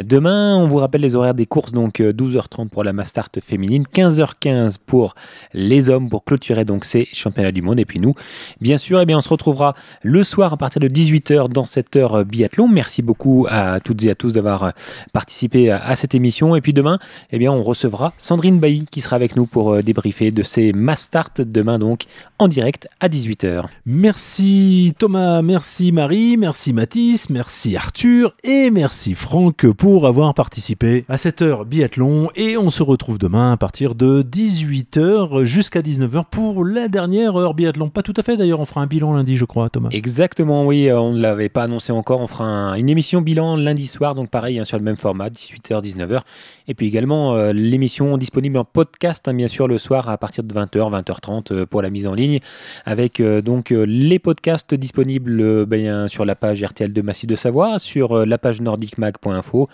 Demain, 0.00 0.56
on 0.56 0.68
vous 0.68 0.76
rappelle 0.76 1.00
les 1.00 1.16
horaires 1.16 1.34
des 1.34 1.46
courses, 1.46 1.72
donc 1.72 2.00
12h30 2.00 2.68
pour 2.68 2.84
la 2.84 2.92
Mastart 2.92 3.30
féminine, 3.42 3.84
15h15 3.92 4.76
pour 4.86 5.14
les 5.52 5.88
hommes 5.88 6.08
pour 6.08 6.24
clôturer 6.24 6.64
donc 6.64 6.84
ces 6.84 7.08
championnats 7.12 7.52
du 7.52 7.62
monde. 7.62 7.80
Et 7.80 7.84
puis 7.84 7.98
nous, 7.98 8.14
bien 8.60 8.78
sûr, 8.78 9.00
eh 9.00 9.06
bien, 9.06 9.18
on 9.18 9.22
se 9.22 9.28
retrouvera 9.28 9.74
le 10.02 10.22
soir 10.22 10.52
à 10.52 10.56
partir 10.56 10.80
de 10.80 10.88
18h 10.88 11.48
dans 11.48 11.66
cette 11.66 11.96
heure 11.96 12.24
biathlon. 12.24 12.68
Merci 12.68 13.02
beaucoup 13.02 13.46
à 13.50 13.80
toutes 13.80 14.04
et 14.04 14.10
à 14.10 14.14
tous 14.14 14.34
d'avoir 14.34 14.72
participé 15.12 15.71
à 15.72 15.96
cette 15.96 16.14
émission. 16.14 16.56
Et 16.56 16.60
puis 16.60 16.72
demain, 16.72 16.98
eh 17.30 17.38
bien, 17.38 17.52
on 17.52 17.62
recevra 17.62 18.12
Sandrine 18.18 18.58
Bailly 18.58 18.86
qui 18.90 19.00
sera 19.00 19.16
avec 19.16 19.36
nous 19.36 19.46
pour 19.46 19.82
débriefer 19.82 20.30
de 20.30 20.42
ces 20.42 20.72
Mastart 20.72 21.30
demain 21.38 21.78
donc 21.78 22.04
en 22.38 22.48
direct 22.48 22.88
à 23.00 23.08
18h. 23.08 23.64
Merci 23.86 24.94
Thomas, 24.98 25.42
merci 25.42 25.92
Marie, 25.92 26.36
merci 26.36 26.72
Mathis, 26.72 27.30
merci 27.30 27.76
Arthur 27.76 28.34
et 28.42 28.70
merci 28.70 29.14
Franck 29.14 29.70
pour 29.72 30.06
avoir 30.06 30.34
participé 30.34 31.04
à 31.08 31.18
cette 31.18 31.42
heure 31.42 31.64
biathlon. 31.64 32.30
Et 32.34 32.56
on 32.56 32.70
se 32.70 32.82
retrouve 32.82 33.18
demain 33.18 33.52
à 33.52 33.56
partir 33.56 33.94
de 33.94 34.22
18h 34.22 35.44
jusqu'à 35.44 35.80
19h 35.80 36.24
pour 36.30 36.64
la 36.64 36.88
dernière 36.88 37.36
heure 37.36 37.54
biathlon. 37.54 37.90
Pas 37.90 38.02
tout 38.02 38.14
à 38.16 38.22
fait 38.22 38.36
d'ailleurs, 38.36 38.60
on 38.60 38.64
fera 38.64 38.80
un 38.80 38.86
bilan 38.86 39.12
lundi, 39.12 39.36
je 39.36 39.44
crois, 39.44 39.70
Thomas. 39.70 39.90
Exactement, 39.92 40.66
oui, 40.66 40.90
on 40.92 41.12
ne 41.12 41.20
l'avait 41.20 41.48
pas 41.48 41.64
annoncé 41.64 41.92
encore. 41.92 42.20
On 42.20 42.26
fera 42.26 42.44
un, 42.44 42.74
une 42.74 42.88
émission 42.88 43.22
bilan 43.22 43.56
lundi 43.56 43.86
soir, 43.86 44.14
donc 44.14 44.30
pareil, 44.30 44.58
hein, 44.58 44.64
sur 44.64 44.78
le 44.78 44.84
même 44.84 44.96
format, 44.96 45.28
18h 45.28 45.61
19h. 45.70 46.20
Et 46.68 46.74
puis 46.74 46.86
également 46.86 47.34
euh, 47.34 47.52
l'émission 47.52 48.16
disponible 48.16 48.58
en 48.58 48.64
podcast, 48.64 49.26
hein, 49.28 49.34
bien 49.34 49.48
sûr, 49.48 49.68
le 49.68 49.78
soir 49.78 50.08
à 50.08 50.18
partir 50.18 50.44
de 50.44 50.54
20h, 50.54 51.02
20h30 51.02 51.52
euh, 51.52 51.66
pour 51.66 51.82
la 51.82 51.90
mise 51.90 52.06
en 52.06 52.14
ligne, 52.14 52.38
avec 52.84 53.20
euh, 53.20 53.40
donc 53.42 53.70
les 53.70 54.18
podcasts 54.18 54.74
disponibles 54.74 55.66
bien, 55.66 56.08
sur 56.08 56.24
la 56.24 56.34
page 56.34 56.62
RTL 56.62 56.92
de 56.92 57.02
Massif 57.02 57.26
de 57.26 57.36
Savoie, 57.36 57.78
sur 57.78 58.26
la 58.26 58.38
page 58.38 58.60
nordicmag.info, 58.60 59.68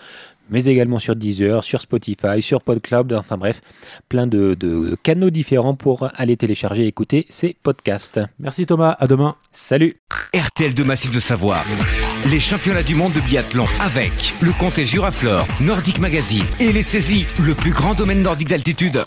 mais 0.49 0.65
également 0.65 0.99
sur 0.99 1.15
Deezer, 1.15 1.63
sur 1.63 1.81
Spotify, 1.81 2.41
sur 2.41 2.61
PodCloud, 2.61 3.13
enfin 3.13 3.37
bref, 3.37 3.61
plein 4.07 4.27
de, 4.27 4.55
de, 4.55 4.97
canaux 5.03 5.29
différents 5.29 5.75
pour 5.75 6.09
aller 6.15 6.37
télécharger 6.37 6.83
et 6.83 6.87
écouter 6.87 7.25
ces 7.29 7.55
podcasts. 7.61 8.19
Merci 8.39 8.65
Thomas, 8.65 8.95
à 8.99 9.07
demain. 9.07 9.35
Salut. 9.51 9.97
RTL 10.33 10.73
de 10.73 10.83
Massif 10.83 11.11
de 11.11 11.19
Savoie, 11.19 11.63
les 12.25 12.39
championnats 12.39 12.83
du 12.83 12.95
monde 12.95 13.13
de 13.13 13.19
biathlon 13.21 13.65
avec 13.79 14.33
le 14.41 14.51
comté 14.51 14.85
Juraflore, 14.85 15.47
Nordic 15.59 15.99
Magazine 15.99 16.45
et 16.59 16.71
les 16.71 16.83
saisies, 16.83 17.25
le 17.39 17.53
plus 17.53 17.71
grand 17.71 17.93
domaine 17.93 18.21
nordique 18.21 18.49
d'altitude. 18.49 19.03